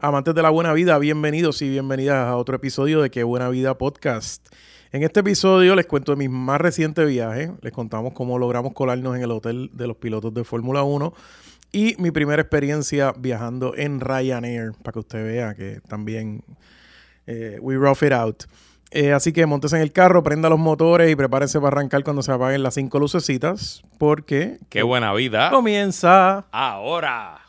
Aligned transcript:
Amantes 0.00 0.32
de 0.32 0.42
la 0.42 0.50
buena 0.50 0.72
vida, 0.74 0.96
bienvenidos 1.00 1.60
y 1.60 1.68
bienvenidas 1.68 2.28
a 2.28 2.36
otro 2.36 2.54
episodio 2.54 3.02
de 3.02 3.10
Qué 3.10 3.24
Buena 3.24 3.48
Vida 3.48 3.76
Podcast. 3.76 4.46
En 4.92 5.02
este 5.02 5.20
episodio 5.20 5.74
les 5.74 5.86
cuento 5.86 6.12
de 6.12 6.18
mi 6.18 6.28
más 6.28 6.60
reciente 6.60 7.04
viaje, 7.04 7.50
les 7.62 7.72
contamos 7.72 8.12
cómo 8.12 8.38
logramos 8.38 8.74
colarnos 8.74 9.16
en 9.16 9.22
el 9.22 9.32
hotel 9.32 9.70
de 9.72 9.88
los 9.88 9.96
pilotos 9.96 10.32
de 10.32 10.44
Fórmula 10.44 10.84
1 10.84 11.12
y 11.72 11.96
mi 11.98 12.12
primera 12.12 12.40
experiencia 12.40 13.12
viajando 13.18 13.74
en 13.74 13.98
Ryanair, 13.98 14.70
para 14.84 14.92
que 14.92 14.98
usted 15.00 15.24
vea 15.24 15.56
que 15.56 15.80
también 15.88 16.44
eh, 17.26 17.58
we 17.60 17.74
rough 17.74 18.04
it 18.04 18.12
out. 18.12 18.44
Eh, 18.92 19.12
así 19.12 19.32
que 19.32 19.46
montes 19.46 19.72
en 19.72 19.80
el 19.80 19.90
carro, 19.90 20.22
prenda 20.22 20.48
los 20.48 20.60
motores 20.60 21.10
y 21.10 21.16
prepárese 21.16 21.58
para 21.58 21.76
arrancar 21.76 22.04
cuando 22.04 22.22
se 22.22 22.30
apaguen 22.30 22.62
las 22.62 22.74
cinco 22.74 23.00
lucecitas, 23.00 23.82
porque... 23.98 24.60
¡Qué 24.68 24.84
buena 24.84 25.12
vida! 25.12 25.50
Comienza 25.50 26.46
ahora. 26.52 27.40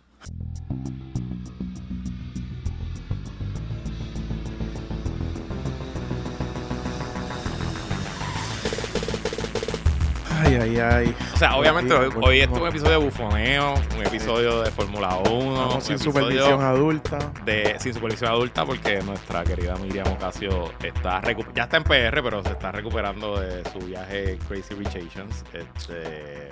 Ay, 10.39 10.55
ay, 10.55 10.77
ay. 10.79 11.16
O 11.34 11.38
sea, 11.38 11.55
obviamente 11.57 11.93
hoy, 11.93 12.39
este 12.39 12.55
es 12.55 12.61
un 12.61 12.67
episodio 12.67 12.91
de 12.99 13.05
bufoneo, 13.05 13.73
un 13.97 14.05
episodio 14.05 14.61
de 14.61 14.71
Fórmula 14.71 15.17
1, 15.30 15.53
Vamos 15.53 15.75
un 15.75 15.81
sin 15.81 15.99
supervisión 15.99 16.61
adulta. 16.61 17.31
de 17.45 17.75
sin 17.80 17.93
supervisión 17.93 18.31
adulta 18.31 18.66
porque 18.66 19.02
nuestra 19.02 19.44
querida 19.44 19.75
Miriam 19.77 20.07
Ocasio 20.07 20.71
está 20.83 21.21
ya 21.55 21.63
está 21.63 21.77
en 21.77 21.83
PR, 21.83 22.21
pero 22.23 22.44
se 22.44 22.52
está 22.52 22.71
recuperando 22.71 23.39
de 23.39 23.63
su 23.71 23.80
viaje 23.80 24.38
Crazy 24.47 24.73
Rich 24.75 24.95
Asians. 24.95 25.44
Este, 25.53 26.49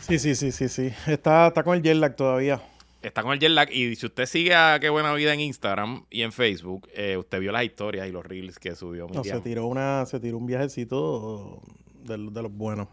Sí, 0.00 0.18
sí, 0.18 0.34
sí, 0.34 0.50
sí, 0.50 0.68
sí. 0.68 0.92
Está, 1.06 1.46
está 1.46 1.62
con 1.62 1.76
el 1.76 1.82
jet 1.82 1.94
lag 1.96 2.16
todavía. 2.16 2.60
está 3.02 3.22
con 3.22 3.32
el 3.32 3.38
jet 3.38 3.50
lag 3.50 3.70
y 3.70 3.94
si 3.94 4.06
usted 4.06 4.26
sigue 4.26 4.52
a 4.54 4.78
Qué 4.80 4.88
Buena 4.90 5.14
Vida 5.14 5.32
en 5.32 5.38
Instagram 5.40 6.04
y 6.10 6.22
en 6.22 6.32
Facebook, 6.32 6.88
eh, 6.94 7.16
usted 7.16 7.38
vio 7.38 7.52
las 7.52 7.62
historias 7.64 8.08
y 8.08 8.10
los 8.12 8.26
reels 8.26 8.58
que 8.58 8.74
subió 8.74 9.06
No, 9.06 9.22
se 9.22 9.40
tiró 9.40 9.66
una, 9.66 10.04
se 10.06 10.18
tiró 10.18 10.38
un 10.38 10.46
viajecito 10.46 11.60
de, 12.02 12.30
de 12.30 12.42
los 12.42 12.52
buenos. 12.52 12.88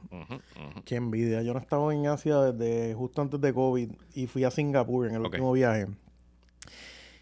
Qué 0.86 0.96
envidia. 0.96 1.42
Yo 1.42 1.54
no 1.54 1.60
estaba 1.60 1.94
en 1.94 2.08
Asia 2.08 2.38
desde 2.42 2.94
justo 2.94 3.22
antes 3.22 3.42
de 3.42 3.54
COVID 3.54 3.90
y 4.14 4.28
fui 4.28 4.44
a 4.44 4.52
Singapur 4.52 5.08
en 5.08 5.16
el 5.16 5.22
último 5.22 5.52
viaje. 5.52 5.88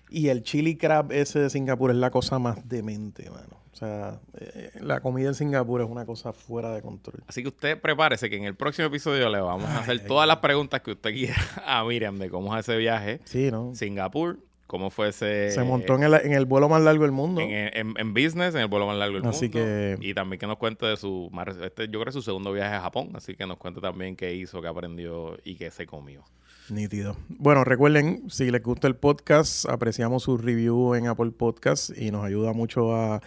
Y 0.09 0.29
el 0.29 0.43
chili 0.43 0.77
crab 0.77 1.11
ese 1.11 1.39
de 1.39 1.49
Singapur 1.49 1.91
es 1.91 1.97
la 1.97 2.11
cosa 2.11 2.39
más 2.39 2.67
demente, 2.67 3.29
mano. 3.29 3.57
O 3.73 3.75
sea, 3.75 4.19
eh, 4.39 4.71
la 4.79 5.01
comida 5.01 5.27
en 5.27 5.35
Singapur 5.35 5.81
es 5.81 5.87
una 5.87 6.05
cosa 6.05 6.33
fuera 6.33 6.73
de 6.73 6.81
control. 6.81 7.23
Así 7.27 7.43
que 7.43 7.49
usted 7.49 7.79
prepárese 7.79 8.27
que 8.27 8.37
en 8.37 8.45
el 8.45 8.55
próximo 8.55 8.87
episodio 8.87 9.29
le 9.29 9.39
vamos 9.39 9.65
a 9.65 9.79
hacer 9.79 9.99
Ay, 10.01 10.07
todas 10.07 10.23
ay, 10.23 10.29
las 10.29 10.37
preguntas 10.37 10.81
que 10.81 10.91
usted 10.91 11.11
quiera 11.13 11.35
a 11.63 11.83
Miriam 11.83 12.17
de 12.17 12.29
cómo 12.29 12.57
es 12.57 12.67
ese 12.67 12.77
viaje. 12.77 13.19
Sí, 13.25 13.51
¿no? 13.51 13.75
Singapur, 13.75 14.39
cómo 14.67 14.89
fue 14.89 15.09
ese... 15.09 15.49
Se 15.51 15.63
montó 15.63 15.95
en 15.95 16.03
el, 16.03 16.13
en 16.13 16.33
el 16.33 16.45
vuelo 16.45 16.69
más 16.69 16.81
largo 16.83 17.03
del 17.03 17.11
mundo. 17.11 17.41
en, 17.41 17.49
en- 17.73 17.93
en 17.97 18.13
business, 18.13 18.53
en 18.53 18.61
el 18.61 18.67
vuelo 18.67 18.85
más 18.87 18.97
largo 18.97 19.15
del 19.19 19.25
Así 19.27 19.45
mundo. 19.45 19.59
que- 19.59 19.97
Y 20.01 20.13
también 20.13 20.39
que 20.39 20.45
nos 20.47 20.57
cuente 20.57 20.85
de 20.85 20.97
su... 20.97 21.31
Este, 21.63 21.85
yo 21.85 21.91
creo 21.93 22.03
que 22.03 22.09
es 22.09 22.15
su 22.15 22.21
segundo 22.21 22.51
viaje 22.53 22.75
a 22.75 22.81
Japón, 22.81 23.11
así 23.15 23.35
que 23.35 23.45
nos 23.47 23.57
cuente 23.57 23.81
también 23.81 24.15
qué 24.15 24.33
hizo, 24.35 24.61
qué 24.61 24.67
aprendió 24.67 25.37
y 25.43 25.55
qué 25.55 25.71
se 25.71 25.85
comió. 25.87 26.23
Nítido. 26.69 27.15
Bueno, 27.29 27.63
recuerden, 27.63 28.29
si 28.29 28.51
les 28.51 28.61
gusta 28.61 28.87
el 28.87 28.95
podcast, 28.97 29.65
apreciamos 29.69 30.23
su 30.23 30.37
review 30.37 30.95
en 30.95 31.07
Apple 31.07 31.31
Podcast 31.31 31.97
y 31.97 32.11
nos 32.11 32.25
ayuda 32.25 32.51
mucho 32.51 32.93
a 32.93 33.21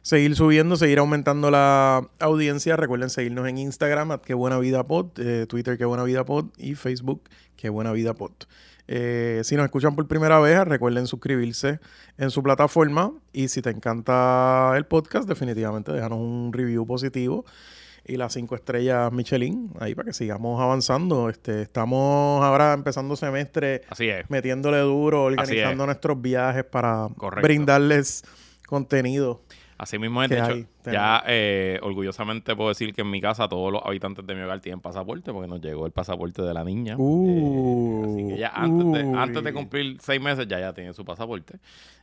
seguir 0.00 0.34
subiendo, 0.34 0.76
seguir 0.76 0.98
aumentando 1.00 1.50
la 1.50 2.08
audiencia. 2.20 2.74
Recuerden 2.76 3.10
seguirnos 3.10 3.46
en 3.48 3.58
Instagram, 3.58 4.12
at 4.12 4.20
que 4.22 4.32
buena 4.32 4.58
vida 4.58 4.84
pod, 4.86 5.08
eh, 5.18 5.44
Twitter 5.46 5.76
que 5.76 5.84
buena 5.84 6.04
vida 6.04 6.24
pod 6.24 6.46
y 6.56 6.74
Facebook 6.74 7.20
que 7.56 7.68
buena 7.68 7.92
vida 7.92 8.14
pod. 8.14 8.32
Eh, 8.88 9.40
si 9.44 9.56
nos 9.56 9.64
escuchan 9.64 9.94
por 9.96 10.06
primera 10.06 10.38
vez, 10.40 10.64
recuerden 10.64 11.06
suscribirse 11.06 11.80
en 12.18 12.30
su 12.30 12.42
plataforma 12.42 13.12
y 13.32 13.48
si 13.48 13.60
te 13.62 13.70
encanta 13.70 14.72
el 14.76 14.86
podcast, 14.86 15.28
definitivamente 15.28 15.92
déjanos 15.92 16.18
un 16.18 16.52
review 16.52 16.86
positivo 16.86 17.44
y 18.08 18.16
las 18.16 18.34
cinco 18.34 18.54
estrellas 18.54 19.10
Michelin 19.12 19.70
ahí 19.80 19.96
para 19.96 20.06
que 20.06 20.12
sigamos 20.12 20.60
avanzando. 20.62 21.28
Este, 21.28 21.62
estamos 21.62 22.44
ahora 22.44 22.72
empezando 22.72 23.16
semestre 23.16 23.82
Así 23.90 24.08
es. 24.08 24.30
metiéndole 24.30 24.78
duro, 24.78 25.24
organizando 25.24 25.82
es. 25.82 25.86
nuestros 25.86 26.22
viajes 26.22 26.62
para 26.64 27.08
Correcto. 27.16 27.42
brindarles 27.44 28.22
contenido. 28.68 29.40
Así 29.78 29.98
mismo 29.98 30.22
es, 30.22 30.30
¿Qué 30.30 30.36
de 30.36 30.60
hecho, 30.60 30.68
ya 30.90 31.22
eh, 31.26 31.78
orgullosamente 31.82 32.56
puedo 32.56 32.70
decir 32.70 32.94
que 32.94 33.02
en 33.02 33.10
mi 33.10 33.20
casa 33.20 33.46
todos 33.48 33.70
los 33.70 33.82
habitantes 33.84 34.26
de 34.26 34.34
mi 34.34 34.40
hogar 34.40 34.60
tienen 34.60 34.80
pasaporte 34.80 35.32
porque 35.32 35.48
nos 35.48 35.60
llegó 35.60 35.84
el 35.86 35.92
pasaporte 35.92 36.42
de 36.42 36.54
la 36.54 36.64
niña. 36.64 36.96
Uh, 36.96 38.04
Eh, 38.06 38.10
así 38.10 38.28
que 38.28 38.38
ya 38.38 38.48
antes 38.54 38.92
de, 38.92 39.18
antes 39.18 39.44
de 39.44 39.52
cumplir 39.52 39.96
seis 40.00 40.20
meses 40.20 40.46
ya 40.48 40.58
ya 40.58 40.72
tiene 40.72 40.92
su 40.94 41.04
pasaporte. 41.04 41.58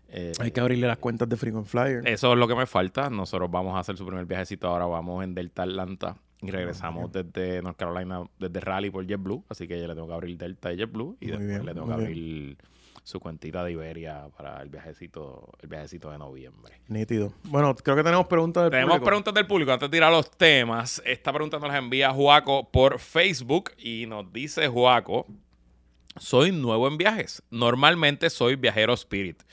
Eh, 0.10 0.34
Hay 0.40 0.52
que 0.52 0.60
abrirle 0.60 0.86
las 0.86 0.98
cuentas 1.00 1.28
de 1.28 1.36
Frequent 1.36 1.66
Flyer. 1.66 2.08
Eso 2.08 2.34
es 2.34 2.38
lo 2.38 2.48
que 2.48 2.56
me 2.56 2.68
falta. 2.68 3.10
Nosotros 3.10 3.50
vamos 3.50 3.76
a 3.76 3.80
hacer 3.80 3.98
su 3.98 4.06
primer 4.06 4.26
viajecito 4.26 4.68
ahora. 4.68 4.86
Vamos 4.86 5.24
en 5.24 5.34
Delta 5.34 5.64
Atlanta 5.64 6.16
y 6.42 6.52
regresamos 6.52 7.12
desde 7.12 7.62
North 7.64 7.78
Carolina, 7.78 8.22
desde 8.38 8.60
Raleigh 8.60 8.92
por 8.92 9.08
JetBlue. 9.08 9.44
Así 9.50 9.68
que 9.68 9.80
ya 9.80 9.88
le 9.88 9.96
tengo 9.96 10.08
que 10.08 10.14
abrir 10.14 10.38
Delta 10.38 10.72
y 10.72 10.78
JetBlue 10.78 11.18
y 11.20 11.26
Muy 11.26 11.32
después 11.32 11.48
bien, 11.48 11.66
le 11.66 11.74
tengo 11.74 11.88
que 11.88 11.94
abrir 11.94 12.58
su 13.04 13.20
cuentita 13.20 13.64
de 13.64 13.74
Iberia 13.74 14.28
para 14.38 14.62
el 14.62 14.70
viajecito, 14.70 15.50
el 15.62 15.68
viajecito 15.68 16.10
de 16.10 16.18
noviembre. 16.18 16.80
Nítido. 16.88 17.34
Bueno, 17.44 17.76
creo 17.76 17.96
que 17.98 18.04
tenemos 18.04 18.28
preguntas 18.28 18.64
del 18.64 18.72
Tenemos 18.72 18.92
público. 18.94 19.06
preguntas 19.06 19.34
del 19.34 19.46
público 19.48 19.74
antes 19.74 19.92
de 19.92 19.98
ir 19.98 20.04
a 20.04 20.10
los 20.10 20.32
temas. 20.32 21.02
Esta 21.06 21.34
pregunta 21.34 21.60
nos 21.60 21.70
la 21.70 21.78
envía 21.78 22.12
Juaco 22.12 22.70
por 22.72 23.00
Facebook 23.00 23.72
y 23.78 24.06
nos 24.08 24.32
dice 24.32 24.68
Juaco, 24.70 25.26
soy 26.18 26.52
nuevo 26.52 26.88
en 26.88 26.98
viajes. 26.98 27.44
Normalmente 27.50 28.30
soy 28.30 28.56
viajero 28.56 28.94
Spirit. 28.94 29.44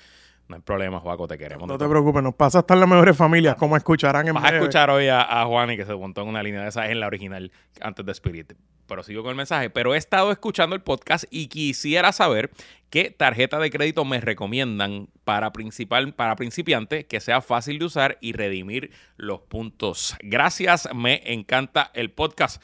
No 0.47 0.57
hay 0.57 0.63
problema, 0.63 0.99
Juaco, 0.99 1.29
te 1.29 1.39
queremos. 1.39 1.67
No 1.69 1.79
te 1.79 1.89
preocupes, 1.89 2.23
nos 2.25 2.35
pasa 2.35 2.59
hasta 2.61 2.75
en 2.75 2.81
las 2.81 2.89
mejores 2.89 3.17
familias, 3.17 3.55
como 3.57 3.77
escucharán 3.77 4.27
en 4.29 4.35
Vas 4.35 4.43
a 4.45 4.49
breve. 4.49 4.65
escuchar 4.65 4.91
hoy 4.91 5.07
a, 5.07 5.23
a 5.23 5.47
Juani 5.47 5.77
que 5.77 5.85
se 5.87 5.95
montó 5.95 6.23
en 6.23 6.29
una 6.29 6.43
línea 6.43 6.63
de 6.63 6.69
esas 6.69 6.91
en 6.91 6.99
la 6.99 7.07
original 7.07 7.53
antes 7.81 8.05
de 8.05 8.13
Spirit. 8.13 8.53
Pero 8.91 9.05
sigo 9.05 9.23
con 9.23 9.31
el 9.31 9.37
mensaje. 9.37 9.71
Pero 9.71 9.95
he 9.95 9.99
estado 9.99 10.33
escuchando 10.33 10.75
el 10.75 10.83
podcast 10.83 11.25
y 11.31 11.47
quisiera 11.47 12.11
saber 12.11 12.51
qué 12.91 13.11
tarjeta 13.11 13.61
de 13.61 13.71
crédito 13.71 14.05
me 14.05 14.21
recomiendan 14.21 15.09
para, 15.25 15.53
principal, 15.53 16.13
para 16.13 16.35
principiante 16.35 17.07
que 17.07 17.21
sea 17.21 17.41
fácil 17.41 17.79
de 17.79 17.85
usar 17.85 18.19
y 18.21 18.33
redimir 18.33 18.91
los 19.17 19.43
puntos. 19.43 20.17
Gracias, 20.23 20.89
me 20.93 21.23
encanta 21.33 21.93
el 21.95 22.11
podcast. 22.11 22.61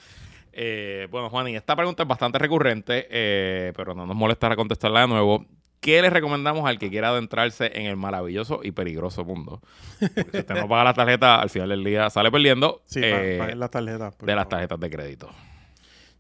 Eh, 0.53 1.06
bueno, 1.12 1.31
Juani, 1.31 1.54
esta 1.54 1.76
pregunta 1.76 2.03
es 2.03 2.09
bastante 2.09 2.38
recurrente, 2.41 3.06
eh, 3.08 3.72
pero 3.76 3.94
no 3.94 4.04
nos 4.04 4.16
molestará 4.16 4.56
contestarla 4.56 5.03
de 5.03 5.08
nuevo. 5.08 5.47
¿Qué 5.78 6.03
le 6.03 6.10
recomendamos 6.10 6.66
al 6.66 6.81
que 6.81 6.91
quiera 6.91 7.10
adentrarse 7.10 7.70
en 7.78 7.87
el 7.87 7.97
maravilloso 7.97 8.60
y 8.64 8.72
peligroso 8.72 9.25
mundo? 9.25 9.60
Porque 10.00 10.31
si 10.32 10.38
usted 10.38 10.54
no 10.56 10.66
paga 10.69 10.82
la 10.82 10.94
tarjeta, 10.94 11.41
al 11.41 11.50
final 11.50 11.69
del 11.69 11.84
día 11.84 12.10
sale 12.10 12.32
perdiendo 12.32 12.82
Sí, 12.87 13.00
eh, 13.04 13.37
paguen 13.38 13.60
las 13.60 13.70
tarjetas. 13.70 14.19
de 14.19 14.34
las 14.34 14.48
tarjetas 14.48 14.81
de 14.81 14.91
crédito. 14.91 15.31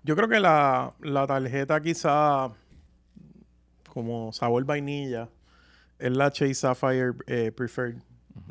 Yo 0.06 0.14
creo 0.14 0.28
que 0.28 0.38
la, 0.40 0.94
la 1.00 1.26
tarjeta 1.26 1.80
quizá 1.80 2.50
como 3.92 4.32
sabor 4.32 4.64
vainilla 4.64 5.28
es 5.98 6.12
la 6.16 6.30
Chase 6.30 6.54
Sapphire 6.54 7.12
eh, 7.26 7.50
Preferred, 7.50 7.96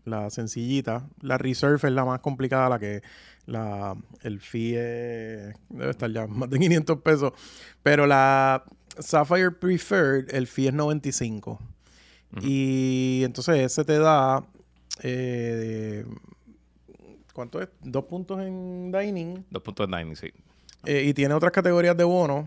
la 0.04 0.30
sencillita. 0.30 1.08
La 1.22 1.38
Reserve 1.38 1.76
es 1.88 1.94
la 1.94 2.04
más 2.04 2.20
complicada, 2.20 2.68
la 2.70 2.80
que 2.80 3.02
la, 3.46 3.96
el 4.24 4.40
fee 4.42 4.76
es- 4.76 5.56
debe 5.70 5.92
estar 5.92 6.12
ya 6.12 6.28
más 6.28 6.50
de 6.50 6.60
500 6.60 7.02
pesos. 7.02 7.32
Pero 7.84 8.06
la 8.06 8.64
Sapphire 9.00 9.52
Preferred, 9.52 10.34
el 10.36 10.48
fee 10.48 10.68
es 10.68 10.74
95. 10.74 11.60
Y 12.42 13.22
entonces 13.24 13.60
ese 13.60 13.86
te 13.86 13.98
da... 13.98 14.44
eh, 15.04 16.06
¿Cuánto 17.34 17.62
es? 17.62 17.70
Dos 17.82 18.04
puntos 18.06 18.42
en 18.42 18.92
Dining. 18.92 19.46
Dos 19.50 19.64
puntos 19.64 19.90
de 19.90 19.96
dining, 19.98 20.16
sí. 20.18 20.34
Eh, 20.86 21.04
y 21.04 21.14
tiene 21.14 21.34
otras 21.34 21.52
categorías 21.52 21.96
de 21.98 22.04
bonos. 22.04 22.46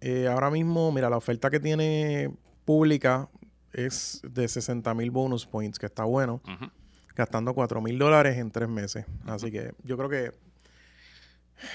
Eh, 0.00 0.28
ahora 0.28 0.50
mismo, 0.50 0.92
mira, 0.92 1.08
la 1.10 1.16
oferta 1.16 1.50
que 1.50 1.58
tiene 1.60 2.30
pública 2.64 3.28
es 3.72 4.20
de 4.24 4.46
60 4.48 4.92
mil 4.94 5.10
bonus 5.10 5.46
points, 5.46 5.78
que 5.78 5.86
está 5.86 6.04
bueno, 6.04 6.40
gastando 7.14 7.54
4 7.54 7.80
mil 7.80 7.98
dólares 7.98 8.36
en 8.38 8.50
tres 8.50 8.68
meses. 8.68 9.04
Así 9.26 9.50
que 9.50 9.72
yo 9.84 9.96
creo 9.96 10.08
que 10.08 10.32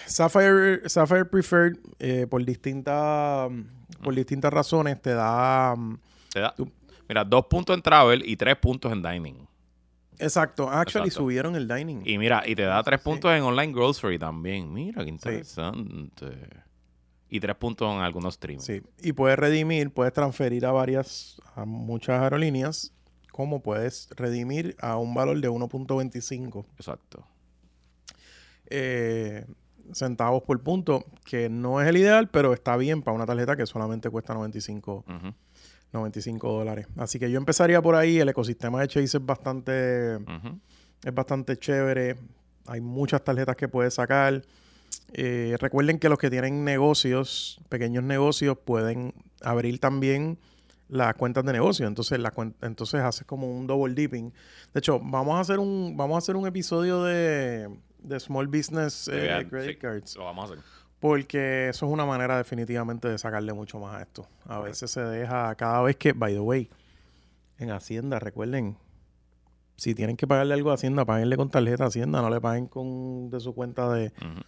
Sapphire, 0.05 0.87
Sapphire 0.89 1.25
Preferred, 1.25 1.77
eh, 1.99 2.27
por 2.29 2.43
distintas 2.45 3.49
por 4.01 4.13
distintas 4.15 4.51
razones, 4.51 5.01
te 5.01 5.11
da... 5.13 5.75
mm, 5.77 5.97
Te 6.33 6.39
da, 6.39 6.53
mira, 7.07 7.23
dos 7.23 7.45
puntos 7.45 7.75
en 7.75 7.81
travel 7.81 8.23
y 8.25 8.35
tres 8.35 8.55
puntos 8.57 8.91
en 8.91 9.01
dining. 9.01 9.47
Exacto, 10.19 10.69
actually 10.69 11.07
Exacto. 11.07 11.23
subieron 11.23 11.55
el 11.55 11.67
dining. 11.67 12.01
Y 12.05 12.17
mira, 12.17 12.43
y 12.45 12.55
te 12.55 12.63
da 12.63 12.81
tres 12.83 12.99
Sí. 13.01 13.05
puntos 13.05 13.31
en 13.31 13.43
online 13.43 13.73
grocery 13.73 14.17
también. 14.19 14.71
Mira, 14.73 15.03
qué 15.03 15.09
interesante. 15.09 16.31
Y 17.29 17.39
tres 17.39 17.55
puntos 17.55 17.91
en 17.91 17.99
algunos 18.01 18.35
streams. 18.35 18.63
Sí, 18.63 18.81
y 19.01 19.13
puedes 19.13 19.39
redimir, 19.39 19.91
puedes 19.91 20.13
transferir 20.13 20.65
a 20.67 20.71
varias, 20.71 21.41
a 21.55 21.65
muchas 21.65 22.21
aerolíneas, 22.21 22.93
como 23.31 23.61
puedes 23.63 24.07
redimir 24.15 24.75
a 24.79 24.97
un 24.97 25.15
valor 25.15 25.41
de 25.41 25.49
1.25 25.49 26.65
Exacto. 26.77 27.25
eh, 28.67 29.45
centavos 29.93 30.43
por 30.43 30.61
punto, 30.61 31.03
que 31.25 31.49
no 31.49 31.81
es 31.81 31.87
el 31.87 31.97
ideal, 31.97 32.29
pero 32.29 32.53
está 32.53 32.77
bien 32.77 33.01
para 33.01 33.15
una 33.15 33.25
tarjeta 33.25 33.55
que 33.57 33.65
solamente 33.65 34.09
cuesta 34.09 34.33
95 34.33 35.03
Ujú. 35.07 35.33
95 35.93 36.51
dólares. 36.51 36.87
Así 36.97 37.19
que 37.19 37.29
yo 37.29 37.37
empezaría 37.37 37.81
por 37.81 37.95
ahí. 37.95 38.19
El 38.19 38.29
ecosistema 38.29 38.81
de 38.81 38.87
Chase 38.87 39.17
es 39.17 39.25
bastante, 39.25 40.15
es 40.15 41.13
bastante 41.13 41.57
chévere. 41.57 42.17
Hay 42.65 42.81
muchas 42.81 43.23
tarjetas 43.23 43.55
que 43.55 43.67
puedes 43.67 43.93
sacar. 43.93 44.41
Eh, 45.13 45.55
recuerden 45.59 45.99
que 45.99 46.09
los 46.09 46.17
que 46.17 46.29
tienen 46.29 46.63
negocios, 46.63 47.59
pequeños 47.69 48.03
negocios, 48.03 48.57
pueden 48.57 49.13
abrir 49.41 49.79
también 49.79 50.39
las 50.89 51.13
cuentas 51.15 51.45
de 51.45 51.53
negocio. 51.53 51.87
Entonces, 51.87 52.19
la 52.19 52.33
entonces 52.61 53.01
haces 53.01 53.25
como 53.25 53.47
un 53.47 53.67
double 53.67 53.93
dipping. 53.93 54.33
De 54.73 54.79
hecho, 54.79 54.99
vamos 54.99 55.35
a 55.35 55.41
hacer 55.41 55.59
un, 55.59 55.95
vamos 55.95 56.15
a 56.15 56.17
hacer 56.19 56.35
un 56.35 56.47
episodio 56.47 57.03
de, 57.03 57.69
de 57.99 58.19
Small 58.19 58.47
Business 58.47 59.09
eh, 59.11 59.45
Credit 59.49 59.71
sí, 59.71 59.77
Cards. 59.77 60.15
Lo 60.15 60.25
vamos 60.25 60.49
a 60.49 60.53
hacer. 60.53 60.63
Porque 61.03 61.67
eso 61.67 61.85
es 61.85 61.91
una 61.91 62.05
manera 62.05 62.37
definitivamente 62.37 63.09
de 63.09 63.17
sacarle 63.17 63.51
mucho 63.51 63.77
más 63.77 63.95
a 63.97 64.03
esto. 64.03 64.25
A 64.45 64.59
veces 64.61 64.89
se 64.89 65.01
deja, 65.01 65.53
cada 65.55 65.81
vez 65.81 65.97
que, 65.97 66.13
by 66.13 66.33
the 66.33 66.39
way, 66.39 66.69
en 67.59 67.71
Hacienda, 67.71 68.19
recuerden, 68.19 68.77
si 69.75 69.93
tienen 69.95 70.15
que 70.15 70.27
pagarle 70.27 70.53
algo 70.53 70.71
a 70.71 70.75
Hacienda, 70.75 71.03
páguenle 71.03 71.35
con 71.35 71.49
tarjeta 71.49 71.83
a 71.83 71.87
Hacienda, 71.87 72.21
no 72.21 72.29
le 72.29 72.39
paguen 72.39 72.67
con 72.67 73.29
de 73.29 73.41
su 73.41 73.53
cuenta 73.53 73.91
de, 73.91 74.13
Ujú, 74.21 74.41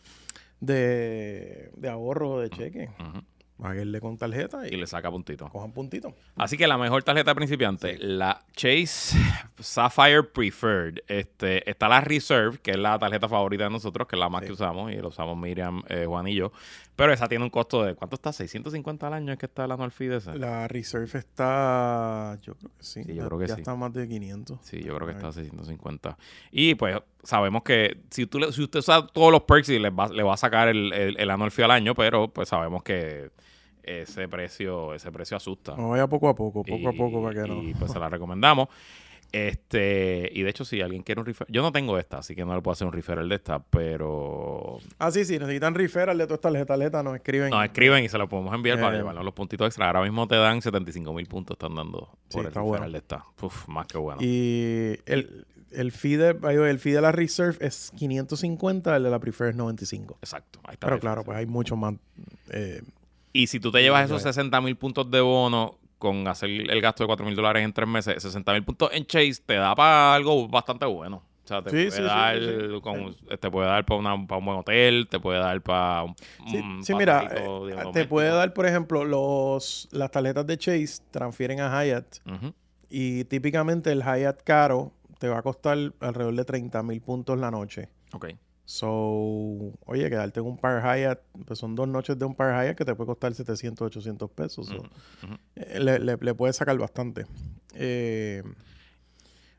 de, 0.61 1.71
de 1.75 1.89
ahorro 1.89 2.35
o 2.35 2.39
de 2.39 2.49
cheque. 2.49 2.89
ujú. 3.01 3.21
Páguenle 3.57 4.01
con 4.01 4.17
tarjeta 4.17 4.67
Y 4.67 4.73
y, 4.73 4.77
le 4.77 4.85
saca 4.85 5.09
puntito. 5.09 5.47
cojan 5.49 5.71
puntito. 5.71 6.13
Así 6.35 6.57
que 6.57 6.67
la 6.67 6.77
mejor 6.77 7.03
tarjeta 7.03 7.31
de 7.31 7.35
principiante, 7.35 7.97
la 7.99 8.41
Chase 8.53 9.17
Sapphire 9.59 10.23
Preferred. 10.23 10.99
Este, 11.07 11.69
está 11.69 11.87
la 11.87 12.01
Reserve, 12.01 12.57
que 12.59 12.71
es 12.71 12.77
la 12.77 12.99
tarjeta 12.99 13.29
favorita 13.29 13.63
de 13.63 13.69
nosotros, 13.69 14.07
que 14.09 14.15
es 14.17 14.19
la 14.19 14.27
más 14.29 14.41
Sí. 14.41 14.47
que 14.47 14.53
usamos, 14.53 14.91
y 14.91 14.95
la 14.97 15.07
usamos 15.07 15.37
Miriam, 15.37 15.83
eh, 15.87 16.05
Juan 16.05 16.27
y 16.27 16.35
yo. 16.35 16.51
Pero 16.95 17.11
esa 17.11 17.27
tiene 17.27 17.43
un 17.43 17.49
costo 17.49 17.83
de, 17.83 17.93
¿cuánto 17.95 18.15
está? 18.15 18.31
¿650 18.31 19.03
al 19.07 19.13
año 19.13 19.33
es 19.33 19.37
que 19.39 19.47
está 19.47 19.65
el 19.65 19.71
anual 19.71 19.91
fee 19.91 20.07
de 20.07 20.17
esa? 20.17 20.33
La 20.35 20.67
Reserve 20.67 21.19
está, 21.19 22.37
yo 22.41 22.55
creo 22.55 22.71
que 22.77 22.83
sí, 22.83 23.03
Sí, 23.03 23.09
yo 23.09 23.15
ya, 23.15 23.25
creo 23.25 23.39
que 23.39 23.47
ya 23.47 23.55
sí. 23.55 23.61
está 23.61 23.75
más 23.75 23.91
de 23.93 24.07
500. 24.07 24.59
Sí, 24.61 24.81
yo 24.81 24.95
creo 24.95 25.07
que 25.07 25.13
está 25.13 25.27
a 25.27 25.31
ver. 25.31 25.45
650. 25.45 26.17
Y 26.51 26.75
pues 26.75 26.97
sabemos 27.23 27.63
que 27.63 27.97
si, 28.09 28.25
tú 28.27 28.39
le- 28.39 28.51
si 28.53 28.63
usted 28.63 28.79
usa 28.79 29.05
todos 29.07 29.31
los 29.31 29.41
perks, 29.43 29.69
y 29.69 29.79
le 29.79 29.89
va, 29.89 30.07
le 30.07 30.23
va 30.23 30.33
a 30.33 30.37
sacar 30.37 30.67
el, 30.69 30.93
el, 30.93 31.17
el 31.19 31.29
annual 31.29 31.51
al 31.63 31.71
año, 31.71 31.93
pero 31.95 32.29
pues 32.29 32.47
sabemos 32.49 32.81
que 32.83 33.29
ese 33.83 34.27
precio, 34.27 34.93
ese 34.93 35.11
precio 35.11 35.37
asusta. 35.37 35.75
No 35.75 35.89
vaya 35.89 36.07
poco 36.07 36.29
a 36.29 36.33
poco, 36.35 36.63
poco 36.63 36.89
a 36.89 36.93
poco 36.93 37.21
para 37.21 37.43
que 37.43 37.47
no. 37.47 37.61
Y 37.61 37.73
pues 37.73 37.91
se 37.91 37.99
la 37.99 38.09
recomendamos. 38.09 38.69
Este, 39.31 40.29
y 40.33 40.43
de 40.43 40.49
hecho, 40.49 40.63
si 40.65 40.81
alguien 40.81 41.03
quiere 41.03 41.19
un 41.19 41.27
referral, 41.27 41.51
yo 41.53 41.61
no 41.61 41.71
tengo 41.71 41.97
esta, 41.97 42.19
así 42.19 42.35
que 42.35 42.45
no 42.45 42.55
le 42.55 42.61
puedo 42.61 42.73
hacer 42.73 42.87
un 42.87 42.93
referral 42.93 43.27
de 43.27 43.35
esta, 43.35 43.59
pero 43.59 44.77
Ah, 44.97 45.11
sí, 45.11 45.25
sí, 45.25 45.37
necesitan 45.37 45.75
referral 45.75 46.17
de 46.17 46.25
todas 46.25 46.37
estas 46.45 46.65
tarjetas, 46.67 47.03
nos 47.03 47.15
escriben. 47.15 47.49
nos 47.49 47.63
escriben 47.65 48.03
y 48.05 48.09
se 48.09 48.17
lo 48.17 48.29
podemos 48.29 48.53
enviar 48.55 48.79
para 48.79 48.95
Eh, 48.95 48.99
llevarnos 48.99 49.25
los 49.25 49.33
puntitos 49.33 49.67
extra. 49.67 49.87
Ahora 49.87 50.01
mismo 50.03 50.27
te 50.27 50.35
dan 50.35 50.61
75 50.61 51.13
mil 51.13 51.25
puntos, 51.27 51.55
están 51.55 51.75
dando 51.75 52.09
Sí, 52.29 52.37
por 52.37 52.41
el 52.41 52.47
está 52.47 52.59
referral 52.61 52.63
bueno. 52.79 52.91
de 52.91 52.97
esta. 52.97 53.25
Uf, 53.41 53.67
más 53.67 53.87
que 53.87 53.97
bueno. 53.97 54.21
Y 54.21 54.97
el, 55.05 55.45
el, 55.71 55.91
fee 55.91 56.15
de, 56.15 56.29
el 56.69 56.79
fee 56.79 56.91
de 56.93 57.01
la 57.01 57.11
Reserve 57.11 57.57
es 57.65 57.91
550, 57.97 58.95
el 58.95 59.03
de 59.03 59.09
la 59.09 59.19
Preferred 59.19 59.51
es 59.51 59.55
95. 59.57 60.17
Exacto, 60.21 60.59
ahí 60.63 60.73
está. 60.73 60.87
Pero 60.87 60.95
la 60.95 61.01
claro, 61.01 61.23
pues 61.23 61.37
hay 61.37 61.45
mucho 61.45 61.75
más. 61.75 61.95
eh, 62.51 62.81
Y 63.33 63.47
si 63.47 63.59
tú 63.59 63.71
te 63.71 63.81
llevas 63.81 64.05
esos 64.05 64.23
ves. 64.23 64.33
60 64.35 64.61
mil 64.61 64.77
puntos 64.77 65.11
de 65.11 65.19
bono 65.21 65.77
con 65.97 66.27
hacer 66.27 66.49
el 66.49 66.81
gasto 66.81 67.03
de 67.03 67.07
4 67.07 67.25
mil 67.25 67.35
dólares 67.35 67.63
en 67.63 67.73
tres 67.73 67.87
meses, 67.87 68.21
60 68.21 68.53
mil 68.53 68.63
puntos 68.63 68.89
en 68.93 69.05
Chase 69.05 69.41
te 69.45 69.55
da 69.55 69.73
para 69.75 70.13
algo 70.15 70.47
bastante 70.47 70.85
bueno. 70.85 71.23
O 71.43 71.47
sea, 71.47 71.61
te 71.61 71.69
Sí, 71.69 71.75
puede 71.89 71.91
sí, 71.91 72.01
dar 72.01 72.39
sí, 72.39 72.81
con- 72.81 73.15
te 73.39 73.51
puede 73.51 73.67
dar 73.67 73.85
para 73.85 73.99
un 73.99 74.27
buen 74.27 74.57
hotel, 74.57 75.07
te 75.09 75.19
puede 75.19 75.37
dar 75.39 75.61
para 75.61 76.03
un, 76.03 76.15
sí, 76.49 76.57
un 76.57 76.83
sí, 76.83 76.95
mira, 76.95 77.19
eh, 77.21 77.27
digamos, 77.27 77.67
te 77.67 77.79
doméstico. 77.83 78.09
puede 78.09 78.29
dar, 78.29 78.53
por 78.53 78.65
ejemplo, 78.65 79.05
los, 79.05 79.87
las 79.91 80.09
tarjetas 80.09 80.47
de 80.47 80.57
Chase 80.57 81.03
transfieren 81.11 81.59
a 81.61 81.69
Hyatt 81.83 82.15
y 82.89 83.25
típicamente 83.25 83.91
el 83.91 84.01
Hyatt 84.03 84.41
caro 84.43 84.91
te 85.19 85.27
va 85.29 85.37
a 85.39 85.41
costar 85.43 85.77
alrededor 85.99 86.33
de 86.35 86.45
30 86.45 86.81
mil 86.83 86.99
puntos 87.01 87.37
la 87.39 87.51
noche. 87.51 87.89
Ok. 88.13 88.27
So, 88.65 89.73
oye, 89.85 90.09
quedarte 90.09 90.39
en 90.39 90.47
un 90.47 90.57
Par 90.57 90.81
Hyatt, 90.81 91.19
pues 91.45 91.59
son 91.59 91.75
dos 91.75 91.87
noches 91.87 92.17
de 92.17 92.25
un 92.25 92.33
Par 92.35 92.51
Hyatt 92.51 92.75
que 92.75 92.83
te 92.85 92.95
puede 92.95 93.07
costar 93.07 93.33
700, 93.33 93.85
800 93.87 94.31
pesos. 94.31 94.67
So, 94.67 94.83
eh, 95.55 95.79
le, 95.79 95.99
le, 95.99 96.17
le 96.19 96.33
puedes 96.33 96.55
sacar 96.55 96.77
bastante. 96.77 97.25
Eh, 97.75 98.41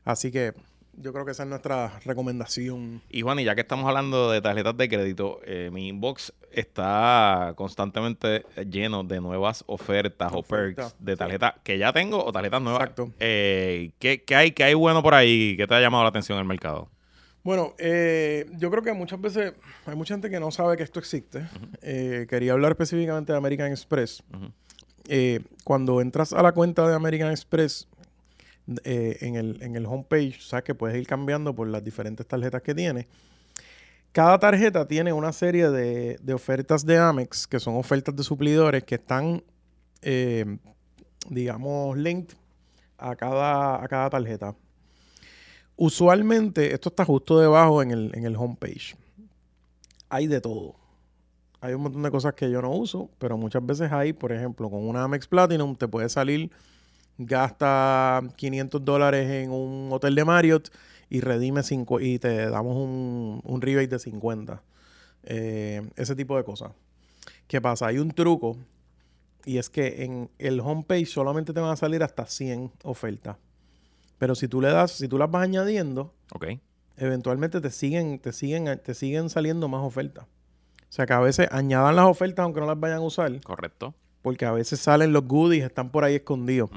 así 0.03 0.31
que 0.31 0.53
yo 0.99 1.13
creo 1.13 1.25
que 1.25 1.31
esa 1.31 1.43
es 1.43 1.49
nuestra 1.49 1.99
recomendación. 2.05 3.01
Y 3.09 3.21
Juan, 3.21 3.39
y 3.39 3.43
ya 3.43 3.55
que 3.55 3.61
estamos 3.61 3.87
hablando 3.87 4.31
de 4.31 4.41
tarjetas 4.41 4.75
de 4.75 4.89
crédito, 4.89 5.39
eh, 5.45 5.69
mi 5.71 5.87
inbox 5.87 6.33
está 6.51 7.53
constantemente 7.55 8.45
lleno 8.69 9.03
de 9.03 9.21
nuevas 9.21 9.63
ofertas 9.67 10.31
o 10.33 10.41
perks 10.41 10.95
de 10.99 11.15
tarjetas 11.15 11.53
que 11.63 11.77
ya 11.77 11.93
tengo 11.93 12.25
o 12.25 12.31
tarjetas 12.31 12.61
nuevas. 12.61 12.81
Exacto. 12.81 13.11
Eh, 13.19 13.91
¿qué, 13.99 14.23
qué 14.23 14.35
hay, 14.35 14.51
¿Qué 14.51 14.63
hay 14.63 14.73
bueno 14.73 15.03
por 15.03 15.13
ahí? 15.13 15.55
¿Qué 15.55 15.67
te 15.67 15.75
ha 15.75 15.79
llamado 15.79 16.03
la 16.03 16.09
atención 16.09 16.37
en 16.37 16.41
el 16.41 16.47
mercado? 16.47 16.89
Bueno, 17.47 17.75
eh, 17.77 18.45
yo 18.57 18.69
creo 18.69 18.83
que 18.83 18.91
muchas 18.91 19.21
veces 19.21 19.53
hay 19.85 19.95
mucha 19.95 20.15
gente 20.15 20.29
que 20.29 20.37
no 20.37 20.51
sabe 20.51 20.75
que 20.75 20.83
esto 20.83 20.99
existe. 20.99 21.47
Eh, 21.81 22.27
quería 22.29 22.51
hablar 22.51 22.73
específicamente 22.73 23.31
de 23.31 23.37
American 23.37 23.71
Express. 23.71 24.21
Eh, 25.07 25.39
cuando 25.63 26.01
entras 26.01 26.33
a 26.33 26.43
la 26.43 26.51
cuenta 26.51 26.85
de 26.85 26.93
American 26.93 27.31
Express, 27.31 27.87
eh, 28.83 29.19
en, 29.21 29.37
el, 29.37 29.63
en 29.63 29.77
el 29.77 29.85
homepage, 29.85 30.41
sabes 30.41 30.65
que 30.65 30.75
puedes 30.75 30.97
ir 30.97 31.07
cambiando 31.07 31.55
por 31.55 31.69
las 31.69 31.81
diferentes 31.81 32.27
tarjetas 32.27 32.61
que 32.61 32.75
tiene. 32.75 33.07
Cada 34.11 34.37
tarjeta 34.39 34.85
tiene 34.85 35.13
una 35.13 35.31
serie 35.31 35.69
de, 35.69 36.17
de 36.21 36.33
ofertas 36.33 36.85
de 36.85 36.97
Amex, 36.97 37.47
que 37.47 37.61
son 37.61 37.77
ofertas 37.77 38.13
de 38.13 38.23
suplidores 38.23 38.83
que 38.83 38.95
están, 38.95 39.41
eh, 40.01 40.57
digamos, 41.29 41.97
linked 41.97 42.35
a 42.97 43.15
cada, 43.15 43.81
a 43.81 43.87
cada 43.87 44.09
tarjeta. 44.09 44.53
Usualmente, 45.77 46.73
esto 46.73 46.89
está 46.89 47.05
justo 47.05 47.39
debajo 47.39 47.83
en 47.83 47.91
el, 47.91 48.11
en 48.15 48.25
el 48.25 48.35
homepage. 48.35 48.95
Hay 50.09 50.27
de 50.27 50.41
todo. 50.41 50.75
Hay 51.61 51.73
un 51.73 51.83
montón 51.83 52.01
de 52.01 52.11
cosas 52.11 52.33
que 52.33 52.49
yo 52.49 52.61
no 52.61 52.71
uso, 52.71 53.09
pero 53.19 53.37
muchas 53.37 53.65
veces 53.65 53.91
hay, 53.91 54.11
por 54.11 54.31
ejemplo, 54.31 54.69
con 54.69 54.87
una 54.87 55.03
Amex 55.03 55.27
Platinum 55.27 55.75
te 55.75 55.87
puede 55.87 56.09
salir, 56.09 56.51
gasta 57.17 58.21
500 58.35 58.83
dólares 58.83 59.29
en 59.29 59.51
un 59.51 59.89
hotel 59.91 60.15
de 60.15 60.25
Marriott 60.25 60.69
y 61.09 61.21
redime 61.21 61.63
cinco, 61.63 61.99
y 61.99 62.19
te 62.19 62.49
damos 62.49 62.75
un, 62.75 63.41
un 63.43 63.61
rebate 63.61 63.87
de 63.87 63.99
50. 63.99 64.61
Eh, 65.23 65.87
ese 65.95 66.15
tipo 66.15 66.37
de 66.37 66.43
cosas. 66.43 66.71
¿Qué 67.47 67.61
pasa? 67.61 67.87
Hay 67.87 67.99
un 67.99 68.11
truco 68.11 68.57
y 69.45 69.57
es 69.57 69.69
que 69.69 70.03
en 70.03 70.29
el 70.39 70.59
homepage 70.59 71.05
solamente 71.05 71.53
te 71.53 71.59
van 71.59 71.71
a 71.71 71.75
salir 71.75 72.03
hasta 72.03 72.25
100 72.25 72.71
ofertas. 72.83 73.37
Pero 74.17 74.35
si 74.35 74.47
tú 74.47 74.61
le 74.61 74.69
das, 74.69 74.91
si 74.91 75.07
tú 75.07 75.17
las 75.17 75.29
vas 75.29 75.43
añadiendo, 75.43 76.13
Ok. 76.33 76.45
eventualmente 76.97 77.61
te 77.61 77.69
siguen, 77.71 78.19
te 78.19 78.33
siguen, 78.33 78.81
te 78.83 78.93
siguen 78.93 79.29
saliendo 79.29 79.67
más 79.67 79.83
ofertas. 79.83 80.25
O 80.25 80.91
sea 80.91 81.05
que 81.05 81.13
a 81.13 81.19
veces 81.19 81.47
añadan 81.51 81.95
las 81.95 82.05
ofertas 82.05 82.43
aunque 82.43 82.59
no 82.59 82.65
las 82.65 82.79
vayan 82.79 82.97
a 82.97 83.01
usar, 83.01 83.39
Correcto. 83.41 83.93
porque 84.21 84.45
a 84.45 84.51
veces 84.51 84.79
salen 84.79 85.13
los 85.13 85.25
goodies, 85.25 85.63
están 85.65 85.91
por 85.91 86.03
ahí 86.03 86.15
escondidos. 86.15 86.69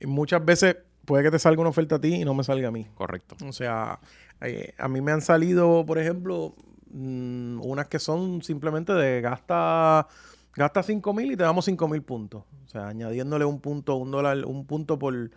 Y 0.00 0.06
muchas 0.06 0.44
veces 0.44 0.76
puede 1.04 1.22
que 1.24 1.30
te 1.30 1.38
salga 1.38 1.60
una 1.60 1.70
oferta 1.70 1.96
a 1.96 2.00
ti 2.00 2.14
y 2.14 2.24
no 2.24 2.34
me 2.34 2.42
salga 2.44 2.68
a 2.68 2.70
mí. 2.70 2.86
Correcto. 2.94 3.36
O 3.46 3.52
sea, 3.52 4.00
eh, 4.40 4.74
a 4.78 4.88
mí 4.88 5.00
me 5.00 5.12
han 5.12 5.20
salido, 5.20 5.84
por 5.86 5.98
ejemplo, 5.98 6.54
mm, 6.90 7.60
unas 7.64 7.86
que 7.88 7.98
son 7.98 8.42
simplemente 8.42 8.92
de 8.94 9.20
gasta, 9.20 10.08
gasta 10.56 10.82
5 10.82 11.12
mil 11.14 11.30
y 11.32 11.36
te 11.36 11.42
damos 11.44 11.64
5 11.66 11.86
mil 11.88 12.02
puntos. 12.02 12.44
O 12.64 12.68
sea, 12.68 12.88
añadiéndole 12.88 13.44
un 13.44 13.60
punto, 13.60 13.96
un 13.96 14.10
dólar, 14.10 14.44
un 14.46 14.66
punto 14.66 14.98
por, 14.98 15.30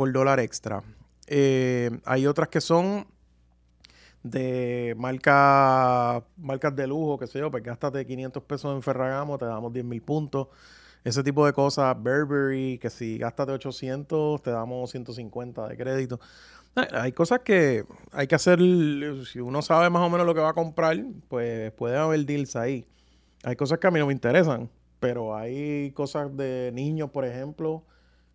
por 0.00 0.10
dólar 0.12 0.40
extra. 0.40 0.82
Eh, 1.26 1.90
hay 2.06 2.26
otras 2.26 2.48
que 2.48 2.62
son 2.62 3.06
de 4.22 4.94
marca, 4.96 6.24
marcas 6.38 6.74
de 6.74 6.86
lujo, 6.86 7.18
qué 7.18 7.26
sé 7.26 7.38
yo, 7.38 7.50
pues 7.50 7.62
gástate 7.62 8.06
500 8.06 8.42
pesos 8.44 8.74
en 8.74 8.80
Ferragamo, 8.80 9.36
te 9.36 9.44
damos 9.44 9.74
10 9.74 9.84
mil 9.84 10.00
puntos. 10.00 10.48
Ese 11.04 11.22
tipo 11.22 11.44
de 11.44 11.52
cosas, 11.52 11.94
Burberry, 11.98 12.78
que 12.78 12.88
si 12.88 13.18
gástate 13.18 13.52
800, 13.52 14.40
te 14.40 14.50
damos 14.50 14.90
150 14.90 15.68
de 15.68 15.76
crédito. 15.76 16.18
Hay 16.92 17.12
cosas 17.12 17.40
que 17.40 17.84
hay 18.10 18.26
que 18.26 18.36
hacer, 18.36 18.58
si 19.30 19.40
uno 19.40 19.60
sabe 19.60 19.90
más 19.90 20.00
o 20.00 20.08
menos 20.08 20.26
lo 20.26 20.34
que 20.34 20.40
va 20.40 20.48
a 20.48 20.54
comprar, 20.54 20.96
pues 21.28 21.72
puede 21.72 21.98
haber 21.98 22.24
deals 22.24 22.56
ahí. 22.56 22.86
Hay 23.42 23.54
cosas 23.54 23.78
que 23.78 23.86
a 23.86 23.90
mí 23.90 23.98
no 23.98 24.06
me 24.06 24.14
interesan, 24.14 24.70
pero 24.98 25.36
hay 25.36 25.90
cosas 25.90 26.34
de 26.34 26.70
niños, 26.72 27.10
por 27.10 27.26
ejemplo, 27.26 27.84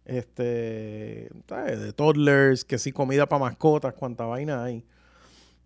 este, 0.06 1.30
¿sabes? 1.48 1.80
de 1.80 1.94
toddlers, 1.94 2.64
que 2.64 2.78
sí, 2.78 2.92
comida 2.92 3.28
para 3.28 3.42
mascotas, 3.42 3.94
cuánta 3.94 4.26
vaina 4.26 4.64
hay. 4.64 4.84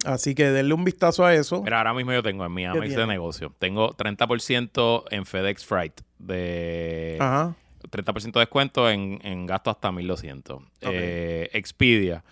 Así 0.05 0.33
que 0.33 0.49
denle 0.49 0.73
un 0.73 0.85
vistazo 0.85 1.25
a 1.25 1.33
eso. 1.33 1.61
Mira, 1.61 1.79
ahora 1.79 1.93
mismo 1.93 2.13
yo 2.13 2.23
tengo 2.23 2.45
en 2.45 2.53
mi 2.53 2.65
Amex 2.65 2.95
de 2.95 3.05
negocio. 3.05 3.53
Tengo 3.59 3.89
30% 3.95 5.03
en 5.11 5.25
FedEx 5.25 5.65
Freight. 5.65 6.01
De 6.17 7.17
Ajá. 7.19 7.55
30% 7.91 8.31
de 8.33 8.39
descuento 8.39 8.89
en, 8.89 9.19
en 9.23 9.45
gasto 9.45 9.69
hasta 9.69 9.91
1200. 9.91 10.61
Eh, 10.81 11.49
Expedia. 11.51 12.23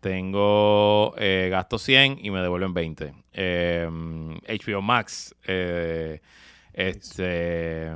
Tengo 0.00 1.14
eh, 1.18 1.48
gasto 1.50 1.78
100 1.78 2.24
y 2.24 2.30
me 2.30 2.40
devuelven 2.40 2.72
20. 2.74 3.12
Eh, 3.32 3.88
HBO 3.90 4.82
Max. 4.82 5.34
eh, 5.48 6.20
este, 6.74 7.90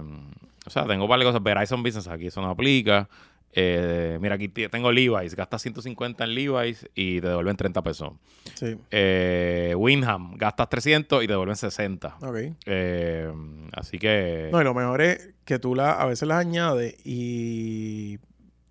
o 0.67 0.71
sea, 0.71 0.87
tengo 0.87 1.07
varias 1.07 1.27
cosas. 1.29 1.43
Verizon 1.43 1.83
Business 1.83 2.09
aquí 2.09 2.27
eso 2.27 2.41
no 2.41 2.51
aplica. 2.51 3.09
Eh, 3.53 4.19
mira, 4.21 4.37
aquí 4.37 4.49
tengo 4.49 4.93
Levi's. 4.93 5.35
Gastas 5.35 5.63
150 5.63 6.23
en 6.25 6.35
Levi's 6.35 6.87
y 6.95 7.21
te 7.21 7.29
devuelven 7.29 7.57
30 7.57 7.83
pesos. 7.83 8.13
Sí. 8.55 8.77
Eh, 8.91 9.75
Winham, 9.77 10.37
gastas 10.37 10.69
300 10.69 11.25
y 11.25 11.27
te 11.27 11.33
devuelven 11.33 11.57
60. 11.57 12.17
Ok. 12.23 12.37
Eh, 12.67 13.33
así 13.73 13.99
que... 13.99 14.49
No, 14.53 14.61
y 14.61 14.65
lo 14.65 14.75
mejor 14.75 15.03
es 15.03 15.31
que 15.45 15.59
tú 15.59 15.75
la, 15.75 15.93
a 15.93 16.07
veces 16.07 16.29
las 16.29 16.39
añades 16.39 16.95
y, 17.05 18.19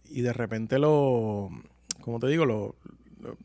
y 0.09 0.21
de 0.21 0.31
repente 0.33 0.79
lo, 0.79 1.50
como 2.01 2.19
te 2.19 2.27
digo, 2.27 2.45
lo, 2.45 2.75
lo- 3.21 3.38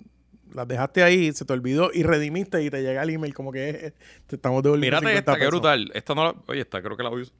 las 0.55 0.69
dejaste 0.69 1.03
ahí, 1.03 1.33
se 1.33 1.45
te 1.45 1.53
olvidó 1.53 1.91
y 1.93 2.05
redimiste 2.05 2.62
y 2.62 2.71
te 2.71 2.81
llega 2.81 3.03
el 3.03 3.11
email 3.11 3.35
como 3.35 3.50
que 3.50 3.93
te 4.29 4.37
estamos 4.37 4.62
devolviendo 4.62 5.00
Mírate 5.00 5.17
50 5.17 5.33
esta, 5.33 5.41
qué 5.45 5.49
brutal. 5.49 5.91
Esta 5.95 6.14
no 6.14 6.25
la- 6.26 6.35
Oye, 6.47 6.61
esta 6.61 6.81
creo 6.81 6.97
que 6.97 7.03
la 7.03 7.09
voy 7.09 7.21
a 7.21 7.23
usar. 7.25 7.35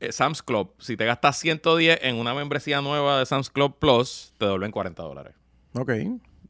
Eh, 0.00 0.12
Sam's 0.12 0.42
Club. 0.42 0.72
Si 0.78 0.96
te 0.96 1.04
gastas 1.04 1.36
110 1.38 2.00
en 2.02 2.16
una 2.16 2.34
membresía 2.34 2.80
nueva 2.80 3.18
de 3.18 3.26
Sam's 3.26 3.50
Club 3.50 3.76
Plus, 3.78 4.32
te 4.38 4.44
devuelven 4.44 4.70
40 4.70 5.02
dólares. 5.02 5.34
Ok. 5.74 5.90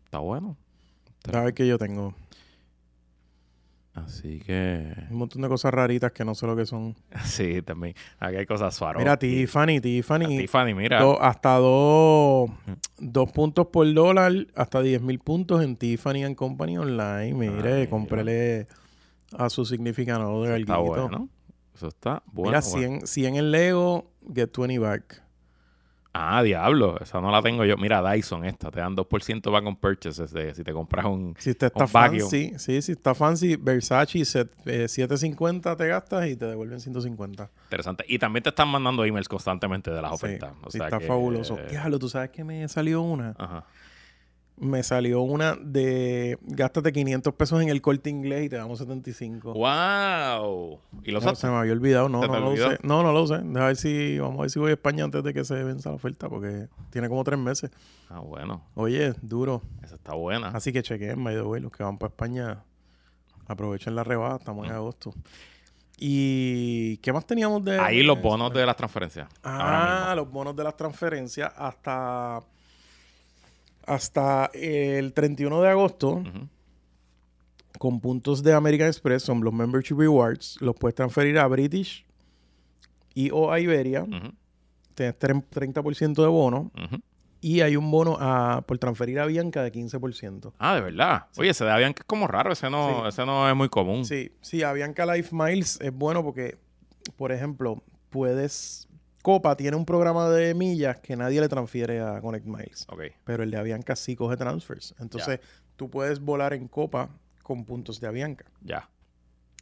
Está 0.04 0.18
bueno. 0.18 0.56
Ver 1.30 1.52
que 1.54 1.66
yo 1.66 1.76
tengo 1.78 2.14
Así 3.94 4.38
que... 4.40 4.94
un 5.10 5.16
montón 5.18 5.42
de 5.42 5.48
cosas 5.48 5.74
raritas 5.74 6.12
que 6.12 6.24
no 6.24 6.34
sé 6.36 6.46
lo 6.46 6.54
que 6.54 6.66
son. 6.66 6.94
Sí, 7.24 7.62
también. 7.62 7.94
Aquí 8.20 8.36
hay 8.36 8.46
cosas 8.46 8.74
suaves. 8.76 8.98
Mira, 8.98 9.16
Tiffany, 9.18 9.80
Tiffany. 9.80 10.26
Tiffany, 10.38 10.72
mira. 10.74 11.00
do- 11.02 11.20
hasta 11.20 11.56
dos, 11.56 12.50
dos 12.98 13.32
puntos 13.32 13.66
por 13.72 13.92
dólar, 13.92 14.32
hasta 14.54 14.82
10 14.82 15.02
mil 15.02 15.18
puntos 15.18 15.62
en 15.64 15.76
Tiffany 15.76 16.22
and 16.24 16.36
Company 16.36 16.78
Online. 16.78 17.34
Mire, 17.34 17.72
Ay, 17.72 17.86
cómprele 17.88 18.68
a 19.36 19.50
su 19.50 19.64
significado 19.64 20.42
de 20.44 20.60
Está 20.60 20.74
algo. 20.76 20.86
bueno. 20.94 21.28
Eso 21.78 21.86
está 21.88 22.22
bueno. 22.26 22.50
Mira, 22.50 22.60
bueno. 22.72 22.98
100, 22.98 23.06
100 23.06 23.36
en 23.36 23.50
Lego, 23.52 24.10
get 24.34 24.50
20 24.56 24.78
back. 24.80 25.22
Ah, 26.12 26.42
diablo. 26.42 26.98
Esa 27.00 27.20
no 27.20 27.30
la 27.30 27.40
tengo 27.42 27.64
yo. 27.64 27.76
Mira, 27.76 28.02
Dyson 28.02 28.44
esta. 28.44 28.72
Te 28.72 28.80
dan 28.80 28.96
2% 28.96 29.52
back 29.52 29.64
on 29.64 29.76
purchases 29.76 30.32
de, 30.32 30.52
si 30.54 30.64
te 30.64 30.72
compras 30.72 31.04
un... 31.06 31.36
Si 31.38 31.50
usted 31.50 31.68
está 31.68 31.84
Un 31.84 31.92
vacuum. 31.92 32.18
fancy, 32.20 32.52
sí, 32.58 32.82
si 32.82 32.92
está 32.92 33.14
fancy, 33.14 33.54
Versace 33.54 34.24
set- 34.24 34.50
eh, 34.66 34.88
750 34.88 35.76
te 35.76 35.86
gastas 35.86 36.26
y 36.26 36.34
te 36.34 36.46
devuelven 36.46 36.80
150. 36.80 37.48
Interesante. 37.64 38.04
Y 38.08 38.18
también 38.18 38.42
te 38.42 38.48
están 38.48 38.68
mandando 38.68 39.04
emails 39.04 39.28
constantemente 39.28 39.92
de 39.92 40.02
las 40.02 40.10
Sí, 40.10 40.14
ofertas. 40.16 40.52
O 40.64 40.70
sí, 40.72 40.78
sea 40.78 40.88
está 40.88 40.98
que- 40.98 41.06
fabuloso. 41.06 41.56
Diablo, 41.70 42.00
¿tú 42.00 42.08
sabes 42.08 42.30
que 42.30 42.42
me 42.42 42.66
salió 42.66 43.00
una? 43.02 43.36
Ajá. 43.38 43.64
Me 44.60 44.82
salió 44.82 45.20
una 45.22 45.56
de 45.60 46.38
gástate 46.42 46.92
500 46.92 47.34
pesos 47.34 47.62
en 47.62 47.68
el 47.68 47.80
corte 47.80 48.10
inglés 48.10 48.46
y 48.46 48.48
te 48.48 48.56
damos 48.56 48.78
75. 48.78 49.54
¡Wow! 49.54 50.80
¿Y 51.04 51.10
lo 51.12 51.20
No, 51.20 51.34
se 51.34 51.46
me 51.46 51.56
había 51.56 51.72
olvidado, 51.72 52.08
no, 52.08 52.22
¿Se 52.22 52.28
no 52.28 52.40
lo 52.40 52.50
usé. 52.50 52.78
No, 52.82 53.02
no 53.02 53.12
lo 53.12 53.22
usé. 53.22 53.38
Deja 53.38 53.66
ver 53.66 53.76
si, 53.76 54.18
vamos 54.18 54.38
a 54.38 54.42
ver 54.42 54.50
si 54.50 54.58
voy 54.58 54.70
a 54.70 54.74
España 54.74 55.04
antes 55.04 55.22
de 55.22 55.32
que 55.32 55.44
se 55.44 55.62
venza 55.62 55.90
la 55.90 55.96
oferta, 55.96 56.28
porque 56.28 56.68
tiene 56.90 57.08
como 57.08 57.22
tres 57.24 57.38
meses. 57.38 57.70
Ah, 58.08 58.20
bueno. 58.20 58.64
Oye, 58.74 59.14
duro. 59.22 59.62
Esa 59.82 59.94
está 59.94 60.14
buena. 60.14 60.48
Así 60.48 60.72
que 60.72 60.82
chequen, 60.82 61.22
by 61.22 61.34
the 61.34 61.42
way, 61.42 61.60
los 61.60 61.70
que 61.70 61.84
van 61.84 61.98
para 61.98 62.10
España, 62.10 62.64
aprovechen 63.46 63.94
la 63.94 64.04
rebaja, 64.04 64.36
estamos 64.36 64.66
en 64.66 64.72
agosto. 64.72 65.14
¿Y 66.00 66.98
qué 66.98 67.12
más 67.12 67.26
teníamos 67.26 67.64
de...? 67.64 67.78
Ahí 67.78 68.02
los 68.02 68.22
bonos 68.22 68.52
de 68.52 68.64
las 68.64 68.76
transferencias. 68.76 69.28
Ah, 69.42 70.12
los 70.14 70.30
bonos 70.30 70.54
de 70.54 70.64
las 70.64 70.76
transferencias 70.76 71.52
hasta... 71.56 72.40
Hasta 73.88 74.50
el 74.54 75.12
31 75.14 75.62
de 75.62 75.68
agosto, 75.68 76.22
con 77.78 78.00
puntos 78.00 78.42
de 78.42 78.52
American 78.52 78.88
Express, 78.88 79.22
son 79.22 79.42
los 79.42 79.52
Membership 79.52 79.96
Rewards, 79.98 80.58
los 80.60 80.74
puedes 80.74 80.94
transferir 80.94 81.38
a 81.38 81.46
British 81.46 82.04
y 83.14 83.30
o 83.30 83.52
a 83.52 83.60
Iberia. 83.60 84.02
Ujú. 84.02 84.32
Tienes 84.94 85.18
tre- 85.18 85.44
30% 85.48 86.22
de 86.22 86.28
bono. 86.28 86.70
Y 87.40 87.60
hay 87.60 87.76
un 87.76 87.88
bono 87.88 88.16
a, 88.18 88.62
por 88.66 88.78
transferir 88.78 89.20
a 89.20 89.26
Bianca 89.26 89.62
de 89.62 89.70
15%. 89.72 90.52
Ah, 90.58 90.74
de 90.74 90.80
verdad. 90.80 91.26
Oye, 91.36 91.50
ese 91.50 91.64
de 91.64 91.70
Avianca 91.70 92.00
es 92.02 92.04
como 92.06 92.26
raro. 92.26 92.52
Ese 92.52 92.68
no, 92.68 93.02
Sí. 93.02 93.08
ese 93.10 93.24
no 93.26 93.48
es 93.48 93.54
muy 93.54 93.68
común. 93.68 94.04
Sí, 94.04 94.32
sí, 94.40 94.64
a 94.64 94.72
Bianca 94.72 95.06
Life 95.06 95.32
Miles 95.32 95.78
es 95.80 95.92
bueno 95.94 96.24
porque, 96.24 96.58
por 97.16 97.30
ejemplo, 97.30 97.80
puedes... 98.10 98.87
Copa 99.22 99.56
tiene 99.56 99.76
un 99.76 99.84
programa 99.84 100.28
de 100.30 100.54
millas 100.54 100.98
que 101.00 101.16
nadie 101.16 101.40
le 101.40 101.48
transfiere 101.48 102.00
a 102.00 102.20
Connect 102.20 102.46
Miles. 102.46 102.86
Pero 103.24 103.42
el 103.42 103.50
de 103.50 103.56
Avianca 103.56 103.96
sí 103.96 104.16
coge 104.16 104.36
transfers. 104.36 104.94
Entonces, 104.98 105.40
tú 105.76 105.90
puedes 105.90 106.20
volar 106.20 106.52
en 106.52 106.68
Copa 106.68 107.10
con 107.42 107.64
puntos 107.64 108.00
de 108.00 108.06
Avianca. 108.06 108.46
Ya. 108.62 108.88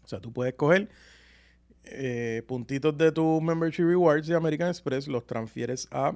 O 0.05 0.09
sea, 0.09 0.21
tú 0.21 0.33
puedes 0.33 0.55
coger 0.55 0.89
eh, 1.85 2.43
puntitos 2.47 2.97
de 2.99 3.13
tu 3.13 3.41
Membership 3.41 3.85
Rewards 3.85 4.27
de 4.27 4.35
American 4.35 4.69
Express, 4.69 5.09
los 5.09 5.27
transfieres 5.27 5.89
a 5.91 6.13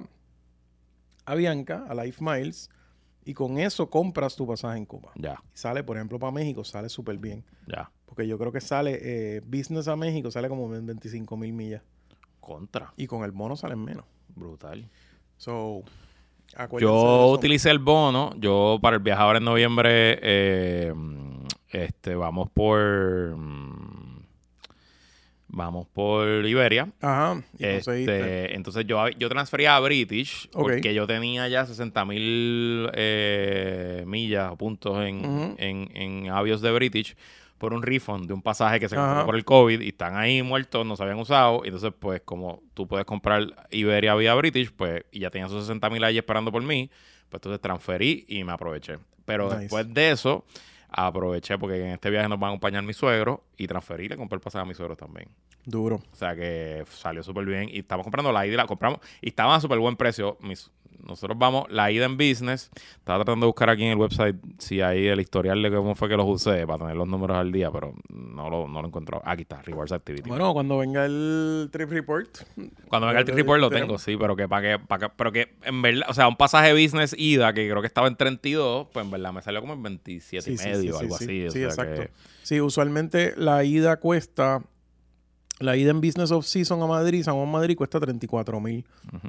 Avianca, 1.25 1.85
a 1.87 1.95
Life 1.95 2.23
Miles, 2.23 2.69
y 3.23 3.33
con 3.33 3.57
eso 3.59 3.89
compras 3.89 4.35
tu 4.35 4.47
pasaje 4.47 4.77
en 4.77 4.85
Copa. 4.85 5.11
Ya. 5.15 5.41
Sale, 5.53 5.83
por 5.83 5.97
ejemplo, 5.97 6.19
para 6.19 6.31
México, 6.31 6.63
sale 6.63 6.89
súper 6.89 7.17
bien. 7.17 7.43
Ya. 7.67 7.91
Porque 8.05 8.27
yo 8.27 8.37
creo 8.37 8.51
que 8.51 8.61
sale, 8.61 8.99
eh, 9.01 9.41
Business 9.45 9.87
a 9.87 9.95
México 9.95 10.31
sale 10.31 10.49
como 10.49 10.73
en 10.75 10.85
25 10.85 11.37
mil 11.37 11.53
millas. 11.53 11.83
Contra. 12.41 12.91
Y 12.97 13.07
con 13.07 13.23
el 13.23 13.31
bono 13.31 13.55
salen 13.55 13.81
menos. 13.83 14.03
Brutal. 14.35 14.85
So, 15.37 15.83
Yo 16.79 17.27
utilicé 17.31 17.69
el 17.69 17.79
bono. 17.79 18.33
Yo 18.37 18.77
para 18.81 18.97
el 18.97 19.01
viaje 19.01 19.21
ahora 19.21 19.37
en 19.37 19.45
noviembre, 19.45 20.19
eh, 20.21 20.93
este, 21.69 22.15
vamos 22.15 22.49
por, 22.51 22.79
mm, 23.37 24.23
vamos 25.49 25.87
por 25.87 26.45
Iberia. 26.45 26.91
Ajá, 27.01 27.41
y. 27.57 27.65
Este, 27.65 28.55
entonces 28.55 28.85
yo, 28.85 29.07
yo 29.09 29.29
transfería 29.29 29.75
a 29.75 29.79
British 29.79 30.47
Ok. 30.53 30.61
porque 30.63 30.93
yo 30.93 31.07
tenía 31.07 31.47
ya 31.47 31.65
60 31.65 32.05
mil 32.05 32.89
eh, 32.93 34.03
millas 34.07 34.51
o 34.51 34.55
puntos 34.57 35.03
en, 35.05 35.25
Ujú. 35.25 35.55
en, 35.57 35.89
en 35.95 36.29
avios 36.29 36.61
de 36.61 36.71
British 36.71 37.15
por 37.61 37.73
un 37.73 37.81
refund 37.83 38.25
de 38.27 38.33
un 38.33 38.41
pasaje 38.41 38.79
que 38.79 38.89
se 38.89 38.95
Ajá. 38.97 39.05
compró 39.07 39.25
por 39.27 39.35
el 39.35 39.45
COVID 39.45 39.79
y 39.81 39.89
están 39.89 40.17
ahí 40.17 40.41
muertos, 40.43 40.85
no 40.85 40.95
se 40.97 41.03
habían 41.03 41.19
usado. 41.19 41.61
Y 41.63 41.67
entonces, 41.67 41.93
pues, 41.97 42.21
como 42.25 42.61
tú 42.73 42.87
puedes 42.87 43.05
comprar 43.05 43.45
Iberia 43.69 44.15
vía 44.15 44.33
British, 44.35 44.71
pues, 44.71 45.03
y 45.11 45.19
ya 45.19 45.29
tenía 45.29 45.45
esos 45.45 45.61
60 45.65 45.89
mil 45.89 46.03
ahí 46.03 46.17
esperando 46.17 46.51
por 46.51 46.63
mí, 46.63 46.89
pues 47.29 47.39
entonces 47.39 47.61
transferí 47.61 48.25
y 48.27 48.43
me 48.43 48.51
aproveché. 48.51 48.97
Pero 49.25 49.45
Nice. 49.45 49.59
después 49.59 49.93
de 49.93 50.11
eso, 50.11 50.43
aproveché 50.89 51.57
porque 51.57 51.79
en 51.79 51.91
este 51.93 52.09
viaje 52.09 52.27
nos 52.27 52.39
van 52.39 52.49
a 52.49 52.51
acompañar 52.53 52.83
mis 52.83 52.97
suegros 52.97 53.39
y 53.57 53.67
transferí 53.67 54.05
y 54.05 54.09
le 54.09 54.17
compré 54.17 54.35
el 54.35 54.41
pasaje 54.41 54.63
a 54.63 54.65
mis 54.65 54.75
suegros 54.77 54.97
también. 54.97 55.29
Duro. 55.63 56.01
O 56.11 56.15
sea 56.15 56.35
que 56.35 56.83
salió 56.89 57.21
súper 57.23 57.45
bien. 57.45 57.69
Y 57.71 57.79
estamos 57.79 58.03
comprando 58.03 58.31
la 58.31 58.45
ida 58.45 58.55
y 58.55 58.57
la 58.57 58.65
compramos. 58.65 58.99
Y 59.21 59.29
estaba 59.29 59.55
a 59.55 59.61
súper 59.61 59.77
buen 59.79 59.95
precio. 59.95 60.37
Mis- 60.41 60.71
nosotros 61.07 61.37
vamos, 61.37 61.65
la 61.69 61.91
ida 61.91 62.05
en 62.05 62.17
business. 62.17 62.69
Estaba 62.97 63.19
tratando 63.23 63.45
de 63.45 63.49
buscar 63.49 63.69
aquí 63.69 63.83
en 63.83 63.91
el 63.91 63.97
website 63.97 64.35
si 64.59 64.81
hay 64.81 65.07
el 65.07 65.19
historial 65.19 65.61
de 65.61 65.71
cómo 65.71 65.95
fue 65.95 66.07
que 66.09 66.15
los 66.17 66.25
usé 66.27 66.65
para 66.67 66.79
tener 66.79 66.95
los 66.95 67.07
números 67.07 67.37
al 67.37 67.51
día, 67.51 67.71
pero 67.71 67.93
no 68.09 68.49
lo, 68.49 68.67
no 68.67 68.81
lo 68.81 68.87
encontré. 68.87 69.17
Aquí 69.23 69.43
está, 69.43 69.61
Rewards 69.61 69.91
Activity. 69.91 70.29
Bueno, 70.29 70.53
cuando 70.53 70.77
venga 70.77 71.05
el 71.05 71.69
trip 71.71 71.89
report, 71.89 72.29
Cuando 72.87 73.07
venga 73.07 73.19
el 73.19 73.25
trip 73.25 73.37
report 73.37 73.61
lo 73.61 73.69
tengo, 73.69 73.97
sí, 73.97 74.15
pero 74.17 74.35
que 74.35 74.47
para 74.47 74.77
que, 74.77 74.85
para 74.85 75.07
que, 75.07 75.13
pero 75.15 75.31
que 75.31 75.55
en 75.63 75.81
verdad, 75.81 76.07
o 76.09 76.13
sea, 76.13 76.27
un 76.27 76.35
pasaje 76.37 76.71
business 76.73 77.15
ida 77.17 77.53
que 77.53 77.67
creo 77.69 77.81
que 77.81 77.87
estaba 77.87 78.07
en 78.07 78.15
32, 78.15 78.87
pues 78.93 79.05
en 79.05 79.11
verdad 79.11 79.33
me 79.33 79.41
salió 79.41 79.61
como 79.61 79.73
en 79.73 79.83
27 79.83 80.43
Sí, 80.43 80.51
y 80.53 80.67
medio, 80.69 80.93
sí, 80.93 80.97
sí, 80.99 81.03
algo 81.03 81.17
sí. 81.17 81.23
así. 81.25 81.45
o 81.47 81.51
Sí, 81.51 81.57
sea 81.59 81.67
exacto. 81.67 82.01
que- 82.03 82.11
Sí, 82.43 82.59
usualmente 82.59 83.33
la 83.37 83.63
ida 83.63 83.97
cuesta, 83.97 84.61
la 85.59 85.77
ida 85.77 85.91
en 85.91 86.01
Business 86.01 86.31
of 86.31 86.45
Season 86.45 86.81
a 86.81 86.87
Madrid, 86.87 87.23
San 87.23 87.35
Juan 87.35 87.49
Madrid, 87.49 87.75
cuesta 87.77 87.99
34 87.99 88.59
mil. 88.59 88.85
Ujú. 89.13 89.27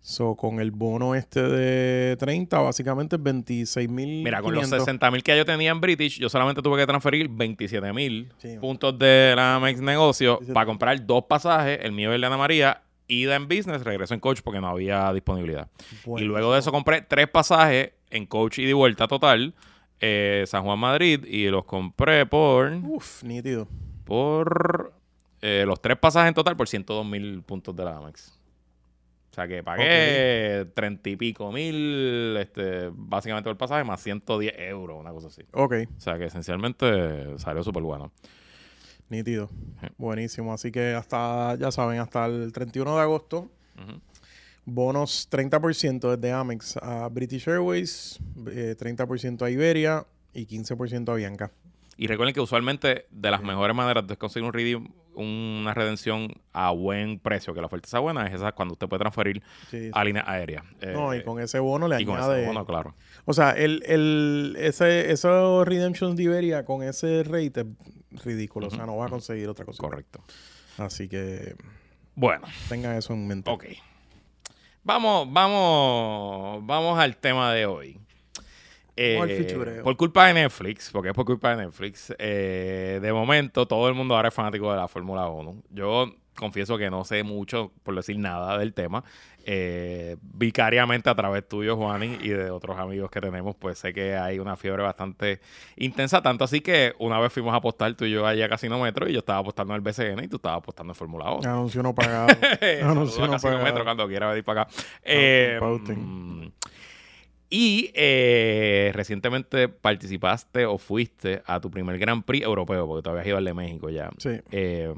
So, 0.00 0.36
con 0.36 0.58
el 0.60 0.70
bono 0.70 1.14
este 1.14 1.42
de 1.42 2.16
30, 2.16 2.58
básicamente 2.60 3.16
es 3.16 3.22
26 3.22 3.88
mil. 3.90 4.22
Mira, 4.24 4.40
con 4.40 4.54
los 4.54 4.66
60 4.68 5.10
mil 5.10 5.22
que 5.22 5.36
yo 5.36 5.44
tenía 5.44 5.70
en 5.70 5.80
British, 5.80 6.18
yo 6.18 6.28
solamente 6.30 6.62
tuve 6.62 6.78
que 6.78 6.86
transferir 6.86 7.28
27 7.28 7.92
mil 7.92 8.32
Sí. 8.38 8.56
puntos 8.60 8.98
de 8.98 9.34
la 9.36 9.58
Mex 9.60 9.80
Negocio 9.82 10.34
27. 10.34 10.54
para 10.54 10.64
comprar 10.66 11.04
dos 11.06 11.24
pasajes, 11.24 11.80
el 11.82 11.92
mío 11.92 12.10
y 12.12 12.14
el 12.14 12.20
de 12.22 12.26
Ana 12.26 12.38
María, 12.38 12.82
ida 13.06 13.36
en 13.36 13.48
business, 13.48 13.84
regreso 13.84 14.14
en 14.14 14.20
coach 14.20 14.40
porque 14.42 14.60
no 14.60 14.68
había 14.68 15.12
disponibilidad. 15.12 15.68
Y 16.16 16.20
luego 16.22 16.54
de 16.54 16.60
eso 16.60 16.72
compré 16.72 17.02
tres 17.02 17.28
pasajes 17.28 17.90
en 18.10 18.24
coach 18.24 18.60
y 18.60 18.64
de 18.64 18.72
vuelta 18.74 19.08
total, 19.08 19.52
eh, 20.00 20.44
San 20.46 20.62
Juan 20.64 20.78
Madrid, 20.78 21.24
y 21.26 21.48
los 21.48 21.64
compré 21.64 22.24
por, 22.24 22.72
Uf, 22.84 23.22
nítido. 23.24 23.68
por 24.04 24.92
eh, 25.42 25.64
los 25.66 25.82
tres 25.82 25.98
pasajes 25.98 26.28
en 26.28 26.34
total 26.34 26.56
por 26.56 26.66
102 26.68 27.04
mil 27.04 27.42
puntos 27.42 27.76
de 27.76 27.84
la 27.84 27.96
Amex. 27.98 28.37
O 29.38 29.40
sea 29.40 29.46
que 29.46 29.62
pagué 29.62 30.66
treinta 30.74 31.08
y 31.10 31.14
pico 31.14 31.52
mil, 31.52 32.36
este, 32.40 32.90
básicamente 32.92 33.44
por 33.44 33.52
el 33.52 33.56
pasaje, 33.56 33.84
más 33.84 34.02
110 34.02 34.52
euros, 34.58 34.98
una 34.98 35.12
cosa 35.12 35.28
así. 35.28 35.42
Ok, 35.52 35.74
O 35.96 36.00
sea 36.00 36.18
que 36.18 36.24
esencialmente 36.24 37.38
salió 37.38 37.62
súper 37.62 37.84
bueno. 37.84 38.10
nítido. 39.08 39.48
Sí. 39.80 39.86
Buenísimo. 39.96 40.52
Así 40.52 40.72
que 40.72 40.92
hasta, 40.92 41.54
ya 41.54 41.70
saben, 41.70 42.00
hasta 42.00 42.26
el 42.26 42.52
31 42.52 42.96
de 42.96 43.00
agosto, 43.02 43.48
Ujú. 43.76 44.00
bonos 44.64 45.28
30% 45.30 46.16
desde 46.16 46.32
Amex 46.32 46.76
a 46.78 47.08
British 47.08 47.48
Airways, 47.48 48.18
eh, 48.50 48.74
30% 48.76 49.42
a 49.44 49.50
Iberia 49.50 50.04
y 50.34 50.46
15% 50.46 51.12
a 51.12 51.14
Bianca. 51.14 51.52
Y 51.96 52.08
recuerden 52.08 52.34
que 52.34 52.40
usualmente 52.40 53.06
de 53.12 53.30
las 53.30 53.42
mejores 53.42 53.74
maneras 53.76 54.04
de 54.06 54.16
conseguir 54.16 54.46
un 54.46 54.52
redeem, 54.52 54.88
una 55.26 55.74
redención 55.74 56.32
a 56.52 56.70
buen 56.70 57.18
precio, 57.18 57.52
que 57.54 57.60
la 57.60 57.66
oferta 57.66 57.88
sea 57.88 58.00
buena, 58.00 58.26
es 58.26 58.34
esa 58.34 58.52
cuando 58.52 58.72
usted 58.72 58.88
puede 58.88 59.00
transferir 59.00 59.42
Sí, 59.70 59.90
a 59.92 60.04
línea 60.04 60.24
aérea. 60.26 60.64
No, 60.92 61.14
y 61.14 61.18
Eh, 61.18 61.22
con 61.24 61.40
ese 61.40 61.58
bono 61.58 61.88
le 61.88 62.00
y 62.00 62.04
con 62.04 62.16
añade... 62.16 62.38
ese 62.40 62.46
bono, 62.48 62.64
claro. 62.64 62.94
O 63.24 63.32
sea, 63.32 63.50
el, 63.52 63.82
el, 63.86 64.56
ese, 64.58 65.10
esos 65.12 65.66
redemptions 65.66 66.16
de 66.16 66.22
Iberia 66.24 66.64
con 66.64 66.82
ese 66.82 67.22
rate 67.24 67.66
es 68.12 68.24
ridículo. 68.24 68.68
O 68.68 68.70
sea, 68.70 68.86
no 68.86 68.96
va 68.96 69.06
a 69.06 69.10
conseguir 69.10 69.48
otra 69.48 69.64
cosa. 69.64 69.80
Correcto. 69.82 70.22
Así 70.78 71.08
que 71.08 71.54
Bueno, 72.14 72.46
tengan 72.68 72.96
eso 72.96 73.12
en 73.12 73.26
mente. 73.26 73.50
ok. 73.50 73.64
Vamos, 74.84 75.28
vamos, 75.30 76.64
vamos 76.64 76.98
al 76.98 77.16
tema 77.16 77.52
de 77.52 77.66
hoy. 77.66 78.00
Al 78.98 79.30
Eh, 79.30 79.80
por 79.82 79.96
culpa 79.96 80.26
de 80.26 80.34
Netflix, 80.34 80.90
porque 80.90 81.10
es 81.10 81.14
por 81.14 81.24
culpa 81.24 81.54
de 81.54 81.64
Netflix, 81.64 82.12
eh, 82.18 82.98
de 83.00 83.12
momento 83.12 83.66
todo 83.66 83.88
el 83.88 83.94
mundo 83.94 84.16
ahora 84.16 84.28
es 84.28 84.34
fanático 84.34 84.70
de 84.70 84.76
la 84.76 84.88
Fórmula 84.88 85.28
1. 85.28 85.62
Yo 85.70 86.12
confieso 86.34 86.78
que 86.78 86.90
no 86.90 87.04
sé 87.04 87.22
mucho, 87.22 87.72
por 87.82 87.94
decir 87.94 88.18
nada, 88.18 88.58
del 88.58 88.72
tema. 88.72 89.04
Eh, 89.44 90.16
vicariamente 90.20 91.08
a 91.08 91.14
través 91.14 91.48
tuyo, 91.48 91.76
Juani, 91.76 92.18
y 92.20 92.28
de 92.28 92.50
otros 92.50 92.78
amigos 92.78 93.10
que 93.10 93.20
tenemos, 93.20 93.56
pues 93.56 93.78
sé 93.78 93.94
que 93.94 94.14
hay 94.14 94.38
una 94.38 94.56
fiebre 94.56 94.82
bastante 94.82 95.40
intensa, 95.76 96.20
tanto 96.20 96.44
así 96.44 96.60
que 96.60 96.94
una 96.98 97.18
vez 97.18 97.32
fuimos 97.32 97.54
a 97.54 97.56
apostar 97.56 97.94
tú 97.94 98.04
y 98.04 98.10
yo 98.10 98.26
allá 98.26 98.44
a 98.44 98.48
Casino 98.48 98.78
Metro 98.78 99.08
y 99.08 99.12
yo 99.12 99.20
estaba 99.20 99.38
apostando 99.38 99.74
el 99.74 99.80
BCN 99.80 100.24
y 100.24 100.28
tú 100.28 100.36
estabas 100.36 100.58
apostando 100.58 100.92
en 100.92 100.96
Fórmula 100.96 101.30
1. 101.32 101.50
Anuncio 101.50 101.82
no 101.82 101.94
pagado. 101.94 102.28
Anuncio 102.82 103.26
no 103.26 103.32
Casino 103.32 103.52
pagado. 103.52 103.64
Metro 103.64 103.84
cuando 103.84 104.06
quiera 104.06 104.28
venir 104.28 104.44
para 104.44 104.62
acá. 104.62 104.70
Eh, 105.02 105.58
y 107.50 107.90
eh, 107.94 108.90
recientemente 108.94 109.68
participaste 109.68 110.66
o 110.66 110.78
fuiste 110.78 111.42
a 111.46 111.60
tu 111.60 111.70
primer 111.70 111.98
Grand 111.98 112.22
Prix 112.24 112.44
europeo, 112.44 112.86
porque 112.86 113.02
todavía 113.02 113.22
has 113.22 113.28
ido 113.28 113.36
al 113.38 113.44
de 113.44 113.54
México 113.54 113.88
ya. 113.90 114.10
Sí. 114.18 114.30
eh, 114.50 114.92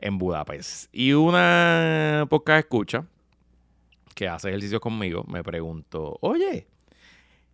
en 0.00 0.18
Budapest. 0.18 0.88
Y 0.92 1.12
una 1.12 2.26
podcast 2.28 2.60
escucha 2.60 3.04
que 4.14 4.28
hace 4.28 4.48
ejercicio 4.48 4.80
conmigo 4.80 5.24
me 5.28 5.42
preguntó, 5.42 6.18
oye, 6.20 6.66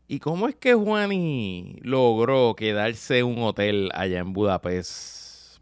¿y 0.09 0.19
cómo 0.19 0.49
es 0.49 0.55
que 0.55 0.75
Juani 0.75 1.79
logró 1.83 2.55
quedarse 2.57 3.19
en 3.19 3.27
un 3.27 3.43
hotel 3.43 3.91
allá 3.95 4.19
en 4.21 4.33
Budapest 4.33 5.59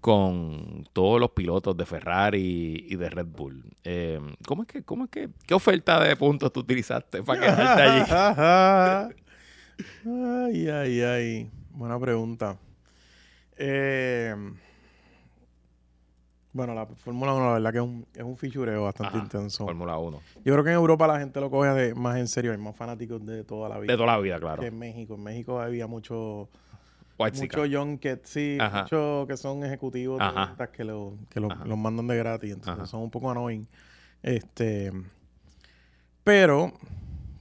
con 0.00 0.84
todos 0.92 1.20
los 1.20 1.30
pilotos 1.30 1.76
de 1.76 1.84
Ferrari 1.86 2.86
y 2.88 2.96
de 2.96 3.10
Red 3.10 3.26
Bull? 3.26 3.64
Eh, 3.84 4.20
¿Cómo 4.46 4.62
es 4.62 4.68
que, 4.68 4.82
cómo 4.84 5.04
es 5.04 5.10
que, 5.10 5.28
qué 5.46 5.54
oferta 5.54 6.02
de 6.02 6.14
puntos 6.16 6.52
tú 6.52 6.60
utilizaste 6.60 7.22
para 7.22 7.40
quedarte 7.40 7.82
allí? 7.82 9.14
ay, 10.06 10.68
ay, 10.68 11.00
ay. 11.02 11.50
Buena 11.70 11.98
pregunta. 11.98 12.56
Eh, 13.56 14.34
bueno, 16.52 16.74
la 16.74 16.86
Fórmula 16.86 17.34
1, 17.34 17.46
la 17.46 17.52
verdad 17.54 17.72
que 17.72 17.78
es 17.78 17.84
un, 17.84 18.06
es 18.14 18.22
un 18.22 18.36
fichureo 18.36 18.84
bastante 18.84 19.14
Ajá, 19.16 19.24
intenso. 19.24 19.64
Fórmula 19.64 19.96
1. 19.98 20.20
Yo 20.44 20.52
creo 20.54 20.64
que 20.64 20.70
en 20.70 20.76
Europa 20.76 21.06
la 21.06 21.18
gente 21.20 21.40
lo 21.40 21.50
coge 21.50 21.68
de- 21.70 21.94
más 21.94 22.16
en 22.16 22.26
serio. 22.26 22.52
Hay 22.52 22.58
más 22.58 22.74
fanáticos 22.74 23.24
de 23.24 23.44
toda 23.44 23.68
la 23.68 23.78
vida. 23.78 23.92
De 23.92 23.96
toda 23.96 24.06
la 24.14 24.18
vida, 24.18 24.40
claro. 24.40 24.60
que 24.60 24.68
en 24.68 24.78
México. 24.78 25.14
En 25.14 25.22
México 25.22 25.60
había 25.60 25.86
mucho, 25.86 26.48
White 27.18 27.38
mucho 27.40 27.66
young 27.66 27.98
que 27.98 28.20
sí, 28.24 28.58
muchos 28.72 29.26
que 29.26 29.36
son 29.36 29.64
ejecutivos 29.64 30.18
de 30.20 30.68
que, 30.72 30.84
lo, 30.84 31.16
que 31.30 31.40
lo- 31.40 31.48
los 31.48 31.76
mandan 31.78 32.06
de 32.06 32.16
gratis. 32.16 32.50
Entonces 32.52 32.74
Ajá. 32.78 32.86
son 32.86 33.02
un 33.02 33.10
poco 33.10 33.30
annoying. 33.30 33.66
Este, 34.22 34.92
pero, 36.24 36.72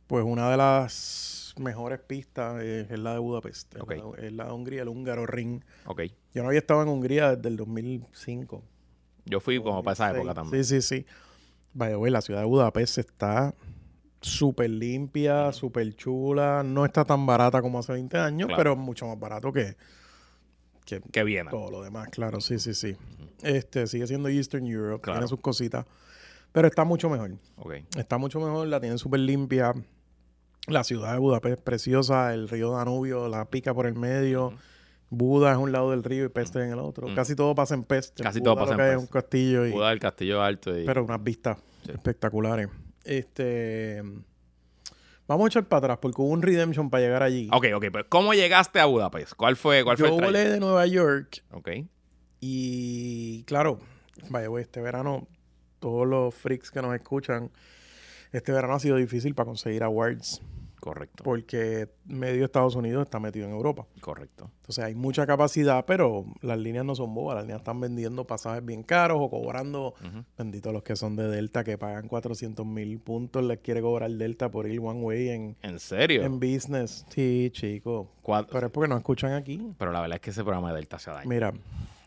pues 0.07 0.23
una 0.23 0.49
de 0.49 0.57
las 0.57 1.53
mejores 1.59 1.99
pistas 1.99 2.61
es, 2.61 2.89
es 2.89 2.99
la 2.99 3.13
de 3.13 3.19
Budapest. 3.19 3.75
es 3.75 3.81
la- 3.87 4.25
Es 4.27 4.33
la 4.33 4.45
de 4.45 4.51
Hungría, 4.51 4.81
el 4.83 4.87
húngaro 4.89 5.25
ring. 5.25 5.61
Ok. 5.85 6.01
Yo 6.33 6.43
no 6.43 6.49
había 6.49 6.59
estado 6.59 6.81
en 6.83 6.89
Hungría 6.89 7.35
desde 7.35 7.49
el 7.49 7.57
2005. 7.57 8.63
Yo 9.25 9.39
fui 9.39 9.61
como 9.61 9.83
para 9.83 9.93
esa 9.93 10.05
2006. 10.07 10.23
época 10.25 10.33
también. 10.41 10.63
Sí, 10.63 10.81
sí, 10.81 10.87
sí. 11.01 11.05
Vaya, 11.73 11.97
la 12.09 12.21
ciudad 12.21 12.39
de 12.41 12.45
Budapest 12.45 12.97
está 12.99 13.53
súper 14.21 14.69
limpia, 14.69 15.51
súper 15.51 15.95
chula. 15.95 16.63
No 16.63 16.85
está 16.85 17.03
tan 17.05 17.25
barata 17.25 17.61
como 17.61 17.79
hace 17.79 17.93
20 17.93 18.17
años, 18.17 18.47
Claro. 18.47 18.57
pero 18.57 18.75
mucho 18.75 19.05
más 19.07 19.19
barato 19.19 19.51
que, 19.53 19.75
que 20.85 21.01
Que 21.11 21.23
viene. 21.23 21.49
todo 21.49 21.69
lo 21.71 21.83
demás, 21.83 22.09
claro. 22.09 22.41
Sí, 22.41 22.59
sí, 22.59 22.73
sí. 22.73 22.95
Este 23.43 23.87
sigue 23.87 24.07
siendo 24.07 24.29
Eastern 24.29 24.65
Europe, 24.65 25.01
Claro. 25.01 25.19
tiene 25.19 25.27
sus 25.27 25.39
cositas, 25.41 25.85
pero 26.51 26.67
está 26.67 26.83
mucho 26.83 27.09
mejor. 27.09 27.31
Ok. 27.57 27.73
Está 27.97 28.17
mucho 28.17 28.39
mejor, 28.39 28.67
la 28.67 28.79
tienen 28.79 28.97
súper 28.97 29.19
limpia. 29.19 29.73
La 30.67 30.83
ciudad 30.83 31.13
de 31.13 31.19
Budapest 31.19 31.59
es 31.59 31.63
preciosa, 31.63 32.33
el 32.33 32.49
río 32.49 32.71
Danubio 32.71 33.27
la 33.29 33.45
pica 33.45 33.73
por 33.73 33.85
el 33.85 33.95
medio. 33.95 34.53
Buda 35.09 35.53
es 35.53 35.57
un 35.57 35.71
lado 35.71 35.91
del 35.91 36.03
río 36.03 36.25
y 36.25 36.29
Peste 36.29 36.61
en 36.61 36.71
el 36.73 36.79
otro. 36.79 37.07
Mm. 37.07 37.15
Casi 37.15 37.33
todo 37.35 37.55
pasa 37.55 37.73
en 37.75 37.83
Peste. 37.85 38.21
Casi 38.23 38.39
Buda 38.39 38.51
todo 38.51 38.55
pasa 38.65 38.71
en 38.73 38.77
que 38.77 38.83
hay 38.83 38.91
es 38.91 38.97
un 38.97 39.07
castillo 39.07 39.65
y, 39.65 39.71
Buda 39.71 39.89
del 39.91 39.99
Castillo 39.99 40.41
Alto 40.41 40.77
y... 40.77 40.85
pero 40.85 41.03
unas 41.05 41.23
vistas 41.23 41.57
Sí. 41.85 41.91
espectaculares. 41.91 42.67
Este 43.07 44.03
vamos 45.27 45.45
a 45.45 45.47
echar 45.47 45.65
para 45.67 45.79
atrás 45.79 45.97
porque 46.01 46.21
hubo 46.21 46.29
un 46.29 46.41
redemption 46.41 46.89
para 46.89 47.03
llegar 47.03 47.23
allí. 47.23 47.49
Ok, 47.51 47.65
ok, 47.75 47.85
pero 47.91 48.09
¿cómo 48.09 48.33
llegaste 48.33 48.79
a 48.79 48.85
Budapest? 48.85 49.33
¿Cuál 49.33 49.55
fue, 49.55 49.83
cuál 49.83 49.97
fue 49.97 50.07
Yo 50.09 50.13
el 50.15 50.17
trayecto? 50.19 50.39
volé 50.39 50.53
de 50.53 50.59
Nueva 50.59 50.85
York 50.87 51.43
Ok, 51.51 51.69
y 52.39 53.43
claro, 53.43 53.79
vaya, 54.29 54.47
güey, 54.47 54.63
este 54.63 54.81
verano 54.81 55.27
todos 55.79 56.07
los 56.07 56.33
freaks 56.35 56.71
que 56.71 56.81
nos 56.81 56.93
escuchan, 56.95 57.51
este 58.31 58.51
verano 58.51 58.73
ha 58.75 58.79
sido 58.79 58.97
difícil 58.97 59.35
para 59.35 59.47
conseguir 59.47 59.83
awards 59.83 60.41
correcto, 60.87 61.23
porque 61.23 61.89
medio 62.05 62.45
Estados 62.45 62.75
Unidos 62.75 63.03
está 63.03 63.19
metido 63.19 63.45
en 63.45 63.51
Europa. 63.53 63.85
correcto. 64.01 64.49
Entonces 64.57 64.83
hay 64.83 64.95
mucha 64.95 65.25
capacidad, 65.25 65.85
pero 65.85 66.25
las 66.41 66.57
líneas 66.57 66.83
no 66.85 66.93
son 66.95 67.13
bobas. 67.13 67.35
Las 67.35 67.43
líneas 67.45 67.59
están 67.61 67.79
vendiendo 67.79 68.25
pasajes 68.25 68.65
bien 68.65 68.83
caros 68.83 69.17
o 69.21 69.29
cobrando, 69.29 69.93
Ujú. 70.03 70.23
bendito 70.37 70.71
los 70.71 70.83
que 70.83 70.95
son 70.95 71.15
de 71.15 71.27
Delta, 71.27 71.63
que 71.63 71.77
pagan 71.77 72.07
400 72.07 72.65
mil 72.65 72.99
puntos, 72.99 73.43
les 73.43 73.59
quiere 73.59 73.81
cobrar 73.81 74.11
Delta 74.11 74.49
por 74.51 74.67
ir 74.67 74.79
one 74.79 75.01
way 75.01 75.29
en, 75.29 75.55
¿En 75.61 75.79
serio? 75.79 76.23
en 76.23 76.39
business. 76.39 77.05
Sí, 77.09 77.49
chico. 77.53 78.09
Pero 78.51 78.67
es 78.67 78.71
porque 78.73 78.89
no 78.89 78.97
escuchan 78.97 79.33
aquí. 79.33 79.61
Pero 79.77 79.91
la 79.91 80.01
verdad 80.01 80.15
es 80.15 80.21
que 80.21 80.31
ese 80.31 80.43
programa 80.43 80.69
de 80.69 80.75
Delta 80.75 80.99
se 80.99 81.11
daña. 81.11 81.29
Mira, 81.29 81.53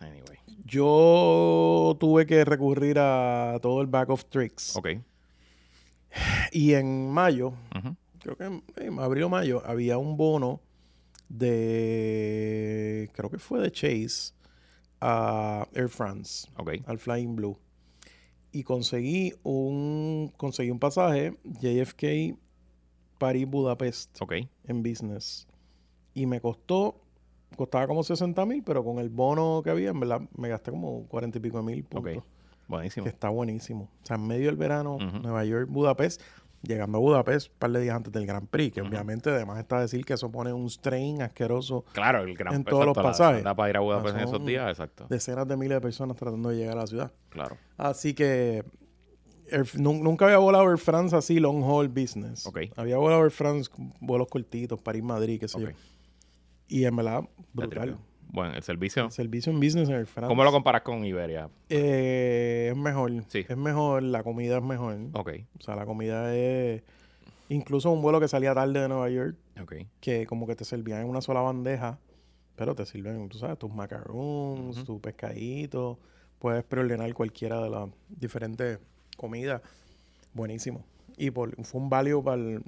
Anyway. 0.01 0.39
yo 0.65 1.97
tuve 1.99 2.27
que 2.27 2.45
recurrir 2.45 2.99
a 2.99 3.59
todo 3.63 3.81
el 3.81 3.87
back 3.87 4.11
of 4.11 4.25
tricks. 4.27 4.77
Ok. 4.77 4.89
Y 6.53 6.75
en 6.75 7.11
mayo, 7.11 7.53
Ujú. 7.77 7.95
Creo 8.21 8.37
que 8.37 8.45
en, 8.85 8.99
abril 8.99 9.25
o 9.25 9.29
mayo, 9.29 9.63
había 9.67 9.99
un 9.99 10.17
bono 10.17 10.61
de, 11.29 13.11
creo 13.15 13.31
que 13.31 13.39
fue 13.39 13.61
de 13.61 13.71
Chase 13.71 14.35
a 15.01 15.67
Air 15.75 15.89
France, 15.89 16.49
Ok. 16.59 16.71
al 16.87 16.99
Flying 16.99 17.37
Blue. 17.37 17.59
Y 18.53 18.65
conseguí 18.65 19.33
un, 19.43 20.33
conseguí 20.37 20.71
un 20.71 20.79
pasaje 20.81 21.39
JFK 21.45 22.37
París-Budapest 23.19 24.21
Ok. 24.23 24.33
en 24.65 24.83
business. 24.83 25.47
Y 26.15 26.27
me 26.27 26.41
costó, 26.41 27.01
costaba 27.57 27.87
como 27.87 28.03
60 28.03 28.45
mil, 28.47 28.63
pero 28.65 28.83
con 28.85 28.99
el 28.99 29.09
bono 29.09 29.61
que 29.63 29.71
había, 29.71 29.91
en 29.91 30.01
verdad, 30.01 30.23
me 30.37 30.49
gasté 30.49 30.73
como 30.73 31.07
40 31.07 31.39
y 31.39 31.41
pico 31.41 31.59
de 31.59 31.63
mil 31.63 31.85
puntos. 31.85 32.25
Buenísimo. 32.67 33.05
Que 33.05 33.11
está 33.11 33.29
buenísimo. 33.29 33.89
O 34.03 34.07
sea, 34.07 34.17
en 34.17 34.27
medio 34.27 34.47
del 34.47 34.57
verano. 34.57 34.99
Nueva 34.99 35.45
York, 35.45 35.69
Budapest, 35.71 36.21
llegando 36.63 36.99
a 36.99 37.01
Budapest 37.01 37.51
un 37.53 37.59
par 37.59 37.71
de 37.73 37.81
días 37.81 37.97
antes 37.97 38.13
del 38.13 38.27
Grand 38.27 38.47
Prix, 38.49 38.75
que 38.75 38.83
obviamente 38.83 39.31
además 39.31 39.59
está 39.59 39.81
decir 39.81 40.05
que 40.05 40.13
eso 40.15 40.31
pone 40.31 40.53
un 40.53 40.69
strain 40.69 41.23
asqueroso. 41.23 41.85
Claro, 41.93 42.23
el 42.23 42.35
gran 42.37 42.55
en 42.55 42.65
todos 42.65 42.85
los 42.85 42.97
exacto, 42.97 43.03
la- 43.03 43.11
pasajes. 43.11 43.45
Da 43.45 43.55
para 43.55 43.71
ir 43.71 43.77
a 43.77 43.81
Budapest 43.81 44.17
en 44.17 44.23
esos 44.25 44.45
días, 44.45 44.69
exacto. 44.69 45.07
Decenas 45.09 45.49
de 45.49 45.57
miles 45.57 45.77
de 45.77 45.81
personas 45.81 46.17
tratando 46.17 46.51
de 46.51 46.57
llegar 46.57 46.77
a 46.77 46.81
la 46.83 46.87
ciudad. 46.87 47.13
Claro. 47.31 47.57
Así 47.77 48.13
que 48.15 48.65
Air- 49.53 49.67
nun- 49.81 50.03
nunca 50.03 50.27
había 50.27 50.39
volado 50.39 50.71
Air 50.71 50.79
France 50.79 51.17
así 51.17 51.41
long 51.41 51.63
haul 51.65 51.89
business. 51.89 52.47
Ok. 52.47 52.59
Había 52.77 52.99
volado 52.99 53.23
Air 53.25 53.31
France 53.33 53.71
vuelos 54.01 54.29
cortitos, 54.29 54.79
París-Madrid, 54.81 55.41
qué 55.41 55.49
sé 55.49 55.57
Ok. 55.57 55.63
yo. 55.65 55.77
Y 56.69 56.85
en 56.85 56.95
verdad, 56.95 57.23
brutal. 57.53 57.99
Bueno, 58.33 58.55
el 58.55 58.63
servicio. 58.63 59.07
El 59.07 59.11
servicio 59.13 59.53
en 59.53 59.59
business 59.61 59.89
en 59.89 59.95
Air 59.97 60.07
France. 60.07 60.29
¿Cómo 60.29 60.45
lo 60.45 60.53
comparas 60.53 60.83
con 60.83 61.05
Iberia? 61.05 61.49
Eh, 61.69 62.69
es 62.71 62.77
mejor. 62.77 63.13
Sí. 63.29 63.45
Es 63.49 63.57
mejor, 63.57 64.03
la 64.03 64.23
comida 64.23 64.59
es 64.59 64.63
mejor. 64.63 64.97
Ok. 65.15 65.31
O 65.59 65.63
sea, 65.63 65.75
la 65.77 65.85
comida 65.87 66.35
es... 66.35 66.83
Incluso 67.49 67.91
un 67.91 68.01
vuelo 68.01 68.21
que 68.21 68.29
salía 68.29 68.55
tarde 68.55 68.79
de 68.81 68.89
Nueva 68.89 69.11
York, 69.11 69.35
Ok. 69.61 69.75
que 70.01 70.25
como 70.27 70.47
que 70.47 70.55
te 70.55 70.65
servían 70.65 71.01
en 71.03 71.09
una 71.09 71.21
sola 71.21 71.41
bandeja, 71.41 71.99
pero 72.55 72.77
te 72.77 72.87
sirven, 72.87 73.29
tú 73.29 73.39
sabes, 73.39 73.59
tus 73.59 73.73
macarons, 73.75 74.77
Ujú. 74.77 74.85
tu 74.85 75.01
pescadito. 75.01 75.99
Puedes 76.39 76.63
preordenar 76.63 77.13
cualquiera 77.13 77.61
de 77.61 77.69
las 77.71 77.89
diferentes 78.09 78.79
comidas. 79.17 79.63
Buenísimo. 80.33 80.85
Y 81.17 81.33
por, 81.33 81.55
fue 81.65 81.81
un 81.81 81.91
value 81.91 82.23
para 82.23 82.41
el- 82.41 82.63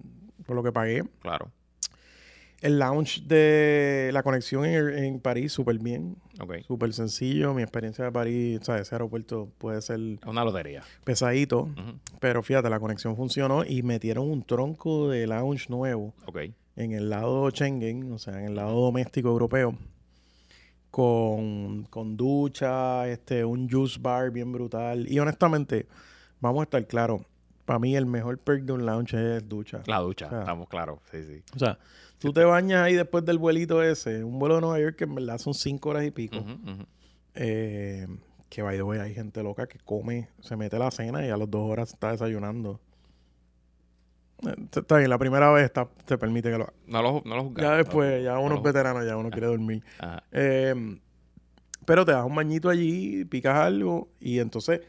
por 0.45 0.57
lo 0.57 0.63
que 0.65 0.73
pagué. 0.73 1.05
Claro. 1.21 1.49
El 2.63 2.79
lounge 2.79 3.23
de 3.27 4.11
la 4.13 4.23
conexión 4.23 4.65
en, 4.65 4.89
en 5.05 5.21
París, 5.21 5.53
súper 5.53 5.79
bien. 5.79 6.17
Ok. 6.41 6.59
Súper 6.67 6.93
sencillo. 6.93 7.53
Mi 7.55 7.63
experiencia 7.63 8.05
de 8.05 8.13
París, 8.13 8.61
¿sabes? 8.63 8.83
Ese 8.83 8.95
aeropuerto 8.95 9.49
puede 9.59 9.83
ser 9.83 9.99
una 10.27 10.45
lotería. 10.45 10.83
pesadito. 11.05 11.63
Ujú. 11.63 11.99
Pero 12.21 12.43
fíjate, 12.43 12.71
la 12.71 12.79
conexión 12.81 13.17
funcionó 13.17 13.65
y 13.65 13.83
metieron 13.83 14.31
un 14.31 14.43
tronco 14.45 15.09
de 15.11 15.27
lounge 15.27 15.69
nuevo 15.71 16.15
Ok. 16.27 16.39
en 16.77 16.93
el 16.93 17.11
lado 17.11 17.51
Schengen, 17.51 18.13
o 18.13 18.19
sea, 18.19 18.39
en 18.39 18.47
el 18.47 18.55
lado 18.55 18.81
doméstico 18.81 19.29
europeo, 19.29 19.77
con, 20.91 21.85
con 21.91 22.17
ducha, 22.17 23.09
este, 23.09 23.45
un 23.45 23.69
juice 23.69 23.99
bar 24.01 24.31
bien 24.31 24.53
brutal. 24.53 25.11
Y 25.11 25.19
honestamente, 25.19 25.87
vamos 26.41 26.61
a 26.61 26.65
estar 26.65 26.87
claros, 26.87 27.23
para 27.65 27.79
mí 27.79 27.97
el 27.97 28.07
mejor 28.07 28.39
perk 28.39 28.63
de 28.65 28.73
un 28.73 28.85
lounge 28.87 29.15
es 29.37 29.49
ducha. 29.49 29.83
La 29.87 29.99
ducha, 30.01 30.27
O 30.27 30.31
sea, 30.31 30.41
estamos 30.41 30.69
claros. 30.69 30.99
Sí, 31.11 31.25
sí. 31.25 31.43
O 31.55 31.59
sea, 31.59 31.79
tú 32.23 32.33
te 32.33 32.45
bañas 32.45 32.85
ahí 32.85 32.95
después 32.95 33.25
del 33.25 33.39
vuelito 33.39 33.83
ese, 33.83 34.23
un 34.23 34.39
vuelo 34.39 34.55
de 34.57 34.61
Nueva 34.61 34.81
York 34.81 34.97
que 34.97 35.05
en 35.05 35.15
verdad 35.15 35.39
son 35.39 35.55
cinco 35.55 35.91
horas 35.91 36.05
y 36.05 36.11
pico. 36.11 36.37
Eh, 37.35 38.07
que 38.49 38.63
by 38.63 38.77
the 38.77 38.83
way, 38.83 39.01
hay 39.01 39.15
gente 39.15 39.43
loca 39.43 39.67
que 39.67 39.79
come, 39.79 40.29
se 40.41 40.57
mete 40.57 40.79
la 40.79 40.91
cena 40.91 41.27
y 41.27 41.31
a 41.31 41.37
las 41.37 41.51
dos 41.51 41.71
horas 41.71 41.93
está 41.93 42.13
desayunando. 42.13 42.81
Eh, 44.47 44.55
Está 44.73 44.99
bien, 44.99 45.11
la 45.11 45.19
primera 45.19 45.51
vez 45.51 45.65
está, 45.65 45.89
te 46.05 46.17
permite 46.19 46.51
que 46.51 46.59
lo 46.59 46.65
haga. 46.65 46.73
No 46.87 47.03
lo, 47.03 47.23
no 47.25 47.37
lo 47.37 47.45
juzgamos, 47.45 47.63
Ya 47.63 47.71
no 47.71 47.77
después, 47.77 48.25
ya 48.25 48.35
no 48.35 48.41
uno 48.43 48.51
lo 48.51 48.57
es 48.57 48.63
veterano, 48.63 49.05
ya 49.05 49.17
uno 49.17 49.31
quiere 49.31 49.47
dormir. 49.47 49.83
Ajá. 49.99 50.23
Eh, 50.31 50.99
pero 51.85 52.05
te 52.05 52.13
das 52.13 52.25
un 52.25 52.35
bañito 52.35 52.69
allí, 52.69 53.25
picas 53.25 53.57
algo 53.57 54.09
y 54.21 54.39
entonces 54.39 54.81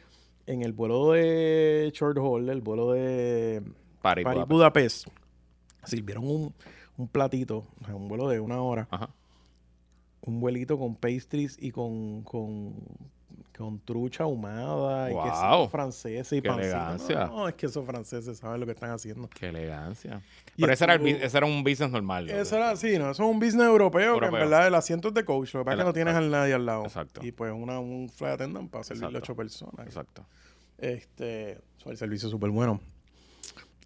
en 0.45 0.61
el 0.61 0.73
vuelo 0.73 1.11
de 1.11 1.91
Short 1.93 2.17
Haul, 2.17 2.49
el 2.49 2.61
vuelo 2.61 2.91
de 2.91 3.63
París, 4.01 4.25
París 4.25 4.43
Budapest. 4.47 5.05
Budapest, 5.05 5.07
sirvieron 5.85 6.25
un, 6.25 6.53
un 6.97 7.07
platito, 7.07 7.65
o 7.81 7.85
sea, 7.85 7.95
un 7.95 8.07
vuelo 8.07 8.27
de 8.29 8.39
una 8.39 8.61
hora, 8.61 8.87
Ajá. 8.91 9.09
un 10.21 10.39
vuelito 10.39 10.77
con 10.77 10.95
pastries 10.95 11.57
y 11.59 11.71
con, 11.71 12.21
con, 12.23 12.75
con 13.57 13.79
trucha 13.79 14.23
ahumada 14.23 15.09
y 15.11 15.13
Wow. 15.13 15.23
queso 15.23 15.69
francés 15.69 16.31
y 16.33 16.41
Qué 16.41 16.47
elegancia. 16.49 17.25
No, 17.25 17.47
es 17.47 17.55
que 17.55 17.65
esos 17.65 17.85
franceses 17.85 18.37
saben 18.37 18.59
lo 18.59 18.65
que 18.65 18.71
están 18.73 18.91
haciendo. 18.91 19.27
Qué 19.29 19.47
elegancia. 19.49 20.21
Y 20.55 20.61
Pero 20.61 20.73
ese 20.73 20.83
era, 20.83 20.93
el, 20.95 21.07
ese 21.07 21.37
era 21.37 21.45
un 21.47 21.63
business 21.63 21.89
normal. 21.91 22.27
¿no? 22.27 22.33
Eso 22.33 22.55
era 22.55 22.69
así, 22.71 22.97
¿no? 22.97 23.09
Eso 23.11 23.23
es 23.23 23.29
un 23.29 23.39
business 23.39 23.65
europeo, 23.65 24.13
que 24.13 24.17
en 24.19 24.23
Europeo. 24.25 24.49
verdad 24.49 24.67
el 24.67 24.75
asiento 24.75 25.07
es 25.09 25.13
de 25.15 25.25
coach. 25.25 25.53
Lo 25.55 25.61
que 25.61 25.65
pasa 25.65 25.75
es 25.75 25.79
que 25.81 25.85
no 25.85 25.93
tienes 25.93 26.15
a 26.15 26.21
nadie 26.21 26.53
al 26.53 26.65
lado. 26.65 26.83
Exacto. 26.83 27.21
Y 27.25 27.31
pues 27.31 27.51
una, 27.53 27.79
un 27.79 28.07
flight 28.09 28.35
attendant 28.35 28.69
para 28.69 28.83
servirle 28.83 29.17
ocho 29.17 29.35
personas. 29.35 29.85
Exacto. 29.85 30.25
Este, 30.77 31.59
el 31.85 31.97
servicio 31.97 32.27
es 32.27 32.31
súper 32.31 32.49
bueno. 32.51 32.79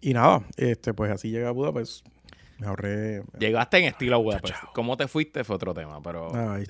Y 0.00 0.12
nada, 0.14 0.42
este, 0.56 0.94
pues 0.94 1.10
así 1.10 1.30
llega 1.30 1.48
a 1.48 1.52
Budapest. 1.52 2.06
Me 2.58 2.66
ahorré. 2.66 3.22
Llegaste 3.38 3.78
en 3.78 3.84
estilo 3.84 4.16
a 4.16 4.18
Budapest. 4.18 4.54
¿Cómo 4.74 4.96
te 4.96 5.06
fuiste? 5.08 5.44
Fue 5.44 5.56
otro 5.56 5.72
tema, 5.74 6.02
pero... 6.02 6.34
Ay, 6.34 6.64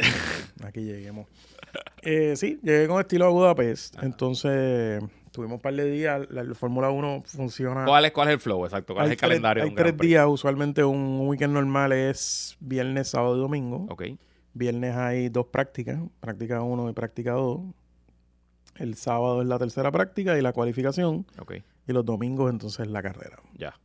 aquí 0.64 0.81
lleguemos. 0.83 1.27
Eh, 2.03 2.37
sí, 2.37 2.59
llegué 2.62 2.87
con 2.88 3.01
estilo 3.01 3.27
a 3.27 3.29
Budapest. 3.31 3.96
Entonces, 4.03 5.03
tuvimos 5.33 5.57
un 5.57 5.61
par 5.61 5.74
de 5.74 5.90
días. 5.90 6.27
La, 6.31 6.44
la 6.44 6.55
Fórmula 6.55 6.90
1 6.90 7.22
funciona. 7.27 7.85
¿Cuál 7.87 8.05
es, 8.05 8.12
¿Cuál 8.12 8.29
es 8.29 8.35
el 8.35 8.40
flow? 8.40 8.64
Exacto. 8.66 8.92
¿Cuál 8.94 9.07
hay 9.07 9.09
es 9.09 9.12
el 9.12 9.18
tres- 9.18 9.29
calendario 9.31 9.62
Hay 9.62 9.68
de 9.70 9.72
un 9.72 9.77
Gran 9.77 9.96
tres 9.96 10.09
días, 10.09 10.27
usualmente 10.29 10.85
un 10.85 11.20
weekend 11.27 11.55
normal 11.55 11.92
es 11.92 12.57
viernes, 12.61 13.09
sábado 13.09 13.37
y 13.37 13.40
domingo. 13.40 13.87
Ok. 13.88 14.05
Viernes 14.55 14.94
hay 14.96 15.29
dos 15.31 15.46
prácticas, 15.46 15.98
práctica 16.20 16.61
1 16.62 16.90
y 16.90 16.92
práctica 16.92 17.33
2. 17.33 17.61
El 18.77 18.94
sábado 18.94 19.40
es 19.42 19.48
la 19.48 19.59
tercera 19.59 19.90
práctica 19.90 20.37
y 20.38 20.42
la 20.42 20.53
cualificación. 20.53 21.27
Ok. 21.38 21.55
Y 21.87 21.92
los 21.92 22.05
domingos 22.05 22.51
entonces 22.51 22.87
la 22.88 23.03
carrera. 23.03 23.38
Ya. 23.57 23.79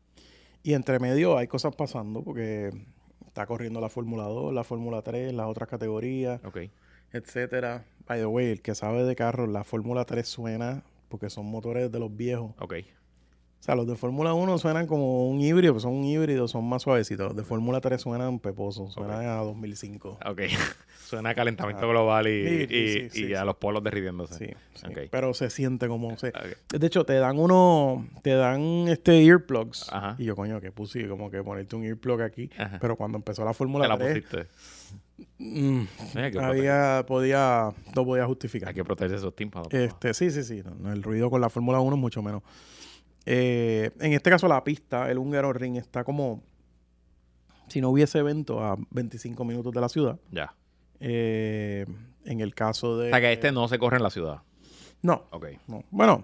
Y 0.64 0.74
entre 0.74 1.00
medio 1.00 1.38
hay 1.38 1.48
cosas 1.48 1.76
pasando 1.76 2.24
porque 2.24 2.72
está 3.28 3.46
corriendo 3.46 3.82
la 3.82 3.90
Fórmula 3.90 4.24
2, 4.24 4.54
la 4.54 4.64
Fórmula 4.64 5.02
3, 5.02 5.34
las 5.34 5.48
otras 5.48 5.68
categorías, 5.70 6.40
Ok. 6.46 6.70
etcétera. 7.12 7.86
By 8.08 8.20
the 8.20 8.26
way, 8.26 8.48
el 8.52 8.62
que 8.62 8.74
sabe 8.76 9.04
de 9.04 9.16
carros, 9.16 9.50
la 9.50 9.64
Fórmula 9.64 10.06
3 10.06 10.28
suena 10.28 10.84
porque 11.10 11.30
son 11.30 11.46
motores 11.46 11.92
de 11.92 12.00
los 12.00 12.16
viejos. 12.16 12.54
O 13.64 13.66
sea, 13.66 13.76
los 13.76 13.88
de 13.88 13.96
Fórmula 13.96 14.34
1 14.34 14.58
suenan 14.58 14.88
como 14.88 15.30
un 15.30 15.40
híbrido, 15.40 15.80
son 15.80 15.94
un 15.94 16.04
híbrido, 16.04 16.50
son 16.50 16.68
más 16.68 16.82
suavecitos. 16.82 17.28
Los 17.28 17.36
de 17.38 17.46
Fórmula 17.46 17.80
3 17.80 18.02
suenan 18.02 18.40
peposos, 18.40 18.92
suenan 18.92 19.26
a 19.26 19.38
2005. 19.38 20.20
Ok. 20.26 20.42
Suena 21.08 21.30
a 21.30 21.34
calentamiento 21.36 21.88
global 21.88 22.28
y, 22.28 22.46
Ah. 22.46 22.50
Sí, 22.50 22.56
y- 22.64 22.68
sí, 22.68 23.10
sí, 23.10 23.24
y 23.24 23.28
sí, 23.28 23.34
a 23.36 23.46
los 23.46 23.56
polos 23.56 23.82
derritiéndose. 23.82 24.34
Sí, 24.36 24.54
sí. 24.74 24.86
Ok. 24.86 24.98
Pero 25.10 25.34
se 25.34 25.50
siente 25.50 25.88
como... 25.88 26.18
Se... 26.18 26.28
Ok. 26.30 26.74
De 26.78 26.88
hecho, 26.88 27.06
te 27.06 27.14
dan 27.14 27.40
uno... 27.40 28.06
Te 28.22 28.32
dan 28.32 28.90
este 28.90 29.24
earplugs. 29.24 29.88
Ajá. 29.94 30.16
Y 30.20 30.26
yo, 30.26 30.36
coño, 30.36 30.60
que 30.60 30.74
puse 30.74 31.08
como 31.08 31.32
que 31.32 31.42
ponerte 31.42 31.78
un 31.78 31.86
earplug 31.86 32.22
aquí. 32.22 32.50
Ajá. 32.58 32.80
Pero 32.82 32.98
cuando 32.98 33.18
empezó 33.18 33.46
la 33.46 33.52
Te 33.52 33.58
Fórmula 33.58 33.88
la 33.88 33.98
3... 33.98 34.10
pusiste. 34.26 34.48
mm, 35.38 35.84
había... 36.42 37.06
Podía... 37.08 37.70
No 37.96 38.04
podía 38.04 38.26
justificar. 38.26 38.68
hay 38.70 38.76
que 38.76 38.84
proteger 38.84 39.16
esos 39.16 39.34
tímpanos. 39.34 39.70
Este, 39.72 40.14
sí, 40.14 40.32
sí, 40.32 40.44
sí. 40.44 40.62
no, 40.66 40.72
no, 40.76 40.92
el 40.92 41.02
ruido 41.02 41.30
con 41.30 41.40
la 41.40 41.50
Fórmula 41.50 41.80
1 41.80 41.96
es 41.96 42.02
mucho 42.02 42.22
menos. 42.22 42.42
Eh, 43.26 43.92
en 44.00 44.14
este 44.14 44.30
caso, 44.30 44.48
la 44.48 44.64
pista, 44.64 45.10
el 45.10 45.18
húngaro 45.18 45.54
ring, 45.54 45.78
está 45.78 46.04
como. 46.04 46.44
Si 47.68 47.80
no 47.82 47.90
hubiese 47.90 48.20
evento, 48.20 48.60
a 48.64 48.78
25 48.92 49.46
minutos 49.46 49.74
de 49.74 49.82
la 49.82 49.90
ciudad. 49.90 50.20
Ya. 50.32 50.54
Eh, 51.00 51.86
en 52.26 52.42
el 52.42 52.54
caso 52.54 52.98
de. 52.98 53.08
O 53.08 53.10
sea 53.10 53.22
que 53.22 53.34
este 53.34 53.52
no 53.52 53.68
se 53.68 53.80
corre 53.80 53.98
en 53.98 54.04
la 54.04 54.10
ciudad. 54.10 54.42
No, 55.02 55.26
Ok. 55.32 55.48
no. 55.68 55.84
Bueno, 55.92 56.24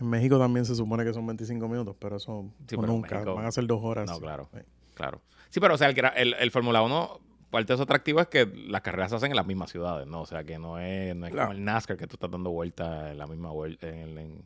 en 0.00 0.06
México 0.08 0.38
también 0.38 0.64
se 0.64 0.74
supone 0.74 1.04
que 1.04 1.12
son 1.12 1.26
25 1.26 1.68
minutos, 1.68 1.96
pero 1.98 2.16
eso 2.16 2.44
Sí, 2.66 2.76
pero 2.76 2.86
nunca. 2.86 3.16
México- 3.16 3.34
Van 3.34 3.46
a 3.46 3.52
ser 3.52 3.66
dos 3.66 3.80
horas. 3.82 4.08
No, 4.10 4.18
claro. 4.20 4.48
Sí. 4.52 4.60
Claro. 4.94 5.20
Sí, 5.50 5.60
pero 5.60 5.74
o 5.74 5.78
sea, 5.78 5.88
el, 5.88 5.96
el, 6.16 6.34
el 6.34 6.50
Fórmula 6.50 6.82
1, 6.82 7.20
parte 7.50 7.72
de 7.72 7.76
su 7.76 7.82
atractivo 7.82 8.20
es 8.20 8.26
que 8.28 8.46
las 8.46 8.80
carreras 8.82 9.10
se 9.10 9.16
hacen 9.16 9.30
en 9.32 9.36
las 9.36 9.46
mismas 9.46 9.70
ciudades, 9.70 10.06
¿no? 10.06 10.22
O 10.22 10.26
sea, 10.26 10.44
que 10.44 10.58
no 10.58 10.78
es, 10.78 11.14
no 11.16 11.26
es 11.26 11.32
Claro. 11.32 11.48
como 11.48 11.58
el 11.58 11.64
NASCAR 11.64 11.96
que 11.96 12.06
tú 12.06 12.16
estás 12.16 12.30
dando 12.30 12.50
vueltas 12.50 13.10
en 13.12 13.18
la 13.18 13.26
misma 13.26 13.50
vuelta, 13.50 13.88
en, 13.88 13.96
el- 13.98 14.18
en- 14.18 14.44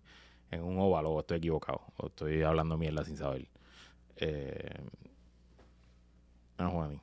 en 0.50 0.62
un 0.62 0.78
óvalo, 0.78 1.10
o 1.12 1.20
estoy 1.20 1.38
equivocado, 1.38 1.80
o 1.96 2.06
estoy 2.06 2.42
hablando 2.42 2.76
mierda 2.76 3.04
sin 3.04 3.16
saber. 3.16 3.46
Eh... 4.16 4.74
Ah, 6.58 6.68
Juani. 6.68 6.98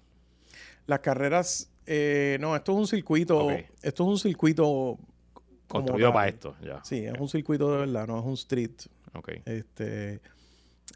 Las 0.87 0.99
carreras. 0.99 1.69
eh, 1.85 2.37
no, 2.41 2.55
esto 2.55 2.71
es 2.73 2.77
un 2.79 2.87
circuito. 2.87 3.49
Esto 3.51 4.03
es 4.03 4.09
un 4.09 4.17
circuito. 4.19 4.97
Construido 5.67 6.13
para 6.13 6.27
esto, 6.27 6.55
ya. 6.61 6.83
Sí, 6.83 7.03
es 7.05 7.19
un 7.19 7.27
circuito 7.29 7.71
de 7.71 7.77
verdad, 7.79 8.05
no 8.07 8.19
es 8.19 8.25
un 8.25 8.33
street. 8.33 8.71
Ok. 9.15 9.29
Este, 9.45 10.19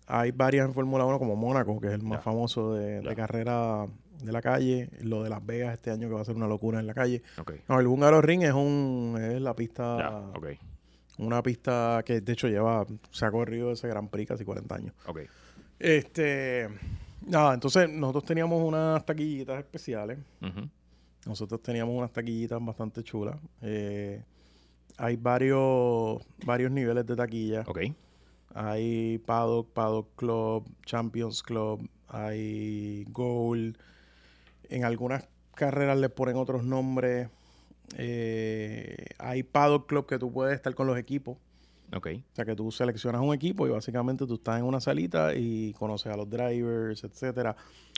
hay 0.06 0.32
varias 0.32 0.68
en 0.68 0.74
Fórmula 0.74 1.06
1 1.06 1.18
como 1.20 1.36
Mónaco, 1.36 1.80
que 1.80 1.88
es 1.88 1.94
el 1.94 2.04
más 2.04 2.20
Ya. 2.20 2.24
famoso 2.24 2.74
de, 2.74 3.02
de 3.02 3.16
carrera 3.16 3.86
de 4.22 4.32
la 4.32 4.42
calle. 4.42 4.90
Lo 5.02 5.24
de 5.24 5.30
Las 5.30 5.44
Vegas 5.46 5.74
este 5.74 5.90
año 5.92 6.08
que 6.10 6.14
va 6.16 6.22
a 6.22 6.26
ser 6.26 6.36
una 6.36 6.48
locura 6.48 6.80
en 6.80 6.86
la 6.88 6.94
calle. 6.94 7.24
Ok. 7.40 7.54
No, 7.68 7.80
el 7.80 7.88
Húngaro 7.88 8.22
Ring 8.22 8.44
es 8.44 8.54
un 8.54 9.18
es 9.20 9.42
la 9.42 9.56
pista, 9.56 9.98
Ya. 9.98 10.18
Ok. 10.38 10.48
Una 11.18 11.42
pista 11.42 12.02
que 12.06 12.22
de 12.22 12.34
hecho 12.34 12.48
lleva, 12.48 12.86
se 13.12 13.26
ha 13.26 13.32
corrido 13.32 13.72
ese 13.72 13.88
Gran 13.88 14.08
Prix 14.08 14.30
casi 14.30 14.46
40 14.46 14.76
años. 14.76 14.94
Ok. 15.06 15.22
Este, 15.80 16.68
nada, 17.26 17.54
entonces 17.54 17.90
nosotros 17.90 18.26
teníamos 18.26 18.64
unas 18.64 19.06
taquillitas 19.06 19.60
especiales. 19.60 20.20
Nosotros 21.26 21.62
teníamos 21.62 21.96
unas 21.96 22.12
taquillitas 22.12 22.64
bastante 22.64 23.04
chulas. 23.04 23.38
Eh, 23.62 24.24
hay 24.98 25.16
varios, 25.18 26.22
varios 26.46 26.72
niveles 26.72 27.06
de 27.06 27.16
taquilla. 27.16 27.64
Ok. 27.68 27.80
Hay 28.54 29.20
Paddock, 29.20 29.70
Paddock 29.72 30.16
Club, 30.16 30.68
Champions 30.86 31.44
Club, 31.44 31.88
hay 32.08 33.06
Gold. 33.10 33.78
En 34.70 34.84
algunas 34.84 35.28
carreras 35.54 35.98
le 35.98 36.10
ponen 36.10 36.38
otros 36.38 36.64
nombres. 36.64 37.30
Eh, 37.96 39.06
hay 39.18 39.44
Paddock 39.44 39.88
Club 39.88 40.06
que 40.06 40.20
tú 40.20 40.32
puedes 40.32 40.56
estar 40.56 40.74
con 40.76 40.88
los 40.88 40.98
equipos. 40.98 41.38
Ok. 41.96 42.08
O 42.08 42.36
sea, 42.36 42.46
que 42.46 42.56
tú 42.56 42.72
seleccionas 42.72 43.22
un 43.22 43.34
equipo 43.34 43.66
y 43.66 43.70
básicamente 43.70 44.26
tú 44.26 44.36
estás 44.36 44.60
en 44.60 44.66
una 44.66 44.82
salita 44.82 45.34
y 45.36 45.74
conoces 45.74 46.12
a 46.12 46.18
los 46.18 46.30
drivers, 46.30 47.04
etcétera. 47.04 47.56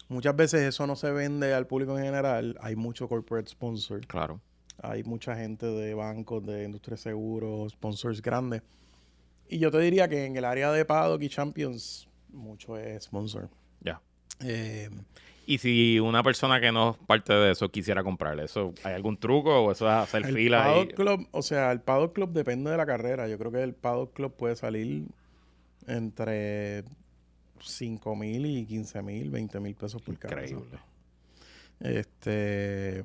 Muchas 0.10 0.36
veces 0.36 0.62
eso 0.62 0.86
no 0.88 0.96
se 0.96 1.12
vende 1.12 1.54
al 1.54 1.68
público 1.68 1.98
en 1.98 2.06
general. 2.06 2.58
Hay 2.62 2.76
mucho 2.76 3.08
corporate 3.08 3.50
sponsor. 3.50 4.06
Claro. 4.06 4.40
Hay 4.82 5.04
mucha 5.04 5.36
gente 5.36 5.66
de 5.66 5.94
bancos, 5.94 6.46
de 6.46 6.66
industria 6.66 6.96
de 6.96 7.02
seguros, 7.02 7.74
sponsors 7.74 8.22
grandes. 8.22 8.62
Y 9.48 9.58
yo 9.58 9.72
te 9.72 9.80
diría 9.80 10.08
que 10.08 10.26
en 10.26 10.38
el 10.38 10.46
área 10.46 10.72
de 10.72 10.86
Paddock 10.86 11.24
y 11.24 11.30
Champions, 11.30 12.08
mucho 12.32 12.78
es 12.78 13.04
sponsor. 13.04 13.50
Ya. 13.82 14.02
Eh, 14.42 14.90
Y 15.50 15.58
si 15.58 16.00
una 16.00 16.22
persona 16.22 16.62
que 16.62 16.72
no 16.72 16.92
es 16.92 16.98
parte 17.08 17.34
de 17.34 17.54
eso 17.54 17.70
quisiera 17.70 18.04
comprarle, 18.04 18.44
¿eso 18.44 18.72
hay 18.84 18.94
algún 18.94 19.18
truco 19.18 19.64
o 19.64 19.72
eso 19.72 19.88
es 19.88 19.94
hacer 19.96 20.24
el 20.28 20.36
fila? 20.36 20.64
Paddock 20.64 20.92
y... 20.92 20.94
Club, 20.94 21.28
o 21.32 21.42
sea, 21.42 21.72
el 21.72 21.82
Paddock 21.82 22.14
Club 22.14 22.34
depende 22.34 22.70
de 22.70 22.78
la 22.78 22.86
carrera. 22.86 23.28
Yo 23.28 23.40
creo 23.40 23.52
que 23.52 23.64
el 23.64 23.74
Paddock 23.74 24.14
Club 24.14 24.36
puede 24.36 24.56
salir 24.56 25.08
entre 25.88 26.84
5 27.62 28.16
mil 28.16 28.46
y 28.46 28.64
15 28.68 29.02
mil, 29.02 29.32
20 29.32 29.60
mil 29.60 29.74
pesos 29.74 30.00
por 30.04 30.20
cabeza. 30.20 30.54
Increíble. 30.54 30.80
Este. 31.80 33.04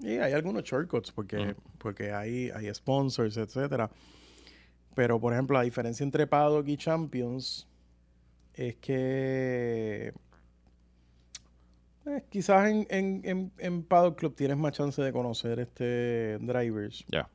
Y 0.00 0.12
hay 0.12 0.32
algunos 0.32 0.64
shortcuts 0.64 1.12
porque, 1.12 1.36
Ujú. 1.36 1.54
porque 1.76 2.10
hay, 2.10 2.48
hay 2.54 2.72
sponsors, 2.74 3.36
etcétera. 3.36 3.90
Pero, 4.94 5.20
por 5.20 5.34
ejemplo, 5.34 5.58
la 5.58 5.64
diferencia 5.64 6.04
entre 6.04 6.26
Paddock 6.26 6.66
y 6.68 6.78
Champions 6.78 7.68
es 8.54 8.76
que 8.76 10.14
eh, 12.06 12.24
quizás 12.30 12.68
en, 12.68 12.86
en, 12.90 13.20
en, 13.24 13.52
en 13.58 13.82
Paddock 13.84 14.18
Club 14.18 14.34
tienes 14.34 14.56
más 14.56 14.72
chance 14.72 15.00
de 15.00 15.12
conocer 15.12 15.58
este 15.60 16.38
drivers, 16.38 17.04
Ya. 17.08 17.28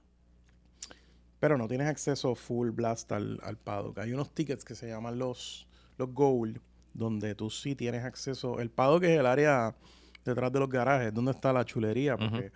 pero 1.40 1.58
no 1.58 1.68
tienes 1.68 1.88
acceso 1.88 2.36
full 2.36 2.70
blast 2.72 3.12
al, 3.12 3.40
al 3.44 3.58
Paddock. 3.58 4.00
Hay 4.00 4.12
unos 4.14 4.32
tickets 4.34 4.66
que 4.66 4.76
se 4.76 4.88
llaman 4.88 5.18
los, 5.20 5.68
los 5.98 6.14
Gold, 6.14 6.60
donde 6.94 7.36
tú 7.36 7.50
sí 7.50 7.76
tienes 7.76 8.04
acceso. 8.04 8.60
El 8.60 8.70
Paddock 8.70 9.04
es 9.04 9.20
el 9.20 9.26
área 9.26 9.76
detrás 10.26 10.52
de 10.52 10.60
los 10.60 10.70
garajes, 10.70 11.14
donde 11.14 11.32
está 11.32 11.54
la 11.54 11.64
chulería, 11.64 12.18
porque 12.18 12.52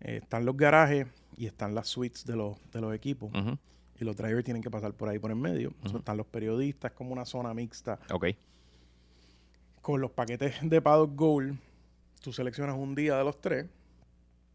eh, 0.00 0.16
están 0.22 0.44
los 0.44 0.56
garajes 0.56 1.06
y 1.36 1.46
están 1.46 1.74
las 1.74 1.88
suites 1.88 2.26
de 2.26 2.36
los, 2.36 2.56
de 2.72 2.80
los 2.80 2.94
equipos. 2.94 3.30
Y 3.98 4.04
los 4.04 4.16
drivers 4.16 4.44
tienen 4.44 4.62
que 4.62 4.70
pasar 4.70 4.92
por 4.94 5.08
ahí 5.08 5.18
por 5.18 5.30
en 5.30 5.40
medio. 5.40 5.72
Están 5.84 6.16
los 6.16 6.26
periodistas, 6.26 6.92
como 6.92 7.12
una 7.12 7.24
zona 7.24 7.52
mixta. 7.54 7.98
Ok. 8.10 8.26
Con 9.80 10.00
los 10.00 10.10
paquetes 10.10 10.56
de 10.62 10.80
Paddock 10.82 11.14
Gold, 11.16 11.58
tú 12.22 12.32
seleccionas 12.32 12.76
un 12.76 12.94
día 12.94 13.16
de 13.16 13.24
los 13.24 13.40
tres 13.40 13.66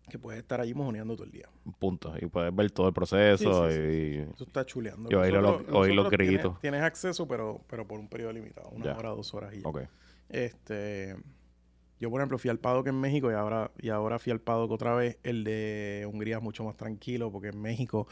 que 0.07 0.19
puedes 0.19 0.39
estar 0.39 0.61
allí 0.61 0.73
mojoneando 0.75 1.15
todo 1.15 1.25
el 1.25 1.31
día. 1.31 1.49
Punto. 1.79 2.13
Y 2.21 2.27
puedes 2.27 2.55
ver 2.55 2.69
todo 2.69 2.87
el 2.87 2.93
proceso 2.93 3.67
Sí, 3.69 3.75
sí, 3.75 3.81
y... 3.81 4.17
Eso 4.35 4.43
está 4.43 4.63
chuleando. 4.63 5.09
Y 5.11 5.15
oír 5.15 5.33
los- 5.33 5.65
los 5.67 6.59
tienes- 6.61 6.83
acceso, 6.83 7.27
pero, 7.27 7.61
pero 7.67 7.87
por 7.87 7.99
un 7.99 8.07
periodo 8.07 8.31
limitado. 8.33 8.69
Una 8.69 8.85
Ya. 8.85 8.97
hora, 8.97 9.09
dos 9.09 9.33
horas 9.33 9.53
y 9.55 9.61
ya. 9.61 9.67
Ok. 9.67 9.81
Este, 10.29 11.15
yo, 11.99 12.11
por 12.11 12.21
ejemplo, 12.21 12.37
fui 12.37 12.51
al 12.51 12.59
Paddock 12.59 12.85
en 12.87 12.99
México 13.01 13.31
y 13.31 13.33
ahora, 13.33 13.71
y 13.79 13.89
ahora 13.89 14.19
fui 14.19 14.31
al 14.31 14.39
Paddock 14.41 14.69
otra 14.71 14.93
vez. 14.93 15.17
El 15.23 15.43
de 15.43 16.07
Hungría 16.11 16.37
es 16.37 16.43
mucho 16.43 16.63
más 16.63 16.77
tranquilo 16.77 17.31
porque 17.31 17.47
en 17.47 17.59
México 17.59 18.07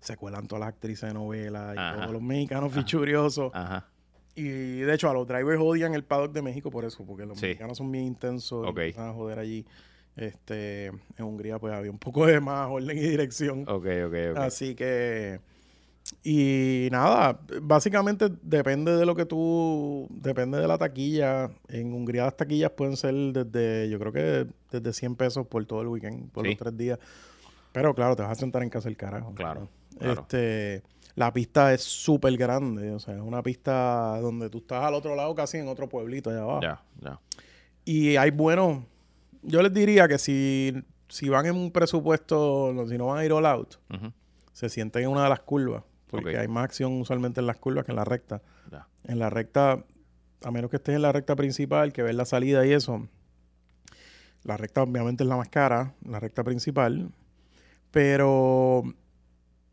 se 0.00 0.16
cuelan 0.16 0.48
todas 0.48 0.60
las 0.60 0.68
actrices 0.70 1.08
de 1.10 1.14
novela 1.14 1.72
y 1.76 1.78
Ajá. 1.78 1.96
todos 2.00 2.10
los 2.12 2.22
mexicanos 2.22 2.72
fichuriosos. 2.72 3.52
Ajá. 3.54 3.86
Y 4.36 4.80
de 4.80 4.94
hecho, 4.94 5.08
a 5.10 5.14
los 5.14 5.26
drivers 5.26 5.58
odian 5.60 5.94
el 5.94 6.04
Paddock 6.04 6.32
de 6.32 6.42
México 6.42 6.70
por 6.70 6.84
eso, 6.84 7.04
porque 7.06 7.24
los 7.26 7.38
Sí. 7.40 7.46
mexicanos 7.46 7.78
son 7.78 7.90
bien 7.90 8.04
intensos. 8.04 8.66
Ok. 8.68 8.80
y 8.94 9.00
a 9.00 9.12
joder 9.12 9.38
allí. 9.38 9.64
Este, 10.14 10.86
en 10.86 11.24
Hungría, 11.24 11.58
pues 11.58 11.74
había 11.74 11.90
un 11.90 11.98
poco 11.98 12.26
de 12.26 12.40
más 12.40 12.68
orden 12.70 12.96
y 12.96 13.00
dirección. 13.00 13.62
Ok, 13.68 13.86
ok, 14.06 14.14
ok. 14.32 14.36
Así 14.38 14.74
que. 14.74 15.40
Y 16.22 16.88
nada, 16.92 17.40
básicamente 17.62 18.28
depende 18.42 18.96
de 18.96 19.04
lo 19.06 19.14
que 19.14 19.26
tú. 19.26 20.06
Depende 20.10 20.58
de 20.58 20.68
la 20.68 20.78
taquilla. 20.78 21.50
En 21.68 21.92
Hungría 21.92 22.24
las 22.24 22.36
taquillas 22.36 22.70
pueden 22.70 22.96
ser 22.96 23.14
desde. 23.14 23.88
Yo 23.90 23.98
creo 23.98 24.12
que 24.12 24.46
desde 24.70 24.92
100 24.92 25.16
pesos 25.16 25.46
por 25.46 25.64
todo 25.66 25.82
el 25.82 25.88
weekend, 25.88 26.30
por 26.30 26.44
Sí. 26.44 26.50
los 26.50 26.58
tres 26.58 26.76
días. 26.76 26.98
Pero 27.72 27.94
claro, 27.94 28.16
te 28.16 28.22
vas 28.22 28.32
a 28.32 28.34
sentar 28.36 28.62
en 28.62 28.70
casa 28.70 28.88
el 28.88 28.96
carajo. 28.96 29.34
Claro, 29.34 29.68
claro. 29.98 30.20
Este. 30.22 30.82
La 31.16 31.32
pista 31.32 31.72
es 31.72 31.82
súper 31.82 32.36
grande. 32.36 32.92
O 32.92 33.00
sea, 33.00 33.14
es 33.14 33.22
una 33.22 33.42
pista 33.42 34.20
donde 34.20 34.50
tú 34.50 34.58
estás 34.58 34.84
al 34.84 34.94
otro 34.94 35.16
lado, 35.16 35.34
casi 35.34 35.58
en 35.58 35.66
otro 35.66 35.88
pueblito 35.88 36.30
allá 36.30 36.42
abajo. 36.42 36.60
Ya, 36.62 36.82
ya. 37.00 37.20
Y 37.84 38.16
hay 38.16 38.30
buenos. 38.30 38.84
Yo 39.42 39.62
les 39.62 39.72
diría 39.72 40.06
que 40.08 40.18
si, 40.18 40.74
si 41.08 41.28
van 41.30 41.46
en 41.46 41.56
un 41.56 41.72
presupuesto, 41.72 42.86
si 42.86 42.98
no 42.98 43.06
van 43.06 43.18
a 43.18 43.24
ir 43.24 43.32
all 43.32 43.46
out, 43.46 43.76
se 44.52 44.68
sienten 44.68 45.04
en 45.04 45.08
una 45.08 45.24
de 45.24 45.30
las 45.30 45.40
curvas. 45.40 45.82
Porque 46.08 46.36
hay 46.38 46.48
más 46.48 46.64
acción 46.64 47.00
usualmente 47.00 47.40
en 47.40 47.46
las 47.46 47.56
curvas 47.56 47.86
que 47.86 47.92
en 47.92 47.96
la 47.96 48.04
recta. 48.04 48.42
Ya. 48.70 48.86
En 49.04 49.18
la 49.18 49.30
recta, 49.30 49.84
a 50.44 50.50
menos 50.50 50.70
que 50.70 50.76
estés 50.76 50.96
en 50.96 51.02
la 51.02 51.12
recta 51.12 51.34
principal, 51.34 51.92
que 51.92 52.02
ves 52.02 52.14
la 52.14 52.26
salida 52.26 52.66
y 52.66 52.72
eso. 52.72 53.08
La 54.44 54.56
recta 54.56 54.82
obviamente 54.82 55.24
es 55.24 55.28
la 55.28 55.36
más 55.36 55.48
cara, 55.48 55.94
la 56.04 56.20
recta 56.20 56.44
principal. 56.44 57.10
Pero 57.90 58.84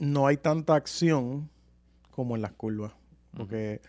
no 0.04 0.28
hay 0.28 0.38
tanta 0.38 0.76
acción 0.76 1.50
como 2.12 2.36
en 2.36 2.42
las 2.42 2.52
curvas. 2.54 2.94
Porque 3.36 3.82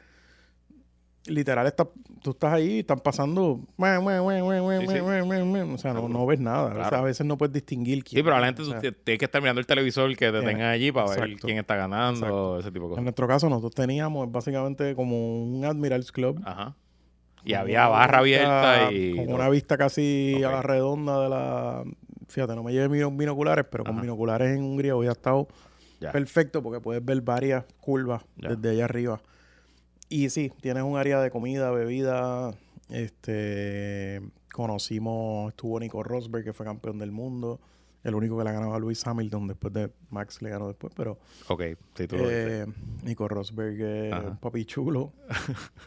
literal 1.27 1.66
está, 1.66 1.88
tú 2.22 2.31
estás 2.31 2.53
ahí 2.53 2.72
y 2.74 2.79
están 2.81 2.98
pasando. 3.00 3.61
Sí, 3.79 4.87
sí. 4.88 4.98
O 4.98 5.79
sea, 5.79 5.94
no, 5.94 6.09
no 6.09 6.27
ves 6.27 6.40
nada. 6.40 6.87
O 6.87 6.88
sea, 6.88 6.98
a 6.98 7.03
veces 7.03 7.27
no 7.27 7.37
puedes 7.38 7.53
distinguir 7.53 7.98
Sí, 7.98 8.03
quién. 8.14 8.24
probablemente 8.24 8.62
o 8.62 8.64
sea, 8.66 8.77
tú 8.77 8.81
t- 8.83 8.92
tienes 8.92 9.18
que 9.18 9.24
estar 9.24 9.40
mirando 9.40 9.61
el 9.61 9.66
televisor 9.66 10.14
que 10.16 10.31
te 10.31 10.40
tengan 10.40 10.68
allí 10.68 10.92
para 10.92 11.14
ver 11.14 11.37
quién 11.37 11.59
está 11.59 11.77
ganando, 11.77 12.18
Exacto. 12.18 12.59
ese 12.61 12.70
tipo 12.70 12.81
de 12.81 12.85
En 12.87 12.90
cosas. 12.90 13.05
nuestro 13.05 13.29
caso, 13.29 13.48
nosotros 13.48 13.74
teníamos 13.74 14.31
básicamente 14.31 14.94
como 14.94 15.42
un 15.44 15.64
Admirals 15.64 16.12
Club. 16.12 16.40
Ajá. 16.44 16.74
Y 17.46 17.53
había 17.53 17.87
barra 17.88 18.18
abierta 18.20 18.90
y... 18.90 19.16
Con 19.16 19.31
una 19.35 19.50
vista 19.50 19.77
casi 19.77 20.42
a 20.44 20.50
la 20.50 20.62
redonda 20.62 21.20
de 21.22 21.29
la. 21.29 21.85
Fíjate, 22.29 22.55
no 22.57 22.62
me 22.62 22.72
llevé 22.72 22.88
binoculares, 23.11 23.66
pero 23.70 23.85
con 23.85 24.00
binoculares 24.00 24.57
en 24.57 24.62
Hungría 24.62 24.96
hubiera 24.96 25.12
estado 25.12 25.46
Perfecto 26.01 26.63
porque 26.63 26.81
puedes 26.81 27.05
ver 27.05 27.21
varias 27.23 27.65
curvas 27.81 28.23
desde 28.37 28.71
allá 28.71 28.85
arriba. 28.85 29.21
Y 30.09 30.29
sí, 30.31 30.53
tienes 30.61 30.83
un 30.83 30.97
área 30.97 31.21
de 31.21 31.31
comida, 31.31 31.71
bebida. 31.71 32.55
Este. 32.89 34.21
Conocimos, 34.53 35.49
estuvo 35.49 35.81
Nico 35.81 36.03
Rosberg, 36.03 36.45
que 36.45 36.53
fue 36.53 36.65
campeón 36.65 36.99
del 36.99 37.11
mundo. 37.11 37.61
El 38.05 38.14
único 38.14 38.37
que 38.37 38.45
le 38.45 38.51
ha 38.51 38.53
ganado 38.53 38.75
a 38.75 38.79
Lewis 38.79 39.05
Hamilton 39.07 39.49
después 39.49 39.73
de 39.73 39.90
Max 40.11 40.43
le 40.43 40.51
ganó 40.51 40.69
después, 40.69 40.93
pero 40.95 41.19
Ok, 41.49 41.62
sí, 41.95 42.07
tú 42.07 42.19
lo 42.19 42.31
eh, 42.31 42.67
Nico 43.03 43.27
Rosberg 43.27 43.81
es 43.81 44.12
un 44.12 44.37
papi 44.37 44.64
chulo. 44.64 45.12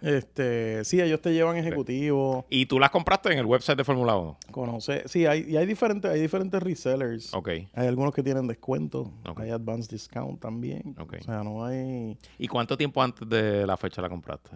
Este, 0.00 0.84
sí, 0.84 1.00
ellos 1.00 1.20
te 1.20 1.32
llevan 1.32 1.56
ejecutivos. 1.56 2.44
Y 2.48 2.66
tú 2.66 2.78
las 2.78 2.90
compraste 2.90 3.32
en 3.32 3.38
el 3.38 3.46
website 3.46 3.76
de 3.76 3.84
Fórmula 3.84 4.16
1. 4.16 4.38
Conoce, 4.50 5.02
sí, 5.06 5.26
hay, 5.26 5.46
y 5.48 5.56
hay 5.56 5.66
diferentes, 5.66 6.10
hay 6.10 6.20
diferentes 6.20 6.62
resellers. 6.62 7.32
Ok. 7.34 7.48
Hay 7.48 7.86
algunos 7.86 8.14
que 8.14 8.22
tienen 8.22 8.46
descuento. 8.46 9.12
Ok. 9.26 9.40
Hay 9.40 9.50
advanced 9.50 9.90
discount 9.90 10.40
también. 10.40 10.94
Ok. 10.98 11.16
O 11.20 11.24
sea, 11.24 11.42
no 11.42 11.64
hay, 11.64 12.18
¿Y 12.38 12.48
cuánto 12.48 12.76
tiempo 12.76 13.02
antes 13.02 13.28
de 13.28 13.66
la 13.66 13.76
fecha 13.76 14.00
la 14.02 14.08
compraste? 14.08 14.50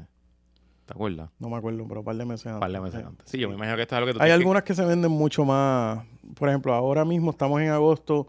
¿Te 0.88 0.94
acuerdas? 0.94 1.29
no 1.38 1.51
me 1.51 1.57
acuerdo, 1.59 1.85
pero 1.87 2.01
un 2.01 2.05
par 2.07 2.16
de 2.16 2.24
meses 2.24 2.46
Un 2.46 2.53
antes. 2.53 2.61
par 2.62 2.72
de 2.72 2.81
meses 2.81 3.05
antes. 3.07 3.31
Sí, 3.31 3.37
yo 3.38 3.48
me 3.51 3.57
imagino 3.57 3.77
que 3.77 3.83
esto 3.83 3.94
es 3.94 3.98
algo 3.98 4.07
que 4.07 4.12
tú 4.14 4.22
Hay 4.22 4.29
que- 4.31 4.33
algunas 4.33 4.62
que 4.62 4.74
se 4.74 4.85
venden 4.87 5.11
mucho 5.12 5.44
más. 5.44 6.03
Por 6.35 6.48
ejemplo, 6.48 6.72
ahora 6.72 7.05
mismo 7.05 7.31
estamos 7.31 7.61
en 7.61 7.68
agosto 7.68 8.27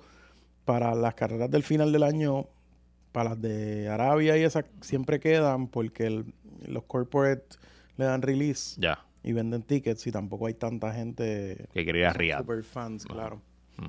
para 0.65 0.93
las 0.93 1.13
carreras 1.15 1.49
del 1.49 1.63
final 1.63 1.93
del 1.93 2.03
año, 2.03 2.47
para 3.13 3.29
las 3.29 3.41
de 3.41 3.87
Arabia 3.87 4.37
y 4.37 4.43
esas 4.43 4.65
siempre 4.81 5.21
quedan 5.21 5.67
porque 5.67 6.05
el- 6.05 6.33
los 6.67 6.83
corporate 6.83 7.55
le 7.95 8.03
dan 8.05 8.21
release 8.21 8.75
Ya, 8.79 8.99
y 9.23 9.31
venden 9.31 9.63
tickets 9.63 10.05
y 10.07 10.11
tampoco 10.11 10.47
hay 10.47 10.53
tanta 10.53 10.93
gente 10.93 11.65
que 11.73 11.85
quería 11.85 12.13
ir 12.21 12.33
a 12.33 12.39
super 12.39 12.61
fans, 12.65 13.05
claro. 13.05 13.41
Mm. 13.77 13.85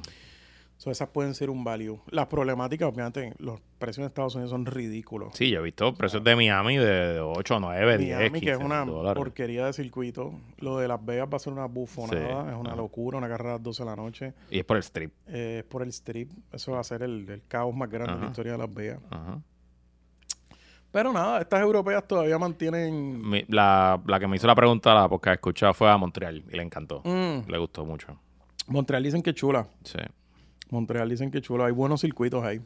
So, 0.81 0.91
esas 0.91 1.11
pueden 1.11 1.35
ser 1.35 1.51
un 1.51 1.63
value. 1.63 2.01
Las 2.11 2.27
problemáticas, 2.29 2.89
obviamente, 2.89 3.35
los 3.37 3.61
precios 3.79 3.99
en 3.99 4.05
Estados 4.07 4.35
Unidos 4.35 4.51
son 4.51 4.65
ridículos. 4.65 5.35
Sí, 5.35 5.51
yo 5.51 5.59
he 5.61 5.63
visto 5.63 5.93
precios 5.93 6.25
de 6.25 6.35
Miami 6.35 6.79
de 6.79 7.21
8, 7.21 7.61
9, 7.61 7.99
10, 7.99 8.17
Miami, 8.17 8.41
15 8.41 8.47
que 8.47 8.51
es 8.53 8.59
una 8.65 8.87
dólares. 8.87 9.19
porquería 9.23 9.67
de 9.67 9.75
circuito. 9.75 10.33
Lo 10.57 10.79
de 10.79 10.89
Las 10.89 11.05
Vegas 11.05 11.29
va 11.31 11.37
a 11.37 11.39
ser 11.39 11.53
una 11.53 11.67
bufonada. 11.67 12.45
Sí, 12.45 12.51
Es 12.53 12.57
una 12.57 12.75
locura, 12.75 13.19
una 13.19 13.29
carrera 13.29 13.51
a 13.51 13.53
las 13.57 13.63
12 13.63 13.83
de 13.83 13.91
la 13.91 13.97
noche. 13.97 14.33
Y 14.51 14.59
es 14.61 14.65
por 14.65 14.79
el 14.79 14.83
strip. 14.83 15.13
eh, 15.27 15.59
es 15.59 15.65
por 15.65 15.83
el 15.83 15.91
strip. 15.91 16.31
Eso 16.51 16.73
va 16.73 16.81
a 16.81 16.85
ser 16.85 17.03
el, 17.03 17.29
el 17.29 17.43
caos 17.47 17.75
más 17.77 17.91
grande 17.91 18.13
de 18.13 18.17
Ajá. 18.17 18.25
la 18.25 18.31
historia 18.31 18.53
de 18.53 18.59
Las 18.59 18.73
Vegas. 18.75 19.01
Ajá. 19.11 19.39
Pero 20.93 21.13
nada, 21.13 21.41
estas 21.43 21.61
europeas 21.61 22.09
todavía 22.09 22.39
mantienen. 22.39 23.21
Mi- 23.29 23.45
la, 23.49 24.01
la 24.07 24.19
que 24.19 24.27
me 24.27 24.37
hizo 24.37 24.47
la 24.47 24.55
pregunta, 24.55 24.95
la 24.95 25.09
porque 25.11 25.31
escuchaba 25.31 25.75
fue 25.75 25.91
a 25.91 25.97
Montreal 25.99 26.43
y 26.51 26.57
le 26.57 26.63
encantó. 26.63 27.03
Mm, 27.05 27.51
Le 27.51 27.59
gustó 27.59 27.85
mucho. 27.85 28.19
Montreal 28.67 29.03
dicen 29.03 29.23
que 29.23 29.35
chula. 29.35 29.69
Sí. 29.85 29.99
Montreal 30.71 31.09
dicen 31.09 31.31
que 31.31 31.41
chula. 31.41 31.67
Hay 31.67 31.73
buenos 31.73 32.01
circuitos 32.01 32.45
ahí. 32.45 32.61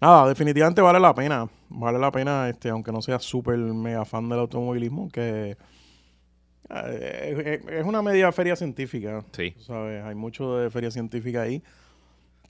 Nada, 0.00 0.28
definitivamente 0.28 0.80
vale 0.80 1.00
la 1.00 1.14
pena. 1.14 1.48
Vale 1.68 1.98
la 1.98 2.10
pena, 2.10 2.48
este, 2.48 2.68
aunque 2.68 2.92
no 2.92 3.02
sea 3.02 3.18
súper 3.18 3.56
mega 3.58 4.04
fan 4.04 4.28
del 4.28 4.40
automovilismo, 4.40 5.08
que 5.08 5.56
eh, 6.70 7.60
es, 7.68 7.84
una 7.84 8.02
media 8.02 8.30
feria 8.32 8.56
científica. 8.56 9.24
Sí. 9.32 9.54
¿Sabes? 9.58 10.04
Hay 10.04 10.14
mucho 10.14 10.56
de 10.56 10.70
feria 10.70 10.90
científica 10.90 11.42
ahí, 11.42 11.62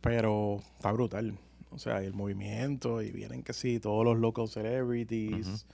pero 0.01 0.59
está 0.77 0.93
brutal. 0.93 1.39
O 1.71 1.79
sea, 1.79 2.03
y 2.03 2.07
el 2.07 2.15
movimiento, 2.15 3.03
y 3.03 3.11
vienen 3.11 3.43
que 3.43 3.53
sí, 3.53 3.81
todos 3.81 4.05
los 4.05 4.19
local 4.19 4.49
celebrities. 4.49 5.67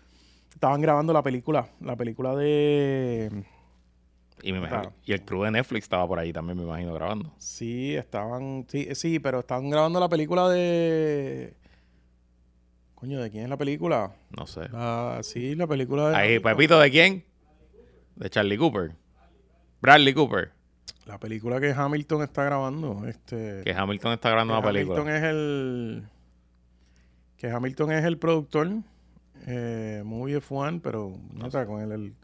Estaban 0.53 0.81
grabando 0.81 1.13
la 1.13 1.23
película, 1.23 1.69
la 1.81 1.97
película 1.97 2.35
de... 2.37 3.45
Y, 4.43 4.53
me 4.53 4.59
imagino- 4.59 4.81
Claro. 4.83 4.95
y 5.05 5.13
el 5.13 5.25
crew 5.25 5.43
de 5.45 5.51
Netflix 5.53 5.85
estaba 5.85 6.07
por 6.07 6.19
ahí 6.19 6.33
también, 6.33 6.59
me 6.59 6.65
imagino, 6.65 6.93
grabando. 6.95 7.33
Sí, 7.39 7.95
estaban... 7.95 8.67
Sí, 8.69 8.89
sí, 8.95 9.19
pero 9.21 9.41
estaban 9.41 9.71
grabando 9.71 10.01
la 10.01 10.09
película 10.09 10.49
de... 10.49 11.55
Coño, 12.95 13.21
¿de 13.21 13.31
quién 13.31 13.45
es 13.45 13.51
la 13.51 13.57
película? 13.57 14.13
No 14.37 14.47
sé. 14.47 14.63
Ah, 14.73 15.21
sí, 15.23 15.55
la 15.55 15.67
película 15.67 16.11
de... 16.11 16.17
Ahí, 16.17 16.39
Pepito, 16.39 16.79
¿de 16.79 16.91
quién? 16.91 17.25
De 18.17 18.31
Charlie 18.31 18.57
Cooper. 18.59 18.93
Bradley 19.81 20.15
Cooper. 20.15 20.53
La 21.07 21.19
película 21.19 21.61
que 21.61 21.73
Hamilton 21.73 22.23
está 22.23 22.45
grabando. 22.45 23.05
Este, 23.09 23.63
Que 23.65 23.73
Hamilton 23.73 24.13
está 24.13 24.29
grabando 24.31 24.55
una 24.59 24.63
película. 24.67 25.01
Hamilton 25.01 25.17
es 25.17 25.23
el... 25.25 26.05
Que 27.37 27.51
Hamilton 27.51 27.91
es 27.93 28.05
el 28.05 28.19
productor. 28.19 28.69
Eh, 29.49 30.03
Movie 30.05 30.39
F1, 30.41 30.81
pero... 30.81 31.17
neta, 31.35 31.67
con 31.67 31.81
el, 31.83 31.91
el- 31.93 32.15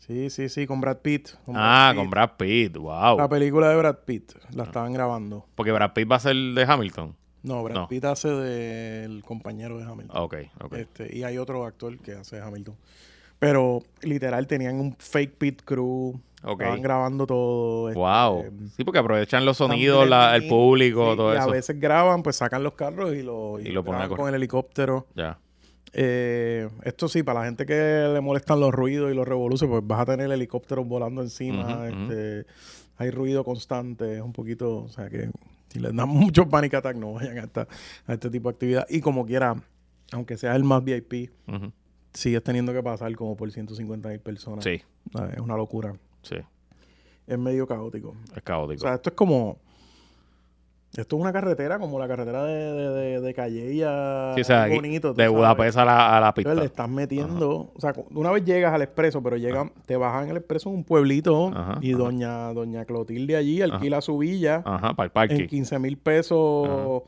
Sí, 0.00 0.28
sí, 0.30 0.48
sí, 0.48 0.66
con 0.66 0.80
Brad 0.80 0.98
Pitt. 0.98 1.28
con 1.44 1.54
Brad 1.54 1.64
Ah, 1.66 1.90
Pitt. 1.92 2.00
con 2.00 2.10
Brad 2.10 2.30
Pitt. 2.36 2.76
Wow. 2.76 3.16
La 3.18 3.28
película 3.28 3.68
de 3.70 3.76
Brad 3.76 3.98
Pitt. 4.04 4.32
La 4.54 4.64
estaban 4.64 4.92
grabando. 4.92 5.46
Porque 5.54 5.70
Brad 5.72 5.92
Pitt 5.92 6.10
va 6.10 6.16
a 6.16 6.20
ser 6.20 6.34
de 6.34 6.62
Hamilton. 6.64 7.14
No, 7.42 7.62
Brad 7.62 7.74
No. 7.76 7.88
Pitt 7.88 8.04
hace 8.04 8.28
del 8.28 9.22
compañero 9.22 9.78
de 9.78 9.84
Hamilton. 9.84 10.16
Ok, 10.20 10.34
ok. 10.62 10.72
Este, 10.74 11.16
y 11.16 11.22
hay 11.22 11.38
otro 11.38 11.64
actor 11.64 11.96
que 11.98 12.12
hace 12.12 12.36
de 12.36 12.42
Hamilton. 12.42 12.74
Pero 13.38 13.80
literal 14.02 14.46
tenían 14.46 14.78
un 14.80 14.94
fake 14.98 15.36
pit 15.38 15.62
crew. 15.64 16.20
Ok. 16.42 16.60
Estaban 16.62 16.82
grabando 16.82 17.26
todo. 17.26 17.88
este, 17.88 17.98
Wow. 18.00 18.44
Sí, 18.76 18.84
porque 18.84 18.98
aprovechan 18.98 19.44
los 19.44 19.58
sonidos, 19.58 20.08
la- 20.08 20.34
el 20.36 20.48
público, 20.48 21.10
sí, 21.12 21.16
todo 21.16 21.34
y 21.34 21.36
eso. 21.38 21.48
a 21.48 21.52
veces 21.52 21.78
graban, 21.80 22.22
pues 22.22 22.36
sacan 22.36 22.62
los 22.62 22.72
carros 22.74 23.14
y 23.14 23.22
lo, 23.22 23.58
Y 23.60 23.64
lo 23.70 23.84
ponen 23.84 24.08
con 24.08 24.28
el 24.28 24.34
helicóptero. 24.34 25.06
Ya. 25.14 25.38
Eh, 25.92 26.68
esto 26.84 27.08
sí, 27.08 27.22
para 27.22 27.40
la 27.40 27.46
gente 27.46 27.66
que 27.66 28.10
le 28.12 28.20
molestan 28.20 28.60
los 28.60 28.72
ruidos 28.72 29.10
y 29.10 29.14
los 29.14 29.26
revoluciones, 29.26 29.72
pues 29.72 29.86
vas 29.86 30.00
a 30.00 30.06
tener 30.06 30.30
helicópteros 30.30 30.86
volando 30.86 31.22
encima. 31.22 31.88
Este, 31.88 32.46
Hay 32.96 33.10
ruido 33.10 33.44
constante, 33.44 34.16
es 34.16 34.22
un 34.22 34.32
poquito, 34.32 34.78
o 34.84 34.88
sea 34.88 35.08
que 35.08 35.30
si 35.68 35.80
les 35.80 35.94
dan 35.94 36.08
mucho 36.08 36.48
panic 36.48 36.74
attack, 36.74 36.96
no 36.96 37.14
vayan 37.14 37.38
a, 37.38 37.42
esta- 37.42 37.66
a 38.06 38.12
este 38.12 38.30
tipo 38.30 38.48
de 38.50 38.54
actividad. 38.54 38.86
Y 38.88 39.00
como 39.00 39.24
quiera, 39.26 39.56
aunque 40.12 40.36
sea 40.36 40.54
el 40.56 40.64
más 40.64 40.84
VIP, 40.84 41.30
sigues 42.12 42.42
teniendo 42.42 42.72
que 42.72 42.82
pasar 42.82 43.14
como 43.16 43.36
por 43.36 43.50
150 43.50 44.08
mil 44.08 44.20
personas. 44.20 44.64
Sí, 44.64 44.82
Es 45.32 45.40
una 45.40 45.56
locura. 45.56 45.94
sí. 46.22 46.36
Es 47.26 47.38
medio 47.38 47.64
caótico. 47.64 48.16
Es 48.32 48.38
O 48.38 48.42
caótico. 48.42 48.80
sea, 48.80 48.94
esto 48.94 49.10
es 49.10 49.14
como. 49.16 49.58
Esto 50.96 51.16
es 51.16 51.22
una 51.22 51.32
carretera 51.32 51.78
como 51.78 52.00
la 52.00 52.08
carretera 52.08 52.42
de, 52.44 52.52
de, 52.72 52.88
de, 52.90 53.20
de 53.20 53.34
Calleja. 53.34 54.32
Sí, 54.34 54.40
o 54.40 54.44
sea, 54.44 54.66
bonito, 54.66 55.14
de. 55.14 55.28
Budapest 55.28 55.78
a 55.78 55.84
la, 55.84 56.16
a 56.16 56.20
la 56.20 56.28
Entonces, 56.28 56.46
le 56.56 56.60
pista. 56.62 56.64
estás 56.64 56.88
metiendo. 56.88 57.70
O 57.74 57.80
sea, 57.80 57.94
una 58.12 58.32
vez 58.32 58.44
llegas 58.44 58.74
al 58.74 58.82
expreso, 58.82 59.22
pero 59.22 59.36
llegan, 59.36 59.70
te 59.86 59.96
bajan 59.96 60.28
el 60.30 60.38
expreso 60.38 60.68
en 60.68 60.74
un 60.76 60.84
pueblito 60.84 61.52
Ajá, 61.54 61.78
y 61.80 61.92
doña, 61.92 62.52
doña 62.52 62.84
Clotilde 62.86 63.36
allí 63.36 63.62
alquila 63.62 64.00
su 64.00 64.18
villa 64.18 64.62
Ajá, 64.64 64.94
para 64.94 65.04
el 65.04 65.10
en 65.10 65.12
parque. 65.12 65.46
15 65.46 65.78
mil 65.78 65.96
pesos 65.96 67.02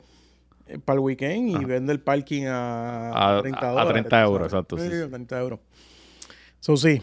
para 0.85 0.93
el 0.95 0.99
weekend 1.01 1.49
y 1.61 1.65
vende 1.65 1.91
el 1.91 1.99
parking 1.99 2.43
a, 2.47 3.37
A- 3.37 3.41
30 3.41 3.59
a 3.59 3.71
dólares. 3.71 3.91
30 3.91 4.09
tú 4.09 4.15
euros, 4.31 4.51
sabes. 4.51 4.65
exacto, 4.65 4.77
sí, 4.77 4.83
Sí, 4.89 4.95
sí. 4.97 5.03
a 5.03 5.09
30 5.09 5.39
euros. 5.41 5.59
So, 6.61 6.77
sí. 6.77 7.01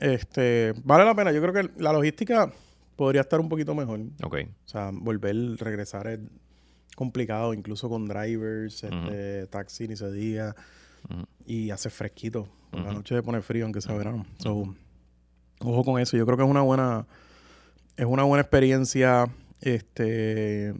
Este, 0.00 0.74
vale 0.82 1.04
la 1.04 1.14
pena. 1.14 1.30
Yo 1.30 1.40
creo 1.40 1.52
que 1.54 1.70
la 1.80 1.92
logística 1.92 2.50
podría 2.96 3.20
estar 3.20 3.38
un 3.40 3.48
poquito 3.48 3.74
mejor. 3.74 4.00
Ok. 4.22 4.36
O 4.64 4.68
sea, 4.68 4.90
volver, 4.92 5.36
regresar 5.58 6.06
es 6.08 6.20
complicado, 6.96 7.54
incluso 7.54 7.88
con 7.88 8.06
drivers, 8.06 8.82
este, 8.82 9.46
taxi, 9.46 9.86
ni 9.86 9.96
se 9.96 10.10
diga. 10.10 10.56
Y 11.46 11.70
hace 11.70 11.90
fresquito. 11.90 12.48
Por 12.70 12.80
la 12.80 12.92
noche 12.92 13.14
se 13.14 13.22
pone 13.22 13.40
frío, 13.42 13.64
aunque 13.64 13.80
sea 13.80 13.94
verano. 13.94 14.26
So, 14.38 14.74
ojo 15.60 15.84
con 15.84 16.00
eso. 16.00 16.16
Yo 16.16 16.26
creo 16.26 16.36
que 16.36 16.44
es 16.44 16.50
una 16.50 16.62
buena, 16.62 17.06
es 17.96 18.06
una 18.06 18.24
buena 18.24 18.42
experiencia. 18.42 19.26
Este 19.60 20.74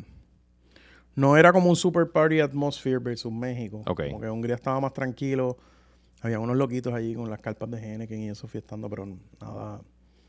no 1.15 1.37
era 1.37 1.53
como 1.53 1.71
un 1.71 1.77
super 1.77 2.11
party 2.11 2.41
atmosphere 2.41 2.99
versus 2.99 3.33
México. 3.33 3.83
Ok. 3.87 4.03
Como 4.09 4.21
que 4.21 4.29
Hungría 4.29 4.55
estaba 4.55 4.81
más 4.81 4.93
tranquilo. 4.93 5.57
Había 6.21 6.39
unos 6.41 6.57
loquitos 6.57 6.93
allí 6.93 7.15
con 7.15 7.31
las 7.31 7.41
carpas 7.41 7.71
de 7.71 7.79
Henneken 7.79 8.21
y 8.21 8.29
eso 8.31 8.47
fiestando, 8.49 8.91
pero 8.91 9.07
nada. 9.41 9.81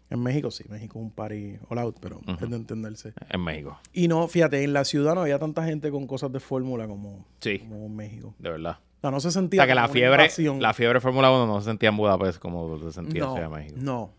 En 0.10 0.22
México 0.22 0.50
sí, 0.52 0.64
México 0.70 1.00
es 1.00 1.04
un 1.04 1.12
party 1.12 1.58
all 1.70 1.80
out, 1.80 1.98
pero 2.00 2.22
es 2.42 2.50
de 2.50 2.56
entenderse. 2.56 3.14
En 3.30 3.42
México. 3.42 3.78
Y 3.92 4.08
no, 4.08 4.28
fíjate, 4.28 4.64
en 4.64 4.72
la 4.74 4.86
ciudad 4.86 5.16
no 5.16 5.22
había 5.22 5.38
tanta 5.40 5.66
gente 5.66 5.92
con 5.92 6.08
cosas 6.08 6.32
de 6.32 6.40
fórmula 6.40 6.88
como, 6.88 7.26
Sí, 7.42 7.60
como 7.60 7.86
en 7.86 7.96
México. 7.96 8.34
de 8.40 8.50
verdad. 8.52 8.78
O 8.98 9.02
sea, 9.02 9.12
no 9.12 9.20
se 9.20 9.28
O 9.28 9.32
sentía 9.32 9.60
sea, 9.62 9.68
que 9.68 9.76
la 9.76 9.88
fiebre, 9.90 10.24
invasión. 10.24 10.62
la 10.62 10.74
fiebre 10.74 11.00
Fórmula 11.02 11.30
1 11.30 11.46
no 11.46 11.60
se 11.62 11.66
sentía 11.66 11.90
en 11.90 11.98
Budapest 11.98 12.40
como 12.40 12.80
se 12.80 12.92
sentía 12.92 13.24
no, 13.26 13.38
en 13.38 13.52
México. 13.52 13.76
No, 13.80 14.12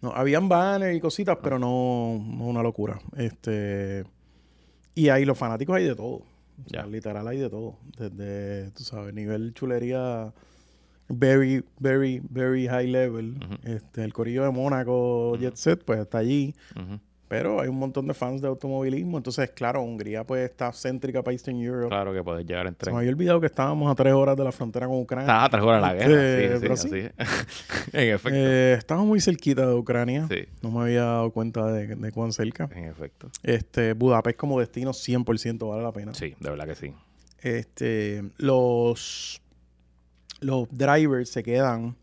no. 0.00 0.10
Habían 0.12 0.48
banners 0.48 0.96
y 0.96 1.00
cositas, 1.00 1.38
pero 1.42 1.58
no, 1.58 2.18
no 2.26 2.44
una 2.46 2.62
locura. 2.62 2.98
Este 3.16 4.04
y 4.94 5.10
ahí 5.10 5.24
los 5.24 5.38
fanáticos 5.38 5.76
hay 5.76 5.84
de 5.84 5.94
todo. 5.94 6.22
O 6.64 6.68
sea, 6.68 6.86
literal 6.86 7.26
hay 7.28 7.38
de 7.38 7.48
todo. 7.48 7.76
Desde, 7.96 8.70
tú 8.72 8.82
sabes, 8.84 9.14
nivel 9.14 9.54
chulería 9.54 10.32
very, 11.10 11.62
very, 11.78 12.22
very 12.30 12.66
high 12.66 12.86
level. 12.86 13.34
Este, 13.64 14.02
el 14.04 14.12
corillo 14.12 14.44
de 14.44 14.50
Mónaco, 14.50 15.36
Jet 15.36 15.56
Set, 15.56 15.84
pues 15.84 15.98
está 16.00 16.18
allí. 16.18 16.54
Pero 17.28 17.60
hay 17.60 17.68
un 17.68 17.78
montón 17.78 18.08
de 18.08 18.14
fans 18.14 18.42
de 18.42 18.48
automovilismo. 18.48 19.16
Entonces, 19.16 19.50
claro, 19.50 19.82
Hungría 19.82 20.24
pues 20.24 20.50
está 20.50 20.72
céntrica 20.72 21.22
para 21.22 21.32
Eastern 21.32 21.58
Europe. 21.58 21.86
Claro 21.88 22.12
que 22.12 22.24
puedes 22.24 22.44
llegar 22.44 22.66
en 22.66 22.72
Se 22.72 22.78
tren. 22.78 22.92
me 22.94 22.98
había 23.02 23.12
olvidado 23.12 23.38
que 23.40 23.46
estábamos 23.46 23.88
a 23.88 23.94
tres 23.94 24.12
horas 24.14 24.36
de 24.36 24.42
la 24.42 24.50
frontera 24.50 24.88
con 24.88 24.96
Ucrania. 24.98 25.26
Estaba 25.26 25.44
a 25.44 25.48
tres 25.48 25.62
horas 25.62 25.80
la 25.80 25.96
Este, 25.96 26.08
guerra. 26.08 26.54
Sí, 26.56 26.60
pero 26.60 26.76
sí, 26.76 26.88
sí. 26.88 26.94
así 26.96 27.06
es. 27.18 27.94
en 27.94 28.14
efecto. 28.14 28.36
Eh, 28.36 28.72
estamos 28.76 29.06
muy 29.06 29.20
cerquita 29.20 29.64
de 29.64 29.74
Ucrania. 29.74 30.26
sí, 30.28 30.44
No 30.60 30.72
me 30.72 30.80
había 30.82 31.02
dado 31.04 31.30
cuenta 31.30 31.70
de, 31.70 31.94
de 31.94 32.10
cuán 32.10 32.32
cerca. 32.32 32.68
en 32.74 32.86
efecto. 32.86 33.30
Este, 33.44 33.92
Budapest 33.92 34.36
como 34.36 34.58
destino 34.58 34.90
100% 34.90 35.68
vale 35.68 35.84
la 35.84 35.92
pena. 35.92 36.12
Sí, 36.14 36.34
de 36.40 36.50
verdad 36.50 36.66
que 36.66 36.74
sí. 36.74 36.92
Este, 37.42 38.24
los, 38.38 39.40
los 40.40 40.68
drivers 40.70 41.30
se 41.30 41.42
quedan 41.42 41.96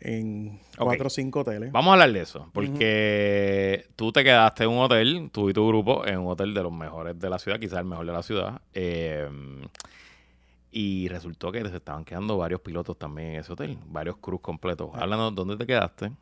en 0.00 0.58
cuatro 0.78 1.08
o 1.08 1.10
cinco 1.10 1.40
hoteles. 1.40 1.70
Vamos 1.72 1.90
a 1.90 1.92
hablar 1.92 2.12
de 2.12 2.20
eso, 2.20 2.48
porque 2.54 3.86
tú 3.96 4.12
te 4.12 4.24
quedaste 4.24 4.64
en 4.64 4.70
un 4.70 4.78
hotel, 4.78 5.30
tú 5.32 5.50
y 5.50 5.52
tu 5.52 5.66
grupo, 5.68 6.06
en 6.06 6.18
un 6.18 6.28
hotel 6.28 6.54
de 6.54 6.62
los 6.62 6.72
mejores 6.72 7.18
de 7.18 7.28
la 7.28 7.38
ciudad, 7.38 7.60
quizás 7.60 7.80
el 7.80 7.84
mejor 7.84 8.06
de 8.06 8.12
la 8.12 8.22
ciudad. 8.22 8.60
eh, 8.72 9.28
y 10.72 11.08
resultó 11.08 11.50
que 11.50 11.68
se 11.68 11.76
estaban 11.76 12.04
quedando 12.04 12.36
varios 12.38 12.60
pilotos 12.60 12.96
también 12.96 13.30
en 13.30 13.40
ese 13.40 13.52
hotel, 13.52 13.76
varios 13.86 14.16
crews 14.18 14.40
completos. 14.40 14.90
Ah. 14.94 15.00
Háblanos 15.02 15.34
dónde 15.34 15.56
te 15.56 15.66
quedaste, 15.66 16.12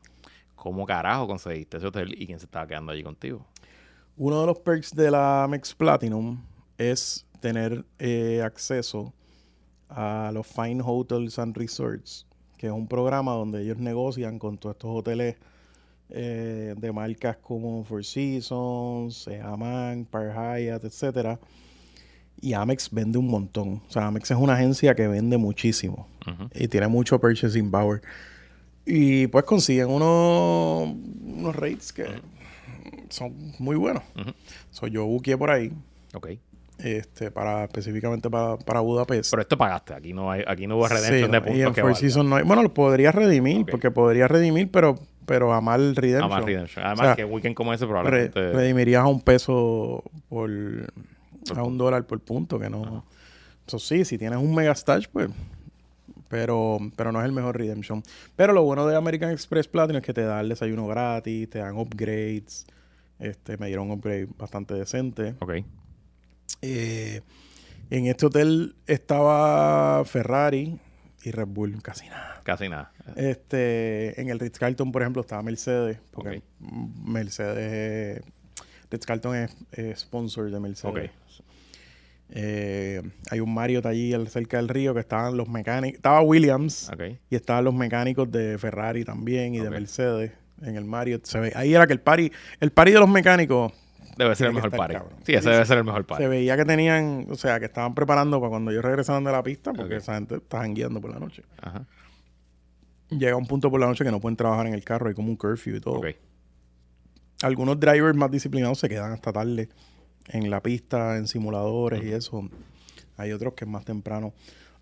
cómo 0.54 0.86
carajo 0.86 1.26
conseguiste 1.26 1.76
ese 1.76 1.86
hotel 1.86 2.14
y 2.20 2.26
quién 2.26 2.38
se 2.38 2.46
estaba 2.46 2.66
quedando 2.66 2.92
allí 2.92 3.02
contigo. 3.02 3.44
Uno 4.16 4.40
de 4.40 4.46
los 4.46 4.58
perks 4.58 4.94
de 4.94 5.10
la 5.10 5.44
Amex 5.44 5.74
Platinum 5.74 6.42
es 6.76 7.26
tener 7.40 7.84
eh, 7.98 8.42
acceso 8.42 9.12
a 9.88 10.30
los 10.32 10.46
Fine 10.46 10.82
Hotels 10.84 11.38
and 11.38 11.56
Resorts, 11.56 12.26
que 12.56 12.66
es 12.66 12.72
un 12.72 12.86
programa 12.86 13.32
donde 13.32 13.62
ellos 13.62 13.78
negocian 13.78 14.38
con 14.38 14.58
todos 14.58 14.74
estos 14.76 14.90
hoteles 14.94 15.36
eh, 16.10 16.74
de 16.76 16.92
marcas 16.92 17.36
como 17.36 17.84
Four 17.84 18.04
Seasons, 18.04 19.28
eh, 19.28 19.40
Aman, 19.40 20.04
Park 20.04 20.34
Hyatt, 20.34 20.84
etcétera. 20.84 21.38
Y 22.40 22.52
Amex 22.52 22.90
vende 22.90 23.18
un 23.18 23.26
montón. 23.26 23.82
O 23.88 23.90
sea, 23.90 24.06
Amex 24.06 24.30
es 24.30 24.36
una 24.36 24.54
agencia 24.54 24.94
que 24.94 25.08
vende 25.08 25.36
muchísimo 25.38 26.06
y 26.54 26.68
tiene 26.68 26.86
mucho 26.86 27.18
purchasing 27.20 27.70
power. 27.70 28.00
Y 28.86 29.26
pues 29.26 29.44
consiguen 29.44 29.88
unos, 29.88 30.94
unos 31.24 31.56
rates 31.56 31.92
que 31.92 32.06
son 33.08 33.34
muy 33.58 33.76
buenos. 33.76 34.02
Ujú. 34.14 34.30
So, 34.70 34.86
yo 34.86 35.04
buqueé 35.04 35.36
por 35.36 35.50
ahí, 35.50 35.72
Ok. 36.14 36.28
Este, 36.78 37.30
para, 37.30 37.64
específicamente 37.64 38.30
para, 38.30 38.56
para 38.56 38.80
Budapest. 38.80 39.30
Pero 39.30 39.42
esto 39.42 39.58
pagaste, 39.58 39.94
aquí 39.94 40.12
no 40.12 40.30
hay, 40.30 40.42
aquí 40.46 40.66
no 40.66 40.76
hubo 40.76 40.86
redemption 40.88 41.14
Sí, 41.26 41.30
de 41.32 41.38
y 41.38 41.40
puntos 41.40 41.58
en 41.68 41.74
que 41.74 41.80
Four 41.80 41.90
valga. 41.90 42.00
Seasons 42.00 42.28
no 42.28 42.36
hay- 42.36 42.44
Bueno, 42.44 42.62
lo 42.62 42.72
podría 42.74 43.12
redimir, 43.12 43.66
porque 43.66 43.90
podría 43.90 44.28
redimir, 44.28 44.70
pero, 44.70 44.94
pero 45.26 45.52
a 45.52 45.60
mal 45.60 45.96
redemption. 45.96 46.32
Ah, 46.32 46.36
más 46.36 46.44
redemption. 46.44 46.84
Además, 46.86 47.00
O 47.00 47.04
sea, 47.08 47.16
que 47.16 47.24
weekend 47.24 47.54
como 47.54 47.72
ese 47.74 47.84
Re- 47.84 47.88
probablemente... 47.90 48.52
redimirías 48.52 49.02
a 49.02 49.06
un 49.08 49.20
peso 49.20 50.02
por... 50.28 50.50
a 51.54 51.62
un 51.62 51.78
dólar 51.78 52.04
por 52.06 52.20
punto, 52.20 52.58
que 52.58 52.70
no... 52.70 53.04
Eso 53.66 53.78
sí, 53.78 54.04
si 54.04 54.16
tienes 54.16 54.38
un 54.38 54.54
mega 54.54 54.74
stash, 54.74 55.06
pues... 55.12 55.28
Pero, 56.28 56.78
pero 56.94 57.10
no 57.10 57.20
es 57.20 57.24
el 57.24 57.32
mejor 57.32 57.56
redemption. 57.56 58.02
Pero 58.36 58.52
lo 58.52 58.62
bueno 58.62 58.86
de 58.86 58.94
American 58.94 59.30
Express 59.30 59.66
Platinum 59.66 60.00
es 60.00 60.04
que 60.04 60.12
te 60.12 60.22
da 60.22 60.40
el 60.42 60.50
desayuno 60.50 60.86
gratis, 60.86 61.48
te 61.48 61.58
dan 61.58 61.76
upgrades. 61.78 62.66
Este, 63.18 63.56
me 63.56 63.66
dieron 63.68 63.86
un 63.86 63.92
upgrade 63.96 64.28
bastante 64.36 64.74
decente. 64.74 65.34
Ok. 65.40 65.52
Eh, 66.62 67.20
en 67.90 68.06
este 68.06 68.26
hotel 68.26 68.74
estaba 68.86 70.04
Ferrari 70.04 70.78
y 71.22 71.30
Red 71.30 71.46
Bull, 71.48 71.82
casi 71.82 72.06
nada. 72.08 72.40
Casi 72.44 72.68
nada. 72.68 72.92
Este, 73.16 74.20
en 74.20 74.28
el 74.28 74.38
Ritz 74.38 74.58
Carlton, 74.58 74.92
por 74.92 75.02
ejemplo, 75.02 75.22
estaba 75.22 75.42
Mercedes, 75.42 75.98
porque 76.10 76.38
Ok. 76.38 76.44
mm, 76.60 77.10
Mercedes, 77.12 78.22
Ritz 78.90 79.06
Carlton 79.06 79.36
es, 79.36 79.56
es 79.72 80.00
sponsor 80.00 80.50
de 80.50 80.60
Mercedes. 80.60 81.10
Ok. 81.10 81.44
Eh, 82.30 83.00
hay 83.30 83.40
un 83.40 83.54
Marriott 83.54 83.86
allí 83.86 84.12
al- 84.12 84.28
cerca 84.28 84.58
del 84.58 84.68
río 84.68 84.92
que 84.92 85.00
estaban 85.00 85.36
los 85.36 85.48
mecánicos, 85.48 85.96
estaba 85.96 86.20
Williams 86.20 86.90
y 87.30 87.36
estaban 87.36 87.64
los 87.64 87.72
mecánicos 87.74 88.30
de 88.30 88.58
Ferrari 88.58 89.02
también 89.04 89.54
y 89.54 89.60
de. 89.60 89.70
Mercedes 89.70 90.32
en 90.62 90.76
el 90.76 90.84
Marriott. 90.84 91.24
Se 91.24 91.40
ve, 91.40 91.52
ahí 91.56 91.72
era 91.74 91.86
que 91.86 91.94
el 91.94 92.00
party, 92.00 92.30
el 92.60 92.70
party 92.70 92.92
de 92.92 92.98
los 93.00 93.08
mecánicos 93.08 93.72
Debe 94.16 94.34
ser 94.34 94.48
el 94.48 94.52
mejor 94.54 94.70
party. 94.70 94.94
cabrón. 94.94 95.12
Sí, 95.24 95.34
ese 95.34 95.48
debe 95.50 95.64
ser 95.64 95.78
el 95.78 95.84
mejor 95.84 96.04
party. 96.04 96.24
se 96.24 96.28
veía 96.28 96.56
que 96.56 96.64
tenían, 96.64 97.26
o 97.30 97.36
sea, 97.36 97.58
que 97.60 97.66
estaban 97.66 97.94
preparando 97.94 98.40
para 98.40 98.50
cuando 98.50 98.70
ellos 98.70 98.84
regresaban 98.84 99.22
de 99.24 99.30
la 99.32 99.42
pista, 99.42 99.72
porque 99.72 99.96
esa 99.96 100.14
gente 100.14 100.36
está 100.36 100.62
guiando 100.64 101.00
por 101.00 101.10
la 101.12 101.18
noche. 101.20 101.42
Ajá. 101.62 101.84
Llega 103.10 103.36
un 103.36 103.46
punto 103.46 103.70
por 103.70 103.80
la 103.80 103.86
noche 103.86 104.04
que 104.04 104.10
no 104.10 104.20
pueden 104.20 104.36
trabajar 104.36 104.66
en 104.66 104.74
el 104.74 104.84
carro, 104.84 105.08
hay 105.08 105.14
como 105.14 105.28
un 105.28 105.36
curfew 105.36 105.76
y 105.76 105.80
todo. 105.80 106.00
Algunos 107.42 107.78
drivers 107.78 108.16
más 108.16 108.30
disciplinados 108.30 108.78
se 108.80 108.88
quedan 108.88 109.12
hasta 109.12 109.32
tarde 109.32 109.68
en 110.28 110.50
la 110.50 110.60
pista, 110.62 111.16
en 111.16 111.26
simuladores 111.28 112.02
y 112.04 112.10
eso. 112.12 112.48
Hay 113.16 113.32
otros 113.32 113.54
que 113.54 113.64
es 113.64 113.70
más 113.70 113.84
temprano. 113.84 114.32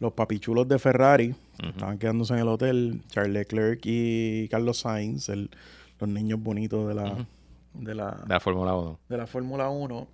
Los 0.01 0.13
papichulos 0.15 0.67
de 0.69 0.79
Ferrari 0.79 1.35
estaban 1.63 1.99
quedándose 1.99 2.35
en 2.35 2.41
el 2.41 2.49
hotel. 2.49 3.03
Charles 3.09 3.33
Leclerc 3.33 3.81
y 3.85 4.49
Carlos 4.49 4.79
Sainz, 4.81 5.29
el- 5.29 5.51
los 6.01 6.09
niños 6.11 6.43
bonitos 6.43 6.89
de 6.89 6.95
la. 6.95 7.27
De 7.81 7.95
la, 7.95 8.11
De 8.27 8.35
la 8.35 8.41
Fórmula 8.41 8.75
1. 8.75 9.01
de 9.09 9.17
la 9.17 9.27
Fórmula 9.27 9.69
1. 9.71 10.09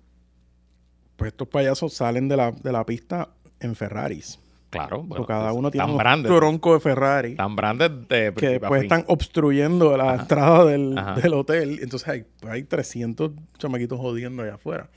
Pues 1.15 1.31
estos 1.31 1.47
payasos 1.47 1.93
salen 1.93 2.27
de 2.27 2.37
la, 2.37 2.51
de 2.51 2.71
la 2.71 2.85
pista 2.85 3.29
en 3.59 3.75
Ferraris. 3.75 4.39
Claro. 4.69 5.03
Bueno, 5.03 5.25
cada 5.27 5.53
uno 5.53 5.69
tiene 5.69 5.85
un 5.91 5.97
branded. 5.99 6.27
tronco 6.35 6.73
de 6.73 6.79
Ferrari 6.79 7.35
Tan 7.35 7.55
branded 7.55 7.91
de 8.09 8.33
que 8.35 8.49
después 8.57 8.81
fin. 8.81 8.91
están 8.91 9.05
obstruyendo 9.07 9.95
la 9.95 10.15
entrada 10.15 10.65
del, 10.65 10.95
del 11.21 11.33
hotel. 11.35 11.77
Entonces 11.83 12.07
hay, 12.09 12.25
hay 12.49 12.63
300 12.63 13.31
chamaquitos 13.59 13.99
jodiendo 13.99 14.41
allá 14.41 14.55
afuera. 14.55 14.89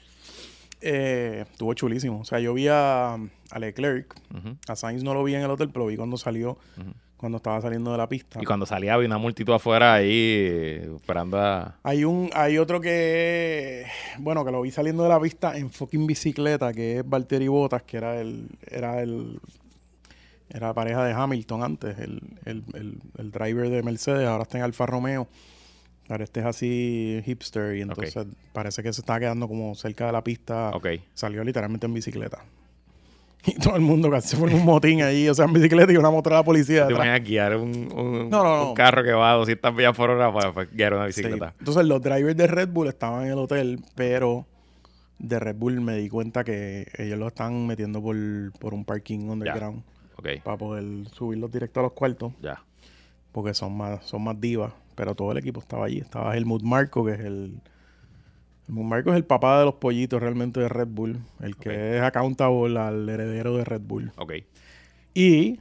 Eh, 0.80 1.44
estuvo 1.50 1.74
chulísimo. 1.74 2.20
O 2.20 2.24
sea, 2.24 2.38
yo 2.40 2.54
vi 2.54 2.68
a, 2.68 3.14
a 3.14 3.58
Leclerc. 3.58 4.14
A 4.66 4.76
Sainz 4.76 5.02
no 5.02 5.12
lo 5.12 5.22
vi 5.24 5.34
en 5.34 5.42
el 5.42 5.50
hotel, 5.50 5.68
pero 5.68 5.84
lo 5.84 5.88
vi 5.90 5.96
cuando 5.96 6.16
salió. 6.16 6.58
Cuando 7.16 7.36
estaba 7.36 7.60
saliendo 7.60 7.92
de 7.92 7.98
la 7.98 8.08
pista. 8.08 8.38
Y 8.42 8.44
cuando 8.44 8.66
salía 8.66 8.94
había 8.94 9.06
una 9.06 9.18
multitud 9.18 9.52
afuera 9.54 9.94
ahí 9.94 10.82
esperando 10.96 11.40
a... 11.40 11.78
Hay 11.82 12.04
un, 12.04 12.30
hay 12.34 12.58
otro 12.58 12.80
que, 12.80 13.86
bueno, 14.18 14.44
que 14.44 14.50
lo 14.50 14.60
vi 14.62 14.70
saliendo 14.70 15.02
de 15.02 15.08
la 15.08 15.20
pista 15.20 15.56
en 15.56 15.70
fucking 15.70 16.06
bicicleta, 16.06 16.72
que 16.72 16.98
es 16.98 17.08
Valtteri 17.08 17.48
Bottas, 17.48 17.82
que 17.82 17.96
era 17.96 18.20
el, 18.20 18.48
era 18.70 19.00
el, 19.02 19.40
era 20.50 20.68
la 20.68 20.74
pareja 20.74 21.04
de 21.04 21.12
Hamilton 21.12 21.62
antes, 21.62 21.98
el, 21.98 22.20
el, 22.44 22.64
el, 22.74 22.98
el 23.16 23.30
driver 23.30 23.70
de 23.70 23.82
Mercedes, 23.82 24.28
ahora 24.28 24.42
está 24.42 24.58
en 24.58 24.64
Alfa 24.64 24.86
Romeo. 24.86 25.28
Ahora 26.08 26.22
este 26.22 26.38
es 26.38 26.46
así 26.46 27.20
hipster 27.24 27.76
y 27.76 27.80
entonces 27.80 28.26
parece 28.52 28.80
que 28.80 28.92
se 28.92 29.00
estaba 29.00 29.18
quedando 29.18 29.48
como 29.48 29.74
cerca 29.74 30.06
de 30.06 30.12
la 30.12 30.22
pista. 30.22 30.70
Ok. 30.72 30.86
Salió 31.14 31.42
literalmente 31.42 31.86
en 31.86 31.94
bicicleta. 31.94 32.44
Y 33.52 33.54
todo 33.54 33.76
el 33.76 33.82
mundo 33.82 34.10
casi 34.10 34.28
se 34.28 34.36
fue 34.36 34.50
en 34.50 34.56
un 34.56 34.64
motín 34.64 35.02
ahí, 35.02 35.28
o 35.28 35.34
sea, 35.34 35.44
en 35.44 35.52
bicicleta 35.52 35.92
y 35.92 35.96
una 35.96 36.10
moto 36.10 36.30
de 36.30 36.36
la 36.36 36.42
policía. 36.44 36.86
¿Te 36.86 36.92
detrás. 36.92 37.06
imaginas 37.06 37.28
guiar 37.28 37.56
un, 37.56 37.70
un- 37.92 38.28
No, 38.30 38.42
no, 38.42 38.56
no. 38.56 38.68
un 38.70 38.74
carro 38.74 39.02
que 39.04 39.12
va 39.12 39.32
a 39.32 39.34
200 39.36 39.72
millas 39.74 39.96
por 39.96 40.10
hora 40.10 40.32
para, 40.32 40.52
para 40.52 40.68
guiar 40.70 40.94
una 40.94 41.10
Sí. 41.12 41.20
bicicleta? 41.22 41.54
Entonces 41.58 41.84
los 41.86 42.02
drivers 42.02 42.36
de 42.36 42.46
Red 42.46 42.68
Bull 42.70 42.88
estaban 42.88 43.24
en 43.26 43.32
el 43.32 43.38
hotel, 43.38 43.80
pero 43.94 44.46
de 45.18 45.38
Red 45.38 45.56
Bull 45.56 45.80
me 45.80 45.96
di 45.96 46.08
cuenta 46.08 46.44
que 46.44 46.86
ellos 46.98 47.18
lo 47.18 47.28
están 47.28 47.66
metiendo 47.66 48.02
por, 48.02 48.16
por 48.58 48.74
un 48.74 48.84
parking 48.84 49.28
underground 49.30 49.82
Ok, 50.18 50.28
para 50.42 50.56
poder 50.56 50.84
subirlos 51.12 51.50
directo 51.52 51.80
a 51.80 51.84
los 51.84 51.92
cuartos, 51.92 52.32
ya. 52.42 52.62
porque 53.32 53.54
son 53.54 53.76
más, 53.76 54.04
son 54.04 54.24
más 54.24 54.40
divas. 54.40 54.72
Pero 54.94 55.14
todo 55.14 55.32
el 55.32 55.38
equipo 55.38 55.60
estaba 55.60 55.84
allí. 55.86 55.98
Estaba 55.98 56.34
Helmut 56.36 56.62
Marco, 56.62 57.04
que 57.04 57.12
es 57.12 57.20
el... 57.20 57.60
Marco 58.68 59.10
es 59.10 59.16
el 59.16 59.24
papá 59.24 59.58
de 59.60 59.64
los 59.64 59.74
pollitos 59.74 60.20
realmente 60.20 60.60
de 60.60 60.68
Red 60.68 60.88
Bull, 60.88 61.18
el 61.40 61.56
que 61.56 61.68
Ok. 61.70 61.74
es 61.76 62.02
accountable 62.02 62.78
al 62.78 63.08
heredero 63.08 63.56
de 63.56 63.64
Red 63.64 63.80
Bull. 63.82 64.12
Ok. 64.16 64.32
Y 65.14 65.60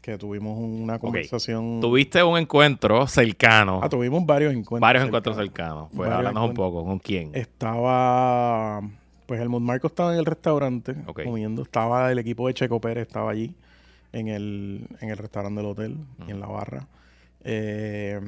que 0.00 0.18
tuvimos 0.18 0.58
una 0.58 0.98
conversación... 0.98 1.80
Tuviste 1.80 2.22
un 2.24 2.36
encuentro 2.36 3.06
cercano. 3.06 3.78
Ah, 3.82 3.88
tuvimos 3.88 4.26
varios 4.26 4.52
encuentros. 4.52 4.80
varios 4.80 5.04
encuentros 5.04 5.36
cercanos. 5.36 5.88
Pues 5.94 6.08
Varios 6.10 6.18
háblanos 6.28 6.48
un 6.48 6.54
poco. 6.54 6.84
¿Con 6.84 6.98
quién? 6.98 7.30
Estaba, 7.34 8.80
pues 9.26 9.40
Helmut 9.40 9.62
Marco 9.62 9.86
estaba 9.86 10.12
en 10.12 10.18
el 10.18 10.26
restaurante 10.26 10.96
Ok. 11.06 11.22
comiendo. 11.22 11.62
Estaba 11.62 12.10
el 12.10 12.18
equipo 12.18 12.48
de 12.48 12.54
Checo 12.54 12.80
Pérez, 12.80 13.06
estaba 13.06 13.30
allí 13.30 13.54
en 14.12 14.26
el, 14.28 14.88
en 15.00 15.10
el 15.10 15.16
restaurante 15.18 15.60
del 15.60 15.70
hotel 15.70 15.96
y 16.26 16.32
en 16.32 16.40
la 16.40 16.46
barra. 16.46 16.86
Eh, 17.44 18.20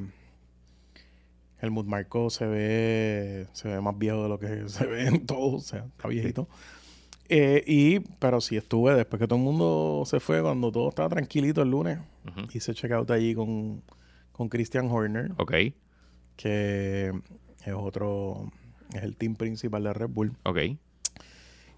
Helmut 1.64 1.86
Marco 1.86 2.30
se 2.30 2.46
ve, 2.46 3.46
se 3.52 3.68
ve 3.68 3.80
más 3.80 3.98
viejo 3.98 4.22
de 4.22 4.28
lo 4.28 4.38
que 4.38 4.68
se 4.68 4.86
ve 4.86 5.06
en 5.08 5.26
todo, 5.26 5.56
o 5.56 5.60
sea, 5.60 5.84
está 5.84 6.08
viejito. 6.08 6.48
Eh, 7.28 7.64
y, 7.66 8.00
pero 8.18 8.40
sí 8.40 8.56
estuve 8.56 8.94
después 8.94 9.18
que 9.18 9.26
todo 9.26 9.38
el 9.38 9.44
mundo 9.44 10.02
se 10.06 10.20
fue, 10.20 10.42
cuando 10.42 10.70
todo 10.70 10.90
estaba 10.90 11.08
tranquilito 11.08 11.62
el 11.62 11.70
lunes, 11.70 11.98
Ujú. 12.28 12.46
hice 12.52 12.74
checkout 12.74 13.10
allí 13.10 13.34
con, 13.34 13.82
con 14.32 14.48
Christian 14.48 14.90
Horner 14.90 15.32
Ok, 15.38 15.52
que 16.36 17.12
es 17.64 17.74
otro, 17.74 18.50
es 18.92 19.02
el 19.02 19.16
team 19.16 19.36
principal 19.36 19.82
de 19.84 19.92
Red 19.94 20.10
Bull. 20.10 20.36
ok. 20.44 20.58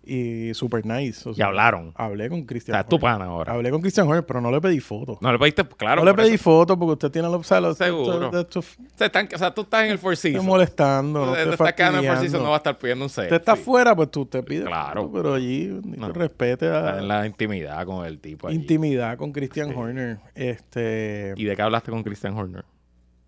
Y 0.08 0.54
super 0.54 0.86
nice. 0.86 1.28
o 1.28 1.32
Y 1.32 1.34
sea, 1.34 1.46
hablaron. 1.46 1.92
Hablé 1.96 2.28
con 2.28 2.42
O 2.42 2.46
Christian 2.46 2.74
sea, 2.76 2.80
es 2.82 2.86
tu 2.88 2.98
pana 3.00 3.24
ahora. 3.24 3.54
Hablé 3.54 3.70
con 3.72 3.80
Christian 3.80 4.06
Horner, 4.06 4.24
pero 4.24 4.40
no 4.40 4.52
le 4.52 4.60
pedí 4.60 4.78
fotos. 4.78 5.18
No 5.20 5.32
le 5.32 5.38
pediste, 5.38 5.64
claro. 5.76 6.04
no 6.04 6.10
le 6.10 6.14
pedí 6.14 6.34
eso. 6.34 6.44
fotos 6.44 6.76
porque 6.78 6.92
usted 6.92 7.10
tiene 7.10 7.26
los... 7.28 7.40
O 7.40 7.42
sea, 7.42 7.60
los- 7.60 7.76
Seguro. 7.76 8.26
esto- 8.26 8.40
esto- 8.40 8.60
esto- 8.60 8.82
O 8.84 8.98
sea, 8.98 9.06
están- 9.08 9.28
o 9.34 9.38
sea, 9.38 9.52
tú 9.52 9.62
estás 9.62 9.84
en 9.84 9.90
el 9.90 9.98
Four 9.98 10.16
Seasons. 10.16 10.44
molestando. 10.44 11.26
No 11.26 11.32
te, 11.32 11.42
estás 11.50 11.72
quedando 11.72 11.98
en 11.98 12.04
el 12.04 12.10
Four 12.12 12.20
Seasons, 12.20 12.42
no 12.44 12.50
va 12.50 12.54
a 12.54 12.58
estar 12.58 12.78
pidiendo 12.78 13.04
un 13.04 13.08
set. 13.10 13.24
Usted 13.24 13.36
está 13.36 13.52
afuera, 13.52 13.96
pues 13.96 14.10
tú 14.12 14.24
te 14.26 14.42
pides. 14.44 14.66
Claro. 14.66 15.02
foto, 15.08 15.12
Pero 15.22 15.34
allí 15.34 15.76
No. 15.84 16.12
te 16.12 16.18
respete 16.20 16.68
a 16.68 16.98
en 16.98 17.08
la 17.08 17.26
intimidad 17.26 17.84
con 17.84 18.06
el 18.06 18.20
tipo. 18.20 18.46
allí. 18.46 18.56
intimidad 18.58 19.16
con 19.18 19.32
Christian 19.32 19.70
Sí. 19.70 19.74
Horner. 19.76 20.18
Este... 20.36 21.34
¿Y 21.36 21.44
de 21.44 21.56
qué 21.56 21.62
hablaste 21.62 21.90
con 21.90 22.02
Christian 22.04 22.36
Horner? 22.36 22.64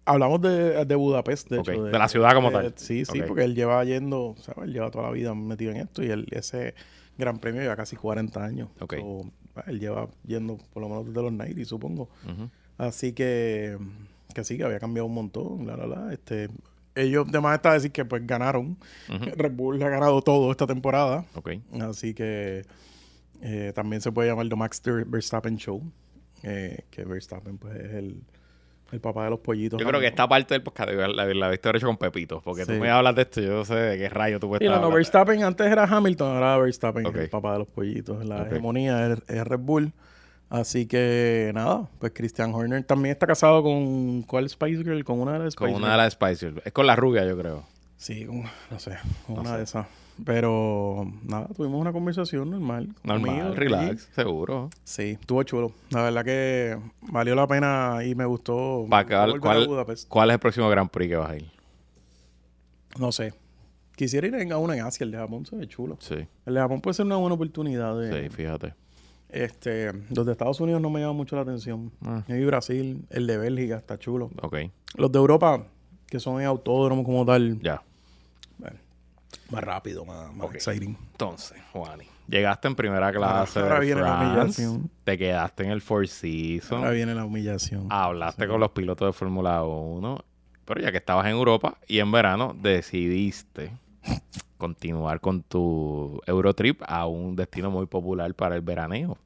Hablamos 0.09 0.41
de, 0.41 0.85
de 0.85 0.95
Budapest, 0.95 1.51
de 1.51 1.61
hecho. 1.61 1.85
de 1.85 1.99
la 1.99 2.09
ciudad 2.09 2.35
como 2.35 2.51
tal. 2.51 2.73
Sí, 2.77 3.05
sí, 3.05 3.23
porque 3.27 3.45
él 3.45 3.55
lleva 3.55 3.85
yendo, 3.85 4.35
¿sabes? 4.39 4.65
Él 4.65 4.73
lleva 4.73 4.91
toda 4.91 5.05
la 5.05 5.11
vida 5.11 5.35
metido 5.35 5.71
en 5.73 5.79
esto 5.79 6.03
y 6.03 6.11
él, 6.11 6.27
ese 6.31 6.75
gran 7.19 7.39
premio 7.39 7.61
lleva 7.61 7.77
casi 7.77 7.97
40 7.97 8.43
años. 8.45 8.69
Ok. 8.81 8.95
So, 8.99 9.31
él 9.67 9.81
lleva 9.81 10.09
yendo 10.25 10.57
por 10.73 10.83
lo 10.83 10.89
menos 10.89 11.07
desde 11.07 11.23
los 11.23 11.33
90, 11.33 11.65
supongo. 11.65 12.09
Así 12.79 13.13
que, 13.13 13.77
que 14.35 14.45
sí, 14.45 14.57
que 14.57 14.65
había 14.65 14.79
cambiado 14.79 15.07
un 15.07 15.15
montón, 15.15 15.65
bla, 15.65 15.77
bla, 15.77 15.87
bla. 15.87 16.13
Este, 16.13 16.49
ellos, 16.95 17.27
además 17.29 17.57
está 17.57 17.73
decir 17.75 17.93
que 17.93 18.05
pues 18.05 18.27
ganaron. 18.27 18.79
Ujú. 19.09 19.25
Red 19.37 19.53
Bull 19.53 19.83
ha 19.83 19.89
ganado 19.89 20.23
todo 20.23 20.51
esta 20.51 20.67
temporada. 20.67 21.25
Ok. 21.35 21.51
Así 21.81 22.15
que 22.15 22.65
eh, 23.43 23.73
también 23.75 24.01
se 24.01 24.11
puede 24.13 24.29
llamar 24.31 24.49
The 24.49 24.57
Max 24.57 24.81
Verstappen 25.07 25.57
Show. 25.57 25.83
eh, 26.43 26.85
que 26.91 27.05
Verstappen 27.05 27.59
pues 27.59 27.75
es 27.77 27.93
el, 27.95 28.23
el 28.93 29.01
papá 29.01 29.25
de 29.25 29.31
los 29.31 29.41
pollitos. 29.41 29.79
Yo 29.81 29.87
creo 29.87 30.01
que 30.01 30.07
esta 30.07 30.27
parte 30.29 30.55
del 30.55 30.63
podcast 30.63 30.91
la, 30.91 31.09
la, 31.27 31.49
viste 31.51 31.69
hecho 31.71 31.87
con 31.87 31.97
Pepito. 31.97 32.41
Porque 32.43 32.65
tú 32.65 32.73
Sí. 32.73 32.79
me 32.81 32.89
hablas 32.91 33.15
de 33.15 33.23
esto, 33.23 33.41
yo 33.41 33.51
no 33.51 33.65
sé 33.65 33.75
de 33.75 33.99
qué 33.99 34.09
rayo 34.09 34.41
tú 34.41 34.49
puedes 34.49 34.67
estar 34.67 34.81
no. 34.81 34.91
Verstappen 34.91 35.43
antes 35.43 35.67
era 35.67 35.85
Hamilton, 35.85 36.35
ahora 36.37 36.57
Verstappen 36.59 37.07
el 37.07 37.29
papá 37.29 37.53
de 37.53 37.59
los 37.61 37.69
pollitos. 37.69 38.25
La 38.25 38.43
Ok. 38.43 38.47
hegemonía 38.53 39.07
es, 39.13 39.23
es 39.29 39.45
Red 39.47 39.61
Bull. 39.61 39.93
Así 40.51 40.87
que 40.87 41.51
nada, 41.55 41.89
pues 41.99 42.13
Christian 42.15 42.55
Horner 42.55 42.83
también 42.83 43.13
está 43.13 43.27
casado 43.27 43.63
con 43.63 44.23
¿cuál 44.23 44.49
Spice 44.49 44.83
Girl? 44.83 45.05
Con 45.05 45.21
una 45.21 45.35
de 45.35 45.41
las 45.41 45.53
Spice 45.53 45.73
Con 45.73 45.83
una 45.83 45.91
de 45.93 45.97
las 45.99 46.15
Spice 46.15 46.47
Girls. 46.47 46.63
Es 46.65 46.73
con 46.73 46.87
la 46.87 46.97
rubia, 46.97 47.27
yo 47.27 47.37
creo. 47.39 47.65
Sí, 47.99 48.25
con- 48.25 48.45
no 48.71 48.79
sé, 48.79 48.97
con 49.27 49.35
No 49.35 49.41
una 49.43 49.51
sé. 49.51 49.57
de 49.59 49.63
esas. 49.65 49.87
Pero 50.25 51.11
nada, 51.23 51.49
tuvimos 51.57 51.81
una 51.81 51.93
conversación 51.93 52.51
normal. 52.51 52.89
Normal, 53.05 53.31
conmigo, 53.31 53.55
relax, 53.55 53.85
allí. 53.85 54.15
seguro. 54.15 54.71
Sí, 54.85 55.17
estuvo 55.21 55.43
chulo. 55.45 55.73
La 55.91 56.03
verdad 56.03 56.25
que 56.25 56.79
valió 57.03 57.35
la 57.35 57.47
pena 57.47 57.99
y 58.05 58.15
me 58.15 58.25
gustó. 58.25 58.87
A 58.91 59.05
¿cuál. 59.07 59.41
¿Cuál 59.41 60.31
es 60.31 60.35
el 60.35 60.41
próximo 60.41 60.69
Grand 60.69 60.91
Prix 60.91 61.09
que 61.11 61.17
vas 61.17 61.31
a 61.31 61.37
ir? 61.37 61.51
No 62.99 63.13
sé. 63.13 63.33
Quisiera 63.97 64.29
ir 64.29 64.53
a 64.53 64.59
uno 64.59 64.73
en 64.73 64.81
Asia, 64.83 65.03
el 65.05 65.11
de 65.11 65.19
Japón 65.19 65.45
se 65.45 65.57
ve 65.57 65.67
chulo. 65.67 65.97
Sí, 66.01 66.15
El 66.47 66.55
de 66.55 66.61
Japón 66.61 66.81
puede 66.81 66.95
ser 66.95 67.07
una 67.07 67.17
buena 67.17 67.35
oportunidad 67.35 67.99
de, 67.99 68.23
sí, 68.25 68.29
fíjate. 68.31 68.75
Este, 69.29 69.93
los 70.15 70.25
de 70.25 70.33
Estados 70.33 70.61
Unidos 70.61 70.81
no 70.81 70.89
me 70.89 71.01
llaman 71.01 71.17
mucho 71.17 71.37
la 71.37 71.43
atención. 71.43 71.91
Ah. 72.05 72.23
Y 72.29 72.45
Brasil, 72.45 73.05
el 73.11 73.27
de 73.27 73.39
Bélgica 73.39 73.77
está 73.77 73.99
chulo. 73.99 74.31
Ok, 74.41 74.57
Los 74.97 75.11
de 75.13 75.19
Europa, 75.19 75.65
que 76.07 76.21
son 76.21 76.41
en 76.41 76.47
autódromo 76.47 77.03
como 77.05 77.27
tal, 77.27 77.61
ya. 77.61 77.83
Más 79.51 79.65
rápido, 79.65 80.05
más, 80.05 80.33
más 80.35 80.55
exciting. 80.55 80.97
Entonces, 81.13 81.59
Juani, 81.73 82.05
llegaste 82.29 82.69
en 82.69 82.75
primera 82.75 83.11
clase 83.13 83.61
ahora 83.61 83.81
de 83.81 83.87
viene 83.87 84.01
la 84.03 84.15
humillación. 84.21 84.91
te 85.05 85.17
quedaste 85.19 85.65
en 85.65 85.71
el 85.71 85.81
Four 85.81 86.07
Seasons, 86.09 86.73
Ahora 86.73 86.91
viene 86.91 87.15
la 87.15 87.25
humillación. 87.25 87.87
hablaste 87.91 88.43
Sí. 88.45 88.49
con 88.49 88.61
los 88.61 88.71
pilotos 88.71 89.09
de 89.09 89.13
Fórmula 89.13 89.63
1, 89.65 90.25
pero 90.65 90.81
ya 90.81 90.91
que 90.91 90.99
estabas 90.99 91.25
en 91.27 91.33
Europa 91.33 91.79
y 91.87 91.99
en 92.01 92.13
verano 92.13 92.55
decidiste 92.61 93.71
continuar 94.59 95.21
con 95.21 95.43
tu 95.43 96.21
Eurotrip 96.27 96.83
a 96.87 97.07
un 97.07 97.37
destino 97.37 97.71
muy 97.71 97.87
popular 97.87 98.35
para 98.35 98.55
el 98.57 98.61
veraneo. 98.63 99.17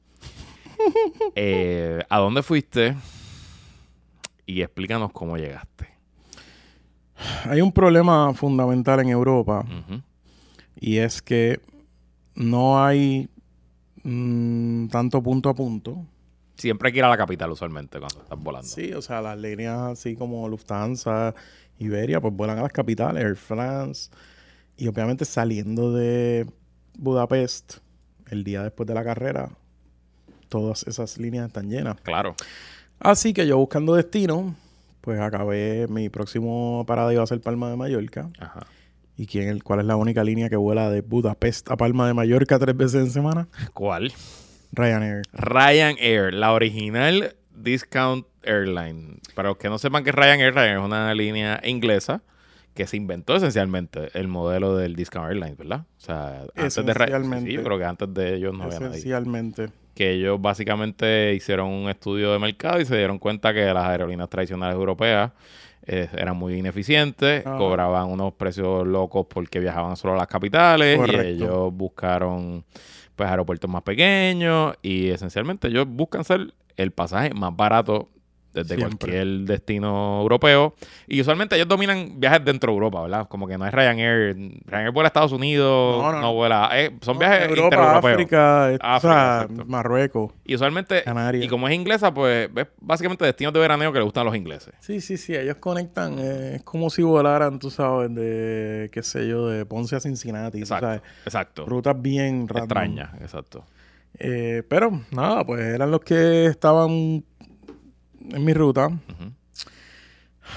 Eh, 1.35 2.03
¿A 2.09 2.17
dónde 2.19 2.43
fuiste? 2.43 2.95
Y 4.45 4.61
explícanos 4.61 5.11
cómo 5.13 5.37
llegaste. 5.37 5.87
Hay 7.45 7.61
un 7.61 7.71
problema 7.71 8.33
fundamental 8.33 8.99
en 8.99 9.09
Europa 9.09 9.61
Ujú. 9.65 10.01
Y 10.83 10.97
es 10.97 11.21
que 11.21 11.61
no 12.35 12.83
hay 12.83 13.29
mm, 14.03 14.87
tanto 14.87 15.23
punto 15.23 15.47
a 15.47 15.55
punto. 15.55 16.05
Siempre 16.57 16.87
hay 16.87 16.93
que 16.93 16.99
ir 16.99 17.05
a 17.05 17.09
la 17.09 17.15
capital 17.15 17.51
usualmente 17.51 17.99
cuando 17.99 18.21
estás 18.21 18.37
volando. 18.37 18.67
Sí, 18.67 18.91
o 18.91 19.01
sea, 19.01 19.21
las 19.21 19.37
líneas 19.37 19.79
así 19.79 20.17
como 20.17 20.49
Lufthansa, 20.49 21.33
Iberia, 21.79 22.19
pues 22.19 22.33
vuelan 22.33 22.59
a 22.59 22.63
las 22.63 22.73
capitales, 22.73 23.23
Air 23.23 23.37
France. 23.37 24.11
Y 24.75 24.89
obviamente 24.89 25.23
saliendo 25.23 25.93
de 25.93 26.47
Budapest, 26.97 27.77
el 28.29 28.43
día 28.43 28.61
después 28.61 28.85
de 28.85 28.93
la 28.93 29.05
carrera, 29.05 29.51
todas 30.49 30.85
esas 30.85 31.17
líneas 31.17 31.47
están 31.47 31.69
llenas. 31.69 31.95
Claro. 32.01 32.35
Así 32.99 33.33
que 33.33 33.47
yo 33.47 33.57
buscando 33.57 33.95
destino, 33.95 34.53
pues 34.99 35.17
acabé, 35.21 35.87
mi 35.87 36.09
próximo 36.09 36.83
parada 36.85 37.13
iba 37.13 37.23
a 37.23 37.27
ser 37.27 37.39
Palma 37.39 37.69
de 37.69 37.77
Mallorca. 37.77 38.29
Ajá. 38.37 38.67
¿Y 39.15 39.27
quién, 39.27 39.59
cuál 39.59 39.79
es 39.79 39.85
la 39.85 39.95
única 39.95 40.23
línea 40.23 40.49
que 40.49 40.55
vuela 40.55 40.89
de 40.89 41.01
Budapest 41.01 41.69
a 41.69 41.77
Palma 41.77 42.07
de 42.07 42.13
Mallorca 42.13 42.57
tres 42.57 42.75
veces 42.75 43.05
en 43.05 43.11
semana? 43.11 43.47
¿Cuál? 43.73 44.11
Ryanair. 44.71 45.21
Ryanair, 45.33 46.33
la 46.33 46.51
original 46.51 47.35
Discount 47.55 48.25
Airline. 48.41 49.19
Para 49.35 49.49
los 49.49 49.57
que 49.57 49.69
no 49.69 49.77
sepan 49.77 50.03
que 50.03 50.11
Ryanair, 50.11 50.53
Ryanair 50.53 50.77
es 50.77 50.83
una 50.83 51.13
línea 51.13 51.61
inglesa 51.63 52.23
que 52.73 52.87
se 52.87 52.97
inventó 52.97 53.35
esencialmente 53.35 54.09
el 54.15 54.27
modelo 54.27 54.75
del 54.75 54.95
Discount 54.95 55.29
Airline, 55.29 55.55
¿verdad? 55.55 55.81
O 55.97 56.01
sea, 56.01 56.45
antes 56.55 56.83
de 56.83 56.93
Ryanair. 56.93 57.43
Sí, 57.43 57.53
yo 57.53 57.63
creo 57.63 57.77
que 57.77 57.85
antes 57.85 58.11
de 58.13 58.35
ellos 58.35 58.53
no 58.57 58.63
había 58.63 58.79
nadie. 58.79 58.97
Esencialmente. 58.97 59.69
Que 59.93 60.13
ellos 60.13 60.41
básicamente 60.41 61.35
hicieron 61.35 61.69
un 61.69 61.87
estudio 61.87 62.33
de 62.33 62.39
mercado 62.39 62.81
y 62.81 62.85
se 62.85 62.97
dieron 62.97 63.19
cuenta 63.19 63.53
que 63.53 63.71
las 63.71 63.85
aerolíneas 63.85 64.27
tradicionales 64.27 64.75
europeas 64.75 65.31
eh, 65.85 66.09
eran 66.13 66.37
muy 66.37 66.55
ineficientes, 66.55 67.45
Ajá. 67.45 67.57
cobraban 67.57 68.09
unos 68.09 68.33
precios 68.33 68.85
locos 68.87 69.25
porque 69.29 69.59
viajaban 69.59 69.95
solo 69.97 70.13
a 70.13 70.17
las 70.17 70.27
capitales 70.27 70.97
Correcto. 70.97 71.23
y 71.23 71.27
ellos 71.27 71.73
buscaron 71.73 72.63
pues 73.15 73.29
aeropuertos 73.29 73.69
más 73.69 73.83
pequeños 73.83 74.75
y 74.81 75.09
esencialmente 75.09 75.67
ellos 75.67 75.85
buscan 75.87 76.23
ser 76.23 76.53
el 76.77 76.91
pasaje 76.91 77.31
más 77.33 77.55
barato 77.55 78.09
desde 78.53 78.75
Siempre. 78.75 78.97
cualquier 78.99 79.27
destino 79.45 80.21
europeo 80.21 80.75
y 81.07 81.19
usualmente 81.21 81.55
ellos 81.55 81.67
dominan 81.67 82.19
viajes 82.19 82.45
dentro 82.45 82.71
de 82.71 82.75
Europa, 82.75 83.01
¿verdad? 83.01 83.27
Como 83.27 83.47
que 83.47 83.57
no 83.57 83.65
es 83.65 83.73
Ryanair, 83.73 84.35
Ryanair 84.65 84.91
vuela 84.91 85.07
a 85.07 85.09
Estados 85.09 85.31
Unidos, 85.31 86.01
No, 86.01 86.11
no, 86.11 86.21
no, 86.21 86.33
vuela, 86.33 86.69
eh, 86.73 86.91
son 87.01 87.15
No, 87.15 87.19
viajes 87.19 87.49
Europa, 87.49 87.63
intereuropeos. 87.75 88.13
África, 88.13 88.65
África, 88.67 88.95
o 88.97 88.99
sea. 88.99 89.47
Marruecos, 89.65 90.31
Y 90.45 90.55
usualmente, 90.55 91.03
Canarias. 91.03 91.43
y 91.45 91.47
como 91.47 91.67
es 91.67 91.73
inglesa, 91.73 92.13
pues 92.13 92.49
es 92.55 92.67
básicamente 92.79 93.25
destinos 93.25 93.53
de 93.53 93.59
veraneo 93.59 93.91
que 93.91 93.99
le 93.99 94.05
gustan 94.05 94.21
a 94.21 94.25
los 94.25 94.35
ingleses. 94.35 94.73
Sí, 94.79 95.01
sí, 95.01 95.17
sí, 95.17 95.35
ellos 95.35 95.57
conectan, 95.57 96.19
eh, 96.19 96.55
es 96.57 96.63
como 96.63 96.89
si 96.89 97.01
volaran, 97.03 97.57
tú 97.59 97.69
sabes, 97.71 98.13
de, 98.13 98.89
qué 98.93 99.01
sé 99.03 99.27
yo, 99.27 99.47
de 99.47 99.65
Ponce 99.65 99.95
a 99.95 99.99
Cincinnati, 99.99 100.59
Exacto, 100.59 100.85
sabes, 100.85 101.01
exacto. 101.25 101.65
rutas 101.65 101.99
bien 102.01 102.47
random. 102.47 102.63
Extraña, 102.63 103.11
exacto. 103.21 103.63
Eh, 104.19 104.61
pero 104.69 105.01
nada, 105.11 105.43
pues 105.43 105.59
eran 105.61 105.89
los 105.89 106.01
que 106.01 106.45
estaban 106.45 107.23
en 108.31 108.43
mi 108.45 108.53
ruta. 108.53 108.89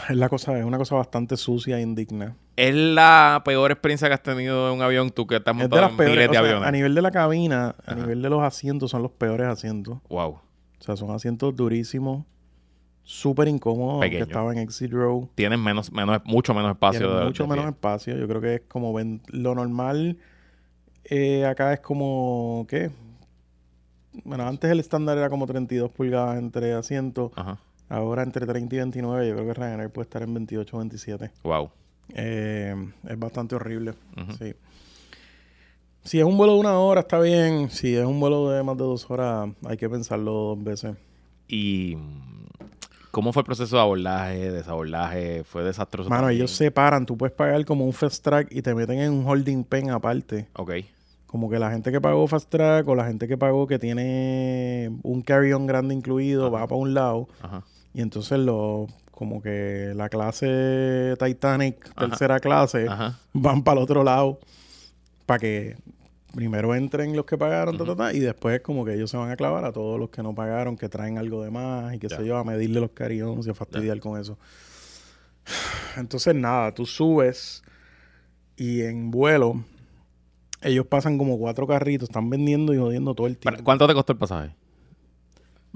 Es 0.09 0.17
la 0.17 0.29
cosa, 0.29 0.59
es 0.59 0.65
una 0.65 0.79
cosa 0.79 0.97
bastante 0.97 1.37
sucia 1.37 1.79
e 1.79 1.83
indigna. 1.83 2.35
¿Es 2.57 2.75
la 2.75 3.43
peor 3.45 3.71
experiencia 3.71 4.09
que 4.09 4.15
has 4.15 4.23
tenido 4.23 4.69
en 4.71 4.77
un 4.77 4.83
avión 4.83 5.11
tú 5.11 5.27
que 5.27 5.37
Es 5.37 5.45
de 5.45 5.53
montado 5.53 5.83
las 5.83 5.91
en 5.93 5.97
peores, 5.97 6.15
miles 6.17 6.29
o 6.29 6.31
de 6.33 6.37
sea, 6.39 6.41
aviones? 6.41 6.69
a 6.69 6.73
nivel 6.73 6.95
de 6.95 7.03
la 7.03 7.11
cabina, 7.11 7.77
a 7.87 7.95
nivel 7.95 8.23
de 8.23 8.31
los 8.31 8.43
asientos, 8.43 8.91
son 8.91 9.03
los 9.03 9.13
peores 9.13 9.47
asientos. 9.47 9.99
Wow. 10.09 10.31
O 10.31 10.41
sea, 10.83 10.97
son 10.97 11.11
asientos 11.13 11.55
durísimos, 11.55 12.25
súper 13.05 13.47
incómodos, 13.49 14.01
Pequeño. 14.01 14.25
estaba 14.25 14.53
en 14.53 14.59
Exit 14.59 14.91
Row. 14.93 15.31
Tienes 15.35 15.59
menos, 15.59 15.93
menos, 15.93 16.21
mucho 16.25 16.53
menos 16.55 16.73
espacio. 16.73 17.19
De- 17.19 17.25
mucho 17.27 17.45
de 17.45 17.49
menos 17.51 17.65
pie. 17.67 17.71
espacio. 17.71 18.17
Yo 18.17 18.27
creo 18.27 18.41
que 18.41 18.55
es 18.57 18.63
como 18.69 18.93
ven, 18.93 19.23
lo 19.29 19.55
normal 19.55 20.19
eh, 21.05 21.47
acá 21.47 21.73
es 21.73 21.81
como, 21.81 22.67
¿qué? 22.69 22.91
Bueno, 24.25 24.47
antes 24.47 24.71
el 24.71 24.81
estándar 24.81 25.19
era 25.19 25.29
como 25.29 25.47
32 25.47 25.91
pulgadas 25.91 26.39
entre 26.39 26.73
asientos. 26.73 27.33
Ajá. 27.37 27.59
Ahora 27.89 28.23
entre 28.23 28.47
30 28.47 28.75
y 28.75 28.79
29. 28.79 29.29
Yo 29.29 29.35
creo 29.35 29.47
que 29.47 29.55
Ryanair 29.55 29.91
puede 29.91 30.05
estar 30.05 30.23
en 30.23 30.35
28 30.35 30.77
o 30.77 30.81
27. 30.81 31.31
Wow. 31.45 31.71
Eh, 32.15 32.75
es 33.09 33.19
bastante 33.19 33.55
horrible. 33.55 33.95
Sí. 34.39 34.55
Si 36.05 36.19
es 36.21 36.25
un 36.25 36.37
vuelo 36.37 36.55
de 36.55 36.61
una 36.61 36.79
hora, 36.79 37.01
está 37.01 37.19
bien. 37.19 37.69
Si 37.71 37.97
es 37.97 38.05
un 38.05 38.21
vuelo 38.21 38.51
de 38.51 38.63
más 38.63 38.77
de 38.77 38.85
dos 38.85 39.11
horas, 39.11 39.51
hay 39.65 39.77
que 39.77 39.89
pensarlo 39.89 40.33
dos 40.33 40.63
veces. 40.63 40.97
¿Y 41.49 41.97
cómo 43.11 43.33
fue 43.33 43.41
el 43.41 43.47
proceso 43.47 43.77
de 43.77 43.83
abordaje, 43.83 44.53
desabordaje? 44.53 45.45
¿Fue 45.45 45.65
desastroso? 45.65 46.09
Mano, 46.09 46.23
también? 46.23 46.39
ellos 46.39 46.53
se 46.53 46.71
paran. 46.71 47.07
Tú 47.07 47.17
puedes 47.17 47.35
pagar 47.35 47.65
como 47.65 47.85
un 47.85 47.93
fast 47.93 48.23
track 48.23 48.49
y 48.51 48.63
te 48.63 48.75
meten 48.75 49.01
en 49.01 49.13
un 49.13 49.27
holding 49.27 49.65
pen 49.65 49.91
aparte. 49.91 50.49
Ok. 50.55 50.73
Como 51.37 51.51
que 51.51 51.59
la 51.59 51.71
gente 51.71 51.93
que 51.93 52.01
pagó 52.01 52.27
Fast 52.27 52.49
Track 52.49 52.89
o 52.89 52.95
la 52.95 53.05
gente 53.05 53.29
que 53.29 53.37
pagó 53.37 53.67
que 53.67 53.79
tiene 53.79 54.91
un 55.03 55.21
carry-on 55.21 55.67
grande 55.67 55.93
incluido 55.95 56.51
va 56.51 56.67
para 56.67 56.81
un 56.81 56.95
lado 56.95 57.29
Ajá. 57.43 57.63
y 57.93 58.01
entonces 58.01 58.39
lo 58.39 58.87
como 59.11 59.43
que 59.43 59.93
la 59.95 60.09
clase 60.09 61.15
Titanic, 61.23 61.91
Ajá. 61.95 62.09
tercera 62.09 62.41
clase, 62.41 62.87
van 63.35 63.63
para 63.63 63.77
el 63.81 63.85
otro 63.85 64.03
lado 64.03 64.39
para 65.27 65.39
que 65.39 65.77
primero 66.35 66.75
entren 66.75 67.15
los 67.15 67.27
que 67.27 67.37
pagaron 67.37 67.77
ta, 67.77 67.85
ta, 67.85 67.95
ta, 67.95 68.13
y 68.15 68.21
después 68.21 68.63
como 68.63 68.87
que 68.87 68.95
ellos 68.95 69.11
se 69.11 69.19
van 69.19 69.31
a 69.31 69.37
clavar 69.37 69.67
a 69.67 69.73
todos 69.73 70.01
los 70.01 70.09
que 70.09 70.23
no 70.23 70.35
pagaron, 70.35 70.75
que 70.79 70.89
traen 70.89 71.19
algo 71.19 71.43
de 71.45 71.51
más 71.51 71.93
y 71.95 71.99
qué 71.99 72.09
Ya. 72.09 72.17
sé 72.17 72.25
yo, 72.25 72.39
a 72.39 72.45
medirle 72.45 72.81
los 72.81 72.93
carry-ons 72.93 73.47
y 73.47 73.51
a 73.51 73.55
fastidiar 73.55 74.01
con 74.01 74.19
eso. 74.19 74.39
Entonces 75.99 76.35
nada, 76.35 76.73
tú 76.73 76.87
subes 76.87 77.63
y 78.57 78.81
en 78.81 79.11
vuelo 79.11 79.63
ellos 80.63 80.87
pasan 80.87 81.19
como 81.19 81.39
cuatro 81.39 81.67
carritos, 81.67 82.09
están 82.09 82.29
vendiendo 82.31 82.73
y 82.75 82.79
jodiendo 82.79 83.15
todo 83.15 83.27
el 83.27 83.37
tiempo. 83.39 83.63
¿Cuánto 83.65 83.87
te 83.87 83.95
costó 83.95 84.13
el 84.13 84.19
pasaje? 84.19 84.55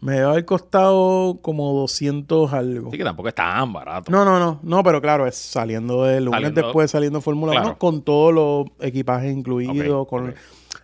Me 0.03 0.13
debe 0.13 0.25
haber 0.25 0.45
costado 0.47 1.41
como 1.43 1.75
200 1.75 2.53
algo. 2.55 2.91
Sí, 2.91 2.97
que 2.97 3.05
tampoco 3.05 3.29
es 3.29 3.35
tan 3.35 3.71
barato. 3.73 4.11
No, 4.11 4.25
no, 4.25 4.39
no, 4.39 4.59
no, 4.63 4.83
pero 4.83 5.03
claro, 5.03 5.27
es 5.27 5.37
saliendo 5.37 6.05
del 6.05 6.25
lunes 6.25 6.39
Saliendo- 6.41 6.63
después 6.63 6.91
saliendo 6.91 7.21
Fórmula 7.21 7.53
Claro. 7.53 7.67
1 7.69 7.79
con 7.79 8.03
todos 8.03 8.33
los 8.33 8.67
equipajes 8.81 9.31
incluidos, 9.31 10.09
con 10.09 10.35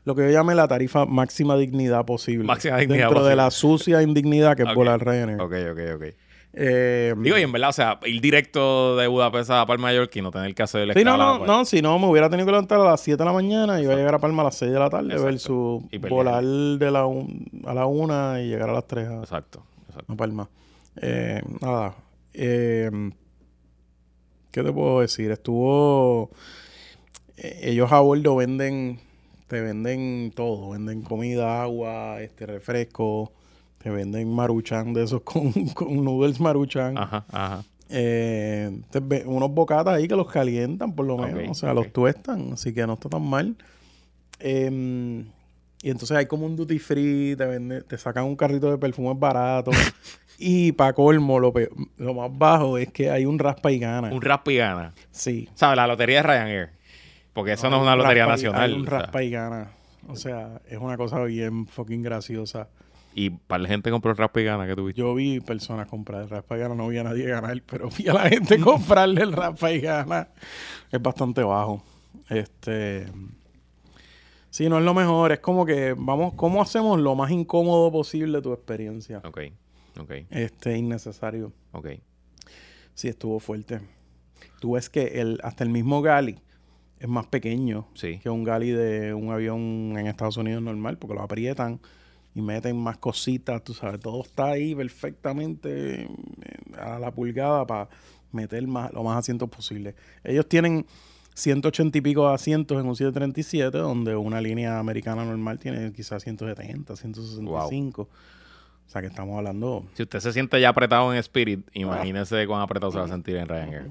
lo 0.05 0.15
que 0.15 0.23
yo 0.27 0.31
llame 0.31 0.55
la 0.55 0.69
tarifa 0.69 1.07
máxima 1.07 1.57
dignidad 1.57 2.05
posible. 2.05 2.45
Máxima 2.45 2.77
dignidad 2.77 3.07
Dentro 3.09 3.25
de 3.25 3.37
la 3.37 3.51
sucia 3.51 4.03
indignidad 4.03 4.55
que 4.55 4.65
es 4.65 4.75
volar 4.75 5.03
Ryanair. 5.03 5.41
Ok, 5.41 5.53
ok, 5.73 5.79
ok. 5.97 6.05
Eh, 6.59 7.15
Digo, 7.19 7.37
y 7.37 7.43
en 7.43 7.53
verdad, 7.53 7.69
o 7.69 7.73
sea, 7.75 8.01
ir 8.07 8.19
directo 8.23 8.97
de 8.97 9.07
Budapest 9.09 9.51
a 9.51 9.67
Palma 9.67 9.91
de 9.93 10.09
y 10.11 10.23
no 10.23 10.31
tener 10.31 10.55
que 10.55 10.63
hacer 10.63 10.81
el 10.83 10.95
Sí, 10.95 11.05
no, 11.05 11.19
no, 11.19 11.37
pues, 11.39 11.47
no, 11.49 11.65
si 11.67 11.83
no, 11.83 11.99
me 11.99 12.07
hubiera 12.07 12.31
tenido 12.31 12.47
que 12.47 12.53
levantar 12.53 12.81
a 12.81 12.85
las 12.85 13.01
7 13.03 13.19
de 13.19 13.25
la 13.27 13.33
mañana 13.35 13.79
y 13.79 13.85
iba 13.85 13.93
a 13.93 13.97
llegar 13.97 14.15
a 14.15 14.19
Palma 14.19 14.41
a 14.41 14.47
las 14.47 14.55
6 14.57 14.73
de 14.73 14.79
la 14.79 14.89
tarde 14.89 15.09
Exacto. 15.13 15.27
versus 15.27 15.83
Y 15.93 15.99
volar 15.99 16.43
de 16.43 16.91
la 16.91 17.05
un- 17.05 17.47
a 17.67 17.75
la 17.75 17.85
1 17.85 18.41
y 18.41 18.49
llegar 18.49 18.71
a 18.71 18.73
las 18.73 18.87
3 18.87 19.07
a, 19.07 19.19
Exacto, 19.21 19.63
exacto. 19.89 20.13
a 20.13 20.17
Palma. 20.17 20.49
Eh, 21.03 21.43
nada. 21.61 21.95
eh, 22.33 22.91
¿Qué 24.51 24.63
te 24.63 24.73
puedo 24.73 25.01
decir? 25.03 25.31
Estuvo... 25.31 26.31
eh, 27.37 27.61
ellos 27.65 27.93
a 27.93 28.01
bordo 28.01 28.37
venden... 28.37 28.99
Te 29.49 29.61
venden 29.61 30.33
todo. 30.35 30.71
Venden 30.71 31.03
comida, 31.03 31.63
agua, 31.63 32.21
este 32.23 32.47
refresco. 32.47 33.31
Te 33.87 33.93
venden 33.93 34.29
maruchan 34.35 34.93
de 34.93 35.05
esos 35.05 35.21
con, 35.23 35.53
con 35.69 36.05
noodles 36.05 36.41
maruchan. 36.41 36.99
Ajá, 36.99 37.25
ajá. 37.31 37.63
Eh, 37.89 38.81
unos 39.27 39.51
bocatas 39.53 39.95
ahí 39.95 40.09
que 40.09 40.17
los 40.17 40.27
calientan 40.29 40.93
por 40.93 41.07
lo 41.07 41.17
menos. 41.17 41.51
O 41.51 41.55
sea, 41.55 41.73
los 41.73 41.93
tuestan. 41.93 42.55
Así 42.55 42.75
que 42.75 42.85
no 42.85 42.95
está 42.95 43.09
tan 43.09 43.23
mal. 43.23 43.55
Em, 44.41 45.21
y 45.83 45.91
entonces 45.91 46.17
hay 46.17 46.27
como 46.27 46.47
un 46.47 46.57
duty 46.57 46.81
free. 46.81 47.37
Te, 47.37 47.47
vende- 47.47 47.83
te 47.83 47.97
sacan 47.97 48.25
un 48.25 48.35
carrito 48.35 48.73
de 48.73 48.79
perfumes 48.79 49.17
barato. 49.21 49.71
y 50.37 50.73
para 50.73 50.93
colmo, 50.93 51.39
lo, 51.39 51.53
pe- 51.53 51.71
lo 51.97 52.13
más 52.13 52.37
bajo 52.37 52.79
es 52.79 52.91
que 52.91 53.09
hay 53.09 53.25
un 53.25 53.39
raspa 53.39 53.71
y 53.71 53.79
gana. 53.79 54.13
Un 54.13 54.21
raspa 54.21 54.51
y 54.53 54.57
gana. 54.57 54.95
sí. 55.13 55.49
¿Sabes? 55.55 55.77
La 55.77 55.87
lotería 55.87 56.17
de 56.17 56.23
Ryanair. 56.25 56.71
Porque 57.33 57.53
eso 57.53 57.71
no, 57.71 57.77
es 57.77 57.83
una 57.83 57.93
un 57.93 57.99
lotería 57.99 58.25
y- 58.25 58.29
nacional. 58.31 58.63
Hay 58.63 58.73
un 58.73 58.81
o 58.85 58.91
sea. 58.91 58.99
raspa 58.99 59.23
y 59.23 59.31
gana. 59.31 59.71
O 60.09 60.17
sea, 60.17 60.61
es 60.69 60.79
una 60.79 60.97
cosa 60.97 61.23
bien 61.23 61.69
fucking 61.69 62.03
graciosa. 62.03 62.67
Y 63.19 63.31
para 63.31 63.63
la 63.63 63.69
gente 63.71 63.91
compró 63.91 64.11
el 64.11 64.17
raspa 64.19 64.43
y 64.43 64.45
gana 64.45 64.67
que 64.67 64.77
tuviste. 64.77 65.01
Yo 65.01 65.15
vi 65.15 65.41
personas 65.41 65.89
comprar 65.89 66.25
el 66.25 66.29
raspa 66.29 66.57
y 66.57 66.61
gana, 66.61 66.75
no 66.75 66.87
vi 66.89 66.99
a 66.99 67.03
nadie 67.05 67.25
ganar, 67.27 67.63
pero 67.65 67.89
vi 67.89 68.07
a 68.09 68.13
la 68.13 68.29
gente 68.29 68.61
comprarle 68.61 69.23
el 69.23 69.33
raspa 69.33 69.73
y 69.73 69.81
gana. 69.81 70.29
Es 70.93 71.01
bastante 71.01 71.43
bajo. 71.43 71.83
Este. 72.29 73.07
Sí, 74.51 74.69
no 74.69 74.79
es 74.79 74.85
lo 74.85 74.93
mejor. 74.93 75.33
Es 75.33 75.41
como 75.41 75.65
que 75.65 75.95
vamos, 75.97 76.35
¿cómo 76.35 76.61
hacemos 76.61 77.01
lo 77.01 77.15
más 77.15 77.31
incómodo 77.31 77.91
posible 77.91 78.43
tu 78.43 78.53
experiencia? 78.53 79.23
Ok, 79.25 79.41
ok, 79.99 80.13
Este, 80.31 80.77
innecesario. 80.77 81.53
ok. 81.73 81.89
Sí, 82.95 83.09
estuvo 83.09 83.41
fuerte. 83.41 83.81
Tú 84.61 84.73
ves 84.73 84.89
que 84.91 85.21
el, 85.23 85.41
hasta 85.43 85.65
el 85.65 85.71
mismo 85.71 86.03
Gali 86.03 86.39
es 86.99 87.09
más 87.09 87.27
pequeño 87.27 87.87
Sí. 87.95 88.19
que 88.19 88.29
un 88.31 88.45
Gali 88.45 88.71
de 88.71 89.13
un 89.15 89.31
avión 89.31 89.95
en 89.99 90.07
Estados 90.07 90.37
Unidos 90.37 90.63
normal, 90.63 90.97
porque 90.99 91.15
lo 91.15 91.23
aprietan 91.23 91.81
y 92.37 92.43
meten 92.43 92.77
más 92.77 92.99
cositas, 92.99 93.65
tú 93.65 93.73
sabes, 93.73 93.99
todo 93.99 94.23
está 94.23 94.51
ahí 94.51 94.75
perfectamente 94.75 96.03
eh, 96.03 96.09
a 96.79 96.99
la 96.99 97.11
pulgada 97.11 97.67
para 97.67 97.89
meter 98.31 98.67
más, 98.67 98.93
lo 98.93 99.03
más 99.03 99.17
asientos 99.17 99.49
posible. 99.49 99.95
Ellos 100.23 100.47
tienen 100.47 100.85
180 101.33 101.97
y 101.97 102.01
pico 102.03 102.29
de 102.29 102.35
asientos 102.35 102.79
en 102.79 102.87
un 102.87 102.95
737, 102.95 103.79
donde 103.79 104.15
una 104.17 104.43
línea 104.43 104.79
americana 104.79 105.25
normal 105.25 105.59
tiene 105.59 105.91
quizás 105.95 106.23
170, 106.25 106.95
165. 106.95 108.03
O 108.03 108.09
sea 108.91 109.01
que 109.01 109.07
estamos 109.07 109.39
hablando... 109.39 109.87
Si 109.95 110.03
usted 110.03 110.21
se 110.21 110.35
siente 110.35 110.61
ya 110.61 110.69
apretado 110.69 111.15
en 111.15 111.19
Spirit, 111.21 111.67
imagínese 111.73 112.47
cuán 112.47 112.61
apretado 112.61 112.93
se 112.93 112.99
va 112.99 113.07
a 113.07 113.09
sentir 113.09 113.37
en 113.37 113.49
Ryanair. 113.49 113.91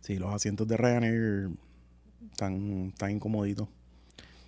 Sí, 0.00 0.16
los 0.16 0.32
asientos 0.32 0.66
de 0.66 0.78
Ryanair 0.78 1.50
están, 2.30 2.86
están 2.88 3.10
incomoditos. 3.10 3.68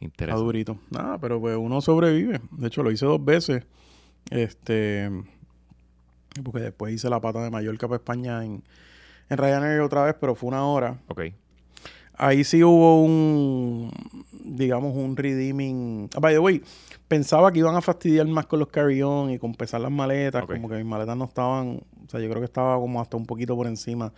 Está 0.01 0.05
Interesante. 0.05 0.45
durito. 0.45 0.79
Nada, 0.91 1.19
pero 1.19 1.41
pues 1.41 1.57
uno 1.57 1.81
sobrevive. 1.81 2.41
De 2.53 2.67
hecho, 2.69 2.83
lo 2.83 2.91
hice 2.91 3.05
dos 3.07 3.25
veces. 3.25 3.65
Este. 4.31 5.11
Porque 6.45 6.61
después 6.61 6.95
hice 6.95 7.11
la 7.11 7.21
pata 7.21 7.43
de 7.43 7.51
Mallorca 7.51 7.89
para 7.89 7.97
España 7.97 8.45
en, 8.45 8.63
en 9.29 9.37
Ryanair 9.39 9.81
otra 9.81 10.05
vez, 10.05 10.15
pero 10.21 10.35
fue 10.35 10.49
una 10.49 10.65
hora. 10.65 10.99
Ok. 11.09 11.23
Ahí 12.21 12.43
sí 12.45 12.63
hubo 12.65 13.03
un, 13.03 13.91
digamos, 14.45 14.95
un 14.97 15.17
redeeming. 15.17 16.09
Ah, 16.17 16.21
by 16.21 16.35
the 16.35 16.39
way, 16.41 16.63
pensaba 17.07 17.53
que 17.53 17.61
iban 17.61 17.77
a 17.77 17.81
fastidiar 17.81 18.27
más 18.27 18.47
con 18.47 18.59
los 18.59 18.69
carry-on 18.69 19.31
y 19.31 19.39
con 19.39 19.55
pesar 19.55 19.81
las 19.81 19.91
maletas. 19.93 20.45
Como 20.45 20.69
que 20.69 20.77
mis 20.77 20.85
maletas 20.85 21.17
no 21.17 21.25
estaban, 21.27 21.81
o 22.07 22.09
sea, 22.09 22.21
yo 22.21 22.29
creo 22.29 22.41
que 22.41 22.47
estaba 22.47 22.77
como 22.77 23.01
hasta 23.01 23.17
un 23.17 23.25
poquito 23.27 23.55
por 23.57 23.67
encima 23.69 24.13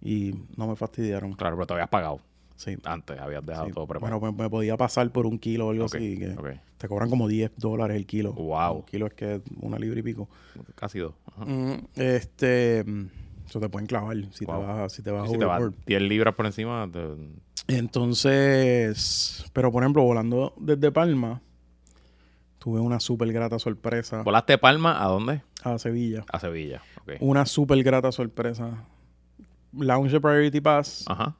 y 0.00 0.34
no 0.56 0.66
me 0.66 0.76
fastidiaron. 0.76 1.34
Claro, 1.34 1.56
pero 1.56 1.66
te 1.66 1.72
habías 1.74 1.88
pagado. 1.88 2.20
Sí. 2.56 2.76
Antes 2.84 3.18
habías 3.18 3.44
dejado 3.44 3.66
sí. 3.66 3.72
todo 3.72 3.86
preparado. 3.86 4.20
Bueno, 4.20 4.36
me, 4.36 4.44
me 4.44 4.50
podía 4.50 4.76
pasar 4.76 5.10
por 5.10 5.26
un 5.26 5.38
kilo 5.38 5.66
o 5.66 5.70
algo 5.70 5.84
así. 5.86 6.18
Que. 6.18 6.36
Te 6.78 6.88
cobran 6.88 7.08
como 7.10 7.28
10 7.28 7.52
dólares 7.56 7.96
el 7.96 8.06
kilo. 8.06 8.32
Wow. 8.32 8.76
Un 8.76 8.82
kilo 8.82 9.06
es 9.06 9.14
que 9.14 9.34
es 9.36 9.40
una 9.60 9.78
libra 9.78 10.00
y 10.00 10.02
pico. 10.02 10.28
Casi 10.74 10.98
dos. 10.98 11.14
Ajá. 11.26 11.44
Mm, 11.44 11.86
Este. 11.96 12.84
Eso 13.46 13.60
te 13.60 13.68
pueden 13.68 13.86
clavar 13.86 14.16
si 14.32 14.44
Wow. 14.46 14.60
te 14.60 14.66
vas, 14.66 14.92
si 14.92 15.02
te 15.02 15.10
vas 15.10 15.30
Si 15.30 15.36
te 15.38 15.44
va 15.44 15.56
overboard. 15.58 15.84
10 15.86 16.02
libras 16.02 16.34
por 16.34 16.46
encima, 16.46 16.88
te- 16.90 17.16
Entonces, 18.22 19.44
pero 19.52 19.70
por 19.72 19.82
ejemplo, 19.82 20.02
volando 20.02 20.54
desde 20.58 20.90
Palma, 20.92 21.40
tuve 22.58 22.80
una 22.80 23.00
súper 23.00 23.32
grata 23.32 23.58
sorpresa 23.58 24.22
¿Volaste 24.22 24.54
de 24.54 24.58
Palma 24.58 25.02
a 25.02 25.08
dónde? 25.08 25.42
a 25.64 25.78
Sevilla. 25.78 26.24
A 26.32 26.38
Sevilla. 26.40 26.82
Una 27.20 27.46
súper 27.46 27.82
grata 27.82 28.10
sorpresa. 28.12 28.84
Lounge 29.72 30.20
Priority 30.20 30.60
Pass. 30.60 31.04
Ajá. 31.08 31.36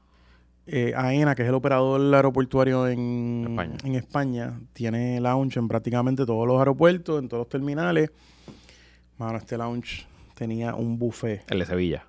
Eh, 0.67 0.93
AENA, 0.97 1.35
que 1.35 1.43
es 1.43 1.49
el 1.49 1.55
operador 1.55 2.15
aeroportuario 2.15 2.87
en 2.87 3.47
España. 3.51 3.77
en 3.85 3.95
España, 3.97 4.61
tiene 4.73 5.21
lounge 5.21 5.59
en 5.59 5.67
prácticamente 5.69 6.25
todos 6.25 6.47
los 6.47 6.59
aeropuertos, 6.59 7.21
en 7.21 7.29
todos 7.29 7.41
los 7.43 7.49
terminales. 7.49 8.11
Mano, 9.19 9.39
este 9.39 9.57
lounge 9.59 10.07
tenía 10.35 10.75
un 10.75 10.99
buffet. 10.99 11.43
El 11.51 11.59
de 11.61 11.67
Sevilla. 11.67 12.07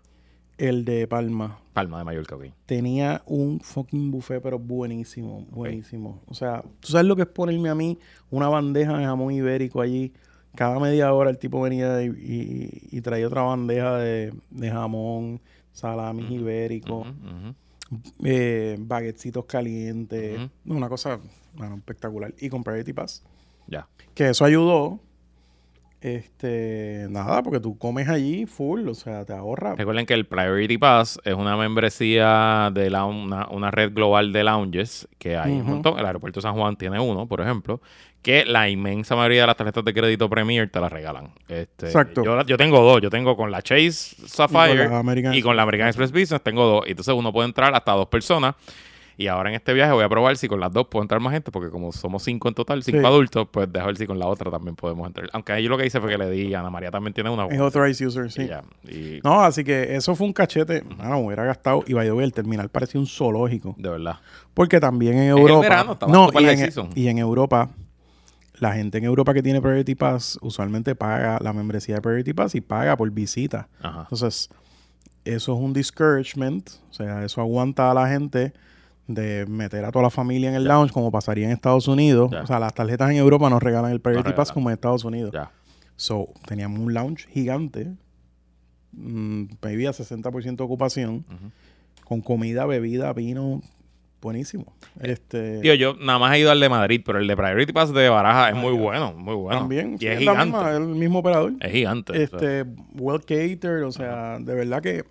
El 0.58 0.86
de 0.86 1.08
Palma 1.08 1.60
Palma 1.74 1.97
de 1.97 2.04
Mallorca, 2.04 2.36
ok. 2.36 2.45
tenía 2.68 3.24
un 3.26 3.60
fucking 3.60 4.12
buffet, 4.12 4.39
pero 4.43 4.60
buenísimo, 4.60 5.47
buenísimo. 5.49 6.22
O 6.28 6.36
sea, 6.36 6.62
¿tú 6.80 6.89
sabes 6.91 7.08
lo 7.08 7.16
que 7.16 7.24
es 7.24 7.28
ponerme 7.28 7.70
a 7.70 7.76
mí 7.76 7.97
una 8.30 8.47
bandeja 8.49 8.95
de 8.99 9.04
jamón 9.06 9.34
ibérico 9.34 9.82
allí? 9.82 10.14
Cada 10.56 10.80
media 10.80 11.12
hora 11.12 11.32
el 11.32 11.39
tipo 11.39 11.60
venía 11.60 12.04
y, 12.04 12.10
y- 12.10 12.97
y 12.97 13.01
traía 13.01 13.26
otra 13.26 13.41
bandeja 13.41 13.97
de, 13.97 14.32
de 14.51 14.70
jamón, 14.70 15.41
salamis 15.72 16.30
ibéricos, 16.30 17.08
Ujú, 17.08 17.28
ujú. 17.47 17.56
Eh, 18.24 18.78
baguetcitos 18.80 19.46
calientes. 19.46 20.39
Una 20.66 20.89
cosa, 20.89 21.20
bueno, 21.56 21.76
espectacular. 21.76 22.34
Y 22.39 22.50
con 22.50 22.64
Priority 22.64 22.94
Pass. 22.94 23.24
Ya. 23.68 23.88
Que 24.14 24.30
eso 24.30 24.46
ayudó. 24.46 25.00
Este, 26.04 27.08
nada, 27.10 27.41
porque 27.43 27.62
tú 27.62 27.78
comes 27.78 28.10
allí 28.10 28.45
full, 28.45 28.89
o 28.89 28.93
sea, 28.93 29.24
te 29.24 29.32
ahorra. 29.32 29.76
Recuerden 29.76 30.06
que 30.06 30.14
el 30.14 30.26
Priority 30.26 30.78
Pass 30.78 31.18
es 31.24 31.34
una 31.34 31.56
membresía 31.56 32.70
de 32.74 32.89
la, 32.89 33.06
una, 33.06 33.47
una 33.47 33.72
red 33.72 33.93
global 33.93 34.34
de 34.34 34.43
lounges 34.43 35.08
que 35.18 35.38
hay 35.38 35.54
un 35.54 35.66
montón. 35.66 35.97
El 35.97 36.06
aeropuerto 36.06 36.41
de 36.41 36.41
San 36.41 36.56
Juan 36.56 36.76
tiene 36.76 36.99
uno, 36.99 37.26
por 37.26 37.39
ejemplo, 37.39 37.80
que 38.22 38.43
la 38.43 38.68
inmensa 38.68 39.16
mayoría 39.16 39.41
de 39.41 39.47
las 39.47 39.56
tarjetas 39.56 39.86
de 39.86 39.93
crédito 39.93 40.30
Premier 40.30 40.70
te 40.70 40.82
las 40.82 40.91
regalan. 40.91 41.32
Este, 41.47 41.86
Exacto. 41.86 42.22
Yo, 42.22 42.41
yo 42.43 42.58
tengo 42.58 42.82
dos. 42.82 43.01
Yo 43.01 43.10
tengo 43.10 43.38
con 43.38 43.49
la 43.49 43.62
Chase 43.62 43.93
Sapphire 44.28 44.74
Y 44.74 44.78
con 44.80 44.91
la 44.91 44.99
American 44.99 45.34
y 45.34 45.41
con 45.41 45.56
la 45.56 45.62
American 45.62 45.88
Express 45.88 46.12
Business 46.12 46.41
tengo 46.43 46.66
dos. 46.66 46.84
Y 46.86 46.91
Entonces 46.91 47.14
uno 47.14 47.32
puede 47.32 47.47
entrar 47.47 47.74
hasta 47.74 47.93
dos 47.93 48.08
personas. 48.08 48.56
Y 49.16 49.28
ahora 49.28 49.49
en 49.49 49.55
este 49.55 49.74
viaje 49.74 49.91
voy 49.93 50.03
a 50.03 50.09
probar 50.09 50.36
si 50.38 50.47
con 50.47 50.59
las 50.59 50.74
dos 50.74 50.88
puedo 50.88 51.03
entrar 51.03 51.22
más 51.22 51.34
gente, 51.34 51.51
porque 51.51 51.70
como 51.70 51.91
somos 51.91 52.24
cinco 52.24 52.47
en 52.47 52.55
total, 52.55 52.82
cinco 52.84 52.99
Sí. 52.99 53.05
adultos, 53.05 53.47
pues 53.51 53.72
dejo 53.72 53.86
ver 53.86 53.97
si 53.97 54.07
con 54.07 54.18
la 54.18 54.26
otra 54.28 54.49
también 54.49 54.76
podemos 54.76 55.05
entrar. 55.05 55.30
Aunque 55.34 55.51
ahí 55.53 55.68
lo 55.68 55.78
que 55.78 55.86
hice 55.86 55.99
fue 56.01 56.09
que 56.09 56.18
le 56.18 56.30
di, 56.32 56.53
Ana 56.55 56.70
María 56.72 56.89
también 56.89 57.14
tiene 57.14 57.30
una. 57.30 57.45
Es 57.47 57.59
authorized 57.59 58.07
user, 58.07 58.32
sí. 58.32 58.41
y 58.43 58.47
ya. 58.47 58.64
Y- 58.88 59.20
No, 59.24 59.41
así 59.41 59.64
que 59.64 59.95
eso 59.95 60.16
fue 60.16 60.26
un 60.26 60.34
cachete. 60.34 60.84
Mano, 60.97 61.20
hubiera 61.20 61.43
gastado. 61.45 61.84
Y 61.86 61.93
vaya, 61.93 62.11
el 62.11 62.34
terminal 62.34 62.70
parecía 62.70 62.99
un 62.99 63.05
zoológico. 63.07 63.76
de 63.78 63.89
verdad. 63.89 64.16
Porque 64.53 64.80
también 64.80 65.14
en 65.16 65.24
el 65.24 65.30
Europa. 65.38 65.59
verano, 65.61 65.93
estaba 65.93 66.11
no, 66.11 66.26
super 66.28 66.41
y 66.41 66.47
en, 66.49 66.70
y 66.95 67.07
en 67.07 67.18
Europa, 67.20 67.70
la 68.59 68.74
gente 68.74 68.97
en 68.97 69.03
Europa 69.03 69.34
que 69.34 69.43
tiene 69.43 69.61
Priority 69.61 69.95
Pass 69.95 70.38
usualmente 70.41 70.95
paga 70.95 71.38
la 71.41 71.53
membresía 71.53 71.95
de 71.95 72.01
Priority 72.01 72.34
Pass 72.34 72.55
y 72.55 72.61
paga 72.61 72.95
por 72.97 73.09
visita. 73.11 73.68
Ajá. 73.82 74.01
Entonces, 74.03 74.49
eso 75.26 75.53
es 75.53 75.59
un 75.59 75.74
discouragement. 75.74 76.70
O 76.89 76.93
sea, 76.93 77.24
eso 77.26 77.41
aguanta 77.41 77.91
a 77.91 77.93
la 77.93 78.07
gente 78.07 78.53
de 79.08 79.45
meter 79.47 79.84
a 79.86 79.91
toda 79.91 80.04
la 80.04 80.10
familia 80.10 80.49
en 80.49 80.56
el 80.56 80.64
lounge 80.66 80.91
como 80.93 81.12
pasaría 81.12 81.45
en 81.45 81.51
Estados 81.51 81.88
Unidos. 81.88 82.32
O 82.34 82.47
sea, 82.47 82.60
las 82.60 82.74
tarjetas 82.74 83.12
en 83.12 83.18
Europa 83.18 83.49
nos 83.49 83.62
regalan 83.62 83.91
el 83.91 83.99
Priority 84.01 84.32
Pass 84.34 84.51
como 84.51 84.70
en 84.70 84.74
Estados 84.76 85.04
Unidos. 85.04 85.32
Ya. 85.34 85.51
So, 85.95 86.30
teníamos 86.47 86.80
un 86.80 86.93
lounge 86.93 87.28
gigante, 87.30 87.91
mm, 88.93 89.43
maybe 89.62 89.88
a 89.88 89.93
60% 89.93 90.56
de 90.58 90.64
ocupación, 90.64 91.26
con 92.06 92.22
comida, 92.22 92.66
bebida, 92.66 93.14
vino, 93.14 93.62
buenísimo. 94.22 94.74
Este, 95.01 95.60
Tío, 95.60 95.74
yo 95.76 95.95
nada 95.95 96.18
más 96.20 96.34
he 96.36 96.39
ido 96.39 96.51
al 96.51 96.60
de 96.60 96.70
Madrid, 96.70 97.01
pero 97.06 97.20
el 97.20 97.28
de 97.28 97.36
Priority 97.36 97.74
Pass 97.74 97.93
de 97.93 98.10
Baraja 98.10 98.49
es 98.49 98.56
muy 98.56 98.72
bueno, 98.74 99.14
muy 99.14 99.36
bueno. 99.36 99.60
también, 99.60 99.95
Y 99.95 99.99
sí, 99.99 100.08
es 100.08 100.20
es 100.20 100.26
la 100.26 100.32
gigante. 100.32 100.58
misma, 100.58 100.72
el 100.72 100.88
mismo 100.88 101.20
operador. 101.20 101.54
Es 101.60 101.72
gigante. 101.72 102.12
o 102.12 102.16
sea, 102.16 102.24
Este, 102.24 102.66
well 102.95 103.20
catered, 103.20 103.86
o 103.86 103.91
sea, 103.91 104.39
de 104.39 104.56
verdad 104.56 104.82
que... 104.82 105.04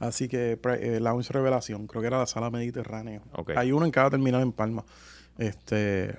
Así 0.00 0.28
que 0.28 0.58
eh, 0.80 0.98
Lounge 1.00 1.32
Revelación, 1.32 1.86
creo 1.86 2.00
que 2.00 2.08
era 2.08 2.18
la 2.18 2.26
sala 2.26 2.50
mediterránea. 2.50 3.20
Hay 3.54 3.70
uno 3.70 3.84
en 3.84 3.92
cada 3.92 4.10
terminal 4.10 4.40
en 4.42 4.50
Palma. 4.50 4.82
Este, 5.38 6.14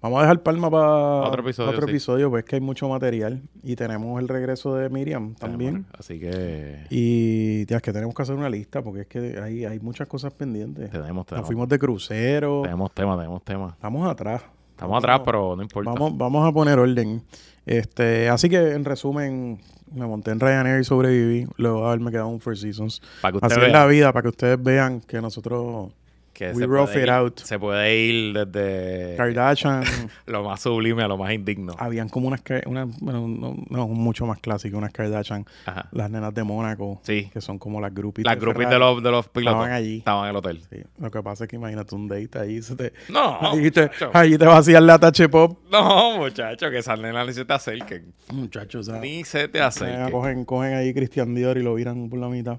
vamos 0.00 0.20
a 0.20 0.22
dejar 0.22 0.42
Palma 0.42 0.70
para 0.70 0.88
Otro 1.28 1.42
episodio, 1.42 1.70
otro 1.70 1.86
sí. 1.86 1.90
episodio, 1.90 2.30
pues 2.30 2.44
es 2.44 2.48
que 2.48 2.56
hay 2.56 2.60
mucho 2.62 2.88
material. 2.88 3.42
Y 3.64 3.74
tenemos 3.74 4.20
el 4.20 4.28
regreso 4.28 4.76
de 4.76 4.88
Miriam 4.88 5.34
también. 5.34 5.84
Así 5.98 6.20
que 6.20 6.86
Y 6.90 7.66
tía, 7.66 7.78
es 7.78 7.82
que 7.82 7.92
tenemos 7.92 8.14
que 8.14 8.22
hacer 8.22 8.36
una 8.36 8.48
lista 8.48 8.82
porque 8.82 9.00
es 9.02 9.06
que 9.08 9.40
hay, 9.42 9.64
hay 9.64 9.80
muchas 9.80 10.06
cosas 10.06 10.32
pendientes. 10.32 10.88
tenemos, 10.90 11.14
Nos 11.16 11.26
tenemos, 11.26 11.46
fuimos 11.48 11.68
de 11.68 11.78
crucero. 11.80 12.62
tenemos 12.62 12.92
tema, 12.92 13.16
tenemos 13.16 13.42
tema. 13.44 13.70
Estamos 13.74 14.08
atrás. 14.08 14.42
Estamos 14.70 14.98
atrás, 14.98 15.20
pero 15.24 15.54
no 15.56 15.62
importa. 15.62 15.90
Vamos, 15.92 16.16
vamos 16.16 16.48
a 16.48 16.52
poner 16.52 16.78
orden. 16.78 17.22
Este, 17.66 18.28
así 18.28 18.48
que 18.48 18.72
en 18.72 18.84
resumen, 18.84 19.60
me 19.94 20.06
monté 20.06 20.30
en 20.30 20.40
Ryanair 20.40 20.80
y 20.80 20.84
sobreviví. 20.84 21.46
Luego 21.56 21.80
de 21.82 21.86
haberme 21.88 22.10
quedado 22.10 22.30
en 22.30 22.40
Four 22.40 22.56
Seasons. 22.56 23.02
Para 23.20 23.32
que 23.32 23.38
Así 23.38 23.46
usted 23.46 23.66
es 23.66 23.72
vea 23.72 23.80
la 23.80 23.86
vida, 23.86 24.12
para 24.12 24.22
que 24.22 24.28
ustedes 24.28 24.62
vean 24.62 25.00
que 25.00 25.20
nosotros 25.20 25.92
que 26.32 26.46
we 26.52 26.62
se 26.62 26.68
puede, 26.68 27.02
ir, 27.02 27.10
out. 27.10 27.38
se 27.40 27.58
puede 27.58 27.96
ir 27.96 28.46
desde 28.46 29.16
Kardashian, 29.16 29.82
lo 30.26 30.42
más 30.44 30.60
sublime 30.62 31.02
a 31.02 31.08
lo 31.08 31.16
más 31.18 31.32
indigno. 31.32 31.74
habían 31.78 32.08
como 32.08 32.28
unas, 32.28 32.42
una, 32.66 32.86
bueno, 33.00 33.28
no, 33.28 33.56
no, 33.68 33.88
mucho 33.88 34.24
más 34.26 34.38
clásicas, 34.40 34.76
unas 34.78 34.92
Kardashian, 34.92 35.44
Ajá. 35.66 35.88
las 35.92 36.10
nenas 36.10 36.32
de 36.34 36.42
Mónaco, 36.42 37.00
Sí. 37.04 37.30
que 37.32 37.40
son 37.40 37.58
como 37.58 37.80
las 37.80 37.92
groupies. 37.94 38.24
Las 38.24 38.36
de 38.36 38.40
groupies 38.40 38.68
Ferrari. 38.68 38.74
de 38.86 38.92
los, 38.94 39.02
de 39.02 39.10
los 39.10 39.28
pilotos 39.28 39.60
Estaban 39.62 39.72
allí. 39.72 39.98
Estaban 39.98 40.24
en 40.24 40.30
el 40.30 40.36
hotel. 40.36 40.60
Sí. 40.70 40.76
Lo 40.98 41.10
que 41.10 41.22
pasa 41.22 41.44
es 41.44 41.50
que 41.50 41.56
imagínate 41.56 41.94
un 41.94 42.08
date 42.08 42.38
ahí, 42.38 42.62
se 42.62 42.76
te, 42.76 42.92
No, 43.10 43.38
allí, 43.40 43.70
te, 43.70 43.82
muchacho. 43.82 44.10
allí 44.14 44.38
te 44.38 44.46
vacían 44.46 44.86
la 44.86 44.98
tache 44.98 45.28
pop. 45.28 45.58
No, 45.70 46.16
muchacho, 46.18 46.70
que 46.70 46.78
esas 46.78 46.98
nenas 46.98 47.26
ni 47.26 47.32
se 47.34 47.44
te 47.44 47.52
acerquen. 47.52 48.12
Muchachos, 48.32 48.88
o 48.88 48.92
sea, 48.92 49.00
Ni 49.00 49.24
se 49.24 49.48
te 49.48 49.60
acerquen. 49.60 50.10
cogen, 50.10 50.44
cogen 50.44 50.74
ahí 50.74 50.94
Christian 50.94 51.34
Dior 51.34 51.58
y 51.58 51.62
lo 51.62 51.74
viran 51.74 52.08
por 52.08 52.18
la 52.18 52.28
mitad. 52.28 52.58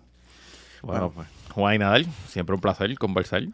Bueno, 0.82 1.11
pues, 1.15 1.28
Juan 1.54 1.76
y 1.76 1.78
Nadal, 1.80 2.06
siempre 2.28 2.56
un 2.56 2.62
placer 2.62 2.97
conversar. 2.97 3.43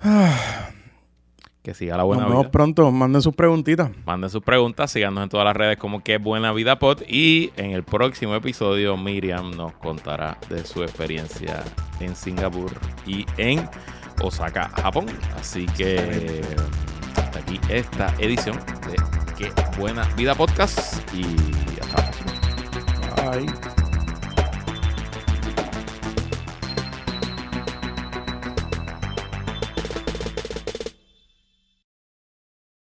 que 1.61 1.73
siga 1.73 1.97
la 1.97 2.03
buena 2.03 2.21
Nos 2.23 2.29
vemos 2.31 2.45
vida. 2.45 2.51
pronto. 2.51 2.91
Manden 2.91 3.21
sus 3.21 3.35
preguntitas. 3.35 3.91
Manden 4.05 4.29
sus 4.29 4.41
preguntas, 4.41 4.91
síganos 4.91 5.23
en 5.23 5.29
todas 5.29 5.45
las 5.45 5.55
redes 5.55 5.77
como 5.77 6.01
que 6.03 6.17
Buena 6.17 6.53
Vida 6.53 6.79
Pod. 6.79 7.01
Y 7.07 7.51
en 7.57 7.71
el 7.71 7.83
próximo 7.83 8.33
episodio, 8.35 8.95
Miriam 8.97 9.51
nos 9.51 9.73
contará 9.73 10.37
de 10.49 10.63
su 10.63 10.83
experiencia 10.83 11.63
en 11.99 12.15
Singapur 12.15 12.71
y 13.05 13.25
en 13.37 13.69
Osaka, 14.21 14.69
Japón. 14.81 15.07
Así 15.37 15.65
que 15.77 16.41
hasta 17.17 17.39
aquí 17.39 17.59
esta 17.69 18.13
edición 18.19 18.57
de 18.87 18.95
Que 19.37 19.51
Buena 19.77 20.03
Vida 20.15 20.35
Podcast. 20.35 20.95
Y 21.13 21.23
hasta 21.81 22.01
la 22.01 22.11
próxima. 22.11 23.31
Bye. 23.31 23.78